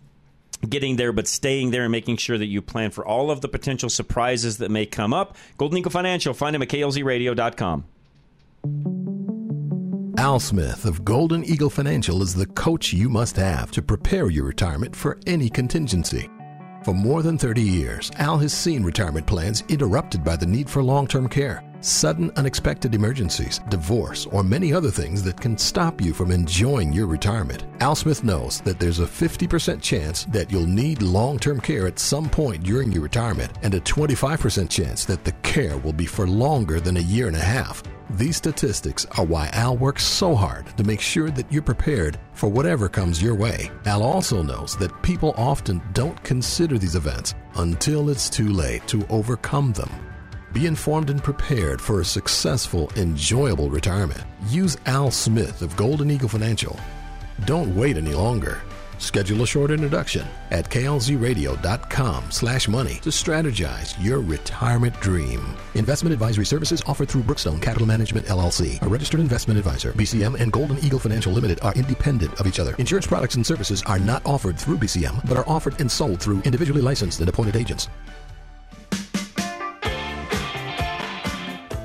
getting 0.69 0.97
there, 0.97 1.13
but 1.13 1.27
staying 1.27 1.71
there 1.71 1.85
and 1.85 1.93
making 1.93 2.17
sure 2.17 2.39
that 2.39 2.47
you 2.47 2.63
plan 2.63 2.91
for 2.91 3.07
all 3.07 3.31
of 3.31 3.41
the 3.41 3.49
potential 3.49 3.89
surprises 3.89 4.59
that 4.59 4.71
may 4.71 4.87
come 4.87 5.13
up. 5.13 5.37
Golden 5.59 5.79
Eagle 5.79 5.93
Financial, 5.93 6.35
find 6.35 6.57
him 6.57 6.63
at 6.63 6.69
klzradio.com. 6.69 7.85
Al 10.19 10.41
Smith 10.41 10.87
of 10.87 11.05
Golden 11.05 11.45
Eagle 11.45 11.69
Financial 11.69 12.23
is 12.23 12.35
the 12.35 12.47
coach 12.47 12.91
you 12.91 13.11
must 13.11 13.37
have 13.37 13.71
to 13.71 13.83
prepare 13.83 14.31
your 14.31 14.47
retirement 14.47 14.97
for 14.97 15.19
any 15.27 15.51
contingency. 15.51 16.31
For 16.85 16.95
more 16.95 17.23
than 17.23 17.37
30 17.37 17.61
years, 17.61 18.11
Al 18.17 18.39
has 18.39 18.55
seen 18.55 18.83
retirement 18.83 19.27
plans 19.27 19.63
interrupted 19.69 20.25
by 20.25 20.37
the 20.37 20.47
need 20.47 20.71
for 20.71 20.83
long 20.83 21.07
term 21.07 21.29
care, 21.29 21.63
sudden 21.83 22.33
unexpected 22.37 22.95
emergencies, 22.95 23.61
divorce, 23.69 24.25
or 24.25 24.43
many 24.43 24.73
other 24.73 24.91
things 24.91 25.23
that 25.23 25.39
can 25.39 25.59
stop 25.59 26.01
you 26.01 26.15
from 26.15 26.31
enjoying 26.31 26.95
your 26.95 27.09
retirement. 27.09 27.67
Al 27.81 27.95
Smith 27.95 28.25
knows 28.25 28.63
that 28.63 28.81
there's 28.81 29.01
a 29.01 29.07
50% 29.07 29.83
chance 29.83 30.25
that 30.27 30.51
you'll 30.51 30.67
need 30.67 31.03
long 31.03 31.39
term 31.39 31.61
care 31.61 31.87
at 31.87 31.99
some 31.99 32.31
point 32.31 32.63
during 32.63 32.91
your 32.91 33.03
retirement, 33.03 33.53
and 33.63 33.75
a 33.75 33.81
25% 33.81 34.71
chance 34.71 35.05
that 35.05 35.25
the 35.25 35.33
care 35.43 35.77
will 35.77 35.93
be 35.93 36.07
for 36.07 36.27
longer 36.27 36.81
than 36.81 36.97
a 36.97 37.01
year 37.01 37.27
and 37.27 37.37
a 37.37 37.41
half. 37.41 37.83
These 38.11 38.37
statistics 38.37 39.05
are 39.19 39.25
why 39.25 39.51
Al 39.53 39.77
works 39.77 40.05
so 40.05 40.37
hard 40.37 40.67
to 40.77 40.85
make 40.85 41.01
sure 41.01 41.29
that 41.31 41.51
you're 41.53 41.61
prepared 41.61 42.19
for 42.35 42.49
whatever 42.49 42.89
comes 42.89 43.21
your 43.21 43.35
way. 43.35 43.71
Al 43.85 44.03
also 44.03 44.43
knows 44.43 44.77
that 44.77 45.03
people 45.03 45.35
often 45.37 45.83
don't 45.93 46.23
consider 46.23 46.79
these 46.79 46.95
events 46.95 47.35
until 47.57 48.09
it's 48.09 48.31
too 48.31 48.51
late 48.51 48.87
to 48.87 49.05
overcome 49.09 49.73
them. 49.73 49.91
Be 50.53 50.67
informed 50.67 51.11
and 51.11 51.23
prepared 51.23 51.81
for 51.81 52.01
a 52.01 52.05
successful, 52.05 52.93
enjoyable 52.97 53.71
retirement. 53.71 54.23
Use 54.49 54.77
Al 54.87 55.11
Smith 55.11 55.61
of 55.61 55.77
Golden 55.77 56.11
Eagle 56.11 56.29
Financial. 56.29 56.79
Don't 57.45 57.75
wait 57.75 57.97
any 57.97 58.15
longer. 58.15 58.63
Schedule 58.99 59.43
a 59.43 59.47
short 59.47 59.71
introduction 59.71 60.27
at 60.51 60.71
klzradio.com 60.71 62.31
slash 62.31 62.69
money 62.69 62.95
to 63.03 63.11
strategize 63.11 63.95
your 64.03 64.21
retirement 64.21 64.99
dream. 65.01 65.57
Investment 65.75 66.13
advisory 66.13 66.47
services 66.47 66.83
offered 66.87 67.09
through 67.09 67.23
Brookstone 67.23 67.61
Capital 67.61 67.87
Management 67.87 68.27
LLC, 68.27 68.81
a 68.83 68.89
registered 68.89 69.21
investment 69.21 69.59
advisor. 69.59 69.93
BCM 69.93 70.41
and 70.41 70.53
Golden 70.53 70.79
Eagle 70.85 70.99
Financial 70.99 71.33
Limited 71.33 71.59
are 71.63 71.75
independent 71.75 72.39
of 72.41 72.47
each 72.47 72.59
other. 72.59 72.75
Insurance 72.79 73.07
products 73.07 73.35
and 73.35 73.47
services 73.47 73.83
are 73.85 73.99
not 73.99 74.25
offered 74.25 74.59
through 74.59 74.79
BCM, 74.79 75.27
but 75.29 75.37
are 75.37 75.49
offered 75.49 75.81
and 75.81 75.91
sold 75.91 76.21
through 76.21 76.41
individually 76.43 76.83
licensed 76.83 77.21
and 77.21 77.29
appointed 77.29 77.57
agents. 77.57 77.89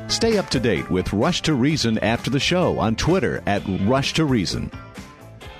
Stay 0.08 0.38
up 0.38 0.50
to 0.50 0.60
date 0.60 0.88
with 0.92 1.12
Rush 1.14 1.42
to 1.42 1.56
Reason 1.56 1.98
after 2.00 2.30
the 2.30 2.40
show 2.40 2.78
on 2.78 2.96
Twitter 2.96 3.42
at 3.48 3.64
Rush 3.88 4.14
to 4.14 4.26
Reason. 4.26 4.70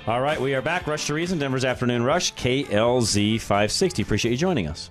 All 0.04 0.20
right, 0.20 0.40
we 0.40 0.52
are 0.56 0.62
back. 0.62 0.88
Rush 0.88 1.06
to 1.06 1.14
Reason, 1.14 1.38
Denver's 1.38 1.64
Afternoon 1.64 2.02
Rush, 2.02 2.34
KLZ 2.34 3.40
560. 3.40 4.02
Appreciate 4.02 4.32
you 4.32 4.36
joining 4.36 4.66
us. 4.66 4.90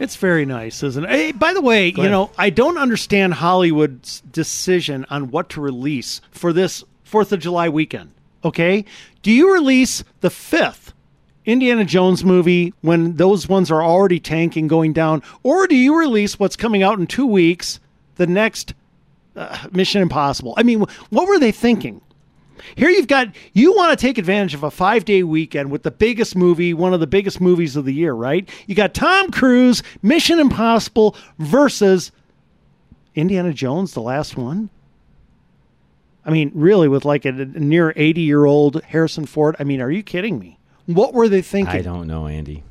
It's 0.00 0.16
very 0.16 0.44
nice, 0.44 0.82
isn't 0.82 1.04
it? 1.04 1.10
Hey, 1.10 1.30
by 1.30 1.52
the 1.52 1.60
way, 1.60 1.88
you 1.90 2.08
know, 2.08 2.32
I 2.36 2.50
don't 2.50 2.76
understand 2.76 3.34
Hollywood's 3.34 4.22
decision 4.22 5.06
on 5.08 5.30
what 5.30 5.50
to 5.50 5.60
release 5.60 6.20
for 6.32 6.52
this 6.52 6.82
4th 7.08 7.30
of 7.30 7.38
July 7.38 7.68
weekend. 7.68 8.10
Okay? 8.44 8.84
Do 9.22 9.30
you 9.30 9.52
release 9.54 10.02
the 10.20 10.30
fifth 10.30 10.94
Indiana 11.44 11.84
Jones 11.84 12.24
movie 12.24 12.74
when 12.80 13.14
those 13.16 13.48
ones 13.48 13.70
are 13.70 13.84
already 13.84 14.18
tanking 14.18 14.66
going 14.66 14.92
down? 14.92 15.22
Or 15.44 15.68
do 15.68 15.76
you 15.76 15.96
release 15.96 16.40
what's 16.40 16.56
coming 16.56 16.82
out 16.82 16.98
in 16.98 17.06
two 17.06 17.26
weeks, 17.26 17.78
the 18.16 18.26
next 18.26 18.74
uh, 19.36 19.68
Mission 19.70 20.02
Impossible? 20.02 20.54
I 20.56 20.64
mean, 20.64 20.80
what 21.10 21.28
were 21.28 21.38
they 21.38 21.52
thinking? 21.52 22.00
Here 22.74 22.90
you've 22.90 23.08
got 23.08 23.28
you 23.52 23.74
want 23.74 23.98
to 23.98 24.06
take 24.06 24.18
advantage 24.18 24.54
of 24.54 24.62
a 24.62 24.70
five 24.70 25.04
day 25.04 25.22
weekend 25.22 25.70
with 25.70 25.82
the 25.82 25.90
biggest 25.90 26.36
movie, 26.36 26.74
one 26.74 26.94
of 26.94 27.00
the 27.00 27.06
biggest 27.06 27.40
movies 27.40 27.76
of 27.76 27.84
the 27.84 27.94
year, 27.94 28.12
right? 28.12 28.48
You 28.66 28.74
got 28.74 28.94
Tom 28.94 29.30
Cruise, 29.30 29.82
Mission 30.02 30.38
Impossible 30.38 31.16
versus 31.38 32.12
Indiana 33.14 33.52
Jones, 33.52 33.92
the 33.94 34.02
last 34.02 34.36
one. 34.36 34.70
I 36.24 36.30
mean, 36.30 36.52
really, 36.54 36.88
with 36.88 37.04
like 37.04 37.24
a, 37.24 37.30
a 37.30 37.44
near 37.44 37.92
eighty 37.96 38.22
year 38.22 38.44
old 38.44 38.82
Harrison 38.84 39.26
Ford. 39.26 39.56
I 39.58 39.64
mean, 39.64 39.80
are 39.80 39.90
you 39.90 40.02
kidding 40.02 40.38
me? 40.38 40.58
What 40.86 41.14
were 41.14 41.28
they 41.28 41.42
thinking? 41.42 41.74
I 41.74 41.82
don't 41.82 42.06
know, 42.06 42.26
Andy. 42.26 42.62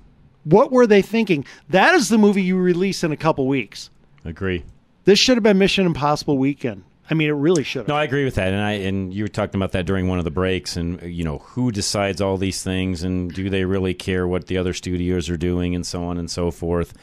What 0.44 0.72
were 0.72 0.88
they 0.88 1.02
thinking? 1.02 1.46
That 1.70 1.96
is 1.96 2.10
the 2.10 2.18
movie 2.18 2.42
you 2.42 2.58
release 2.58 3.04
in 3.04 3.12
a 3.12 3.18
couple 3.18 3.48
weeks. 3.48 3.90
Agree. 4.26 4.64
This 5.06 5.20
should 5.20 5.38
have 5.38 5.44
been 5.44 5.58
Mission 5.58 5.86
Impossible 5.86 6.38
weekend. 6.38 6.84
I 7.10 7.16
mean, 7.16 7.30
it 7.30 7.34
really 7.34 7.64
should. 7.64 7.88
No, 7.88 7.96
I 7.96 8.04
agree 8.04 8.24
with 8.24 8.36
that, 8.36 8.54
and 8.54 8.62
I 8.62 8.72
and 8.74 9.14
you 9.14 9.24
were 9.24 9.30
talking 9.30 9.60
about 9.60 9.72
that 9.72 9.86
during 9.86 10.08
one 10.08 10.20
of 10.20 10.26
the 10.26 10.32
breaks, 10.32 10.76
and 10.76 11.02
uh, 11.02 11.06
you 11.08 11.24
know 11.24 11.40
who 11.40 11.72
decides 11.72 12.22
all 12.22 12.38
these 12.38 12.62
things, 12.62 13.04
and 13.04 13.34
do 13.34 13.50
they 13.50 13.66
really 13.66 13.94
care 13.94 14.28
what 14.28 14.48
the 14.48 14.58
other 14.58 14.74
studios 14.74 15.30
are 15.30 15.38
doing, 15.38 15.74
and 15.74 15.86
so 15.86 16.04
on 16.04 16.18
and 16.18 16.30
so 16.30 16.52
forth. 16.52 16.94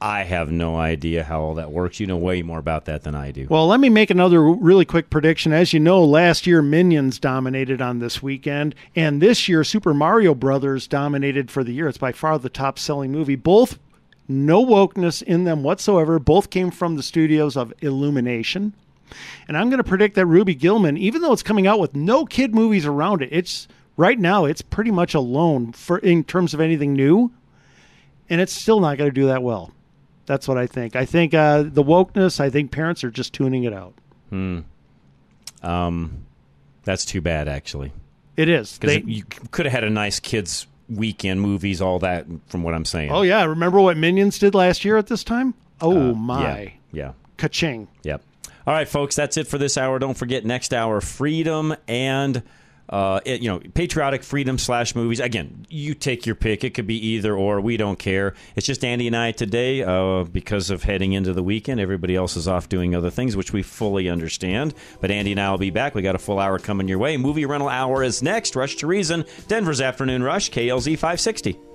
I 0.00 0.24
have 0.24 0.50
no 0.50 0.76
idea 0.78 1.22
how 1.22 1.42
all 1.42 1.54
that 1.54 1.70
works. 1.70 2.00
You 2.00 2.08
know 2.08 2.16
way 2.16 2.42
more 2.42 2.58
about 2.58 2.86
that 2.86 3.02
than 3.02 3.14
I 3.14 3.30
do. 3.30 3.46
Well, 3.48 3.68
let 3.68 3.78
me 3.78 3.88
make 3.88 4.10
another 4.10 4.42
really 4.42 4.84
quick 4.84 5.10
prediction. 5.10 5.52
As 5.52 5.72
you 5.72 5.78
know, 5.78 6.02
last 6.02 6.44
year 6.46 6.60
Minions 6.60 7.20
dominated 7.20 7.80
on 7.80 7.98
this 8.00 8.22
weekend, 8.22 8.74
and 8.96 9.20
this 9.20 9.48
year 9.48 9.62
Super 9.62 9.94
Mario 9.94 10.34
Brothers 10.34 10.88
dominated 10.88 11.50
for 11.50 11.62
the 11.62 11.72
year. 11.72 11.88
It's 11.88 11.98
by 11.98 12.12
far 12.12 12.38
the 12.38 12.48
top 12.48 12.78
selling 12.78 13.12
movie. 13.12 13.36
Both 13.36 13.78
no 14.26 14.64
wokeness 14.64 15.22
in 15.22 15.44
them 15.44 15.62
whatsoever. 15.62 16.18
Both 16.18 16.50
came 16.50 16.70
from 16.70 16.96
the 16.96 17.02
studios 17.02 17.56
of 17.56 17.72
Illumination. 17.80 18.72
And 19.48 19.56
I'm 19.56 19.68
going 19.70 19.78
to 19.78 19.84
predict 19.88 20.14
that 20.16 20.26
Ruby 20.26 20.54
Gillman, 20.54 20.96
even 20.96 21.22
though 21.22 21.32
it's 21.32 21.42
coming 21.42 21.66
out 21.66 21.78
with 21.80 21.94
no 21.96 22.24
kid 22.26 22.54
movies 22.54 22.86
around 22.86 23.22
it, 23.22 23.28
it's 23.32 23.68
right 23.96 24.18
now 24.18 24.44
it's 24.44 24.62
pretty 24.62 24.90
much 24.90 25.14
alone 25.14 25.72
for 25.72 25.98
in 25.98 26.24
terms 26.24 26.54
of 26.54 26.60
anything 26.60 26.92
new, 26.94 27.30
and 28.30 28.40
it's 28.40 28.52
still 28.52 28.80
not 28.80 28.98
going 28.98 29.10
to 29.10 29.14
do 29.14 29.26
that 29.26 29.42
well. 29.42 29.72
That's 30.26 30.46
what 30.46 30.56
I 30.58 30.66
think. 30.66 30.94
I 30.96 31.04
think 31.04 31.34
uh, 31.34 31.62
the 31.64 31.82
wokeness. 31.82 32.40
I 32.40 32.48
think 32.50 32.70
parents 32.70 33.02
are 33.04 33.10
just 33.10 33.32
tuning 33.32 33.64
it 33.64 33.72
out. 33.72 33.94
Hmm. 34.30 34.60
Um, 35.62 36.24
that's 36.84 37.04
too 37.04 37.20
bad, 37.20 37.48
actually. 37.48 37.92
It 38.36 38.48
is. 38.48 38.78
because 38.78 39.04
you 39.04 39.24
could 39.50 39.66
have 39.66 39.72
had 39.72 39.84
a 39.84 39.90
nice 39.90 40.18
kids 40.20 40.66
weekend 40.88 41.40
movies, 41.40 41.80
all 41.82 41.98
that. 42.00 42.26
From 42.48 42.62
what 42.62 42.74
I'm 42.74 42.84
saying. 42.84 43.10
Oh 43.10 43.22
yeah, 43.22 43.44
remember 43.44 43.80
what 43.80 43.96
Minions 43.96 44.38
did 44.38 44.54
last 44.54 44.84
year 44.84 44.96
at 44.96 45.06
this 45.08 45.22
time? 45.24 45.54
Oh 45.80 46.10
Uh, 46.10 46.14
my, 46.14 46.62
Yeah. 46.62 46.70
yeah. 46.92 47.12
ka-ching! 47.36 47.88
Yep. 48.04 48.22
All 48.66 48.74
right, 48.74 48.88
folks, 48.88 49.16
that's 49.16 49.36
it 49.36 49.46
for 49.48 49.58
this 49.58 49.76
hour. 49.76 49.98
Don't 49.98 50.16
forget 50.16 50.44
next 50.44 50.72
hour, 50.72 51.00
freedom 51.00 51.74
and 51.88 52.42
uh, 52.88 53.20
it, 53.24 53.40
you 53.40 53.48
know 53.48 53.58
patriotic 53.74 54.22
freedom 54.22 54.58
slash 54.58 54.94
movies. 54.94 55.18
Again, 55.18 55.66
you 55.70 55.94
take 55.94 56.26
your 56.26 56.34
pick. 56.34 56.62
It 56.62 56.74
could 56.74 56.86
be 56.86 57.08
either 57.08 57.34
or. 57.34 57.60
We 57.60 57.76
don't 57.76 57.98
care. 57.98 58.34
It's 58.54 58.66
just 58.66 58.84
Andy 58.84 59.06
and 59.06 59.16
I 59.16 59.32
today 59.32 59.82
uh, 59.82 60.24
because 60.24 60.70
of 60.70 60.82
heading 60.82 61.14
into 61.14 61.32
the 61.32 61.42
weekend. 61.42 61.80
Everybody 61.80 62.14
else 62.14 62.36
is 62.36 62.46
off 62.46 62.68
doing 62.68 62.94
other 62.94 63.10
things, 63.10 63.34
which 63.34 63.52
we 63.52 63.62
fully 63.62 64.08
understand. 64.08 64.74
But 65.00 65.10
Andy 65.10 65.32
and 65.32 65.40
I 65.40 65.50
will 65.50 65.58
be 65.58 65.70
back. 65.70 65.94
We 65.94 66.02
got 66.02 66.14
a 66.14 66.18
full 66.18 66.38
hour 66.38 66.58
coming 66.58 66.86
your 66.86 66.98
way. 66.98 67.16
Movie 67.16 67.46
rental 67.46 67.68
hour 67.68 68.02
is 68.02 68.22
next. 68.22 68.54
Rush 68.54 68.76
to 68.76 68.86
Reason, 68.86 69.24
Denver's 69.48 69.80
afternoon 69.80 70.22
rush, 70.22 70.50
KLZ 70.50 70.92
560. 70.92 71.71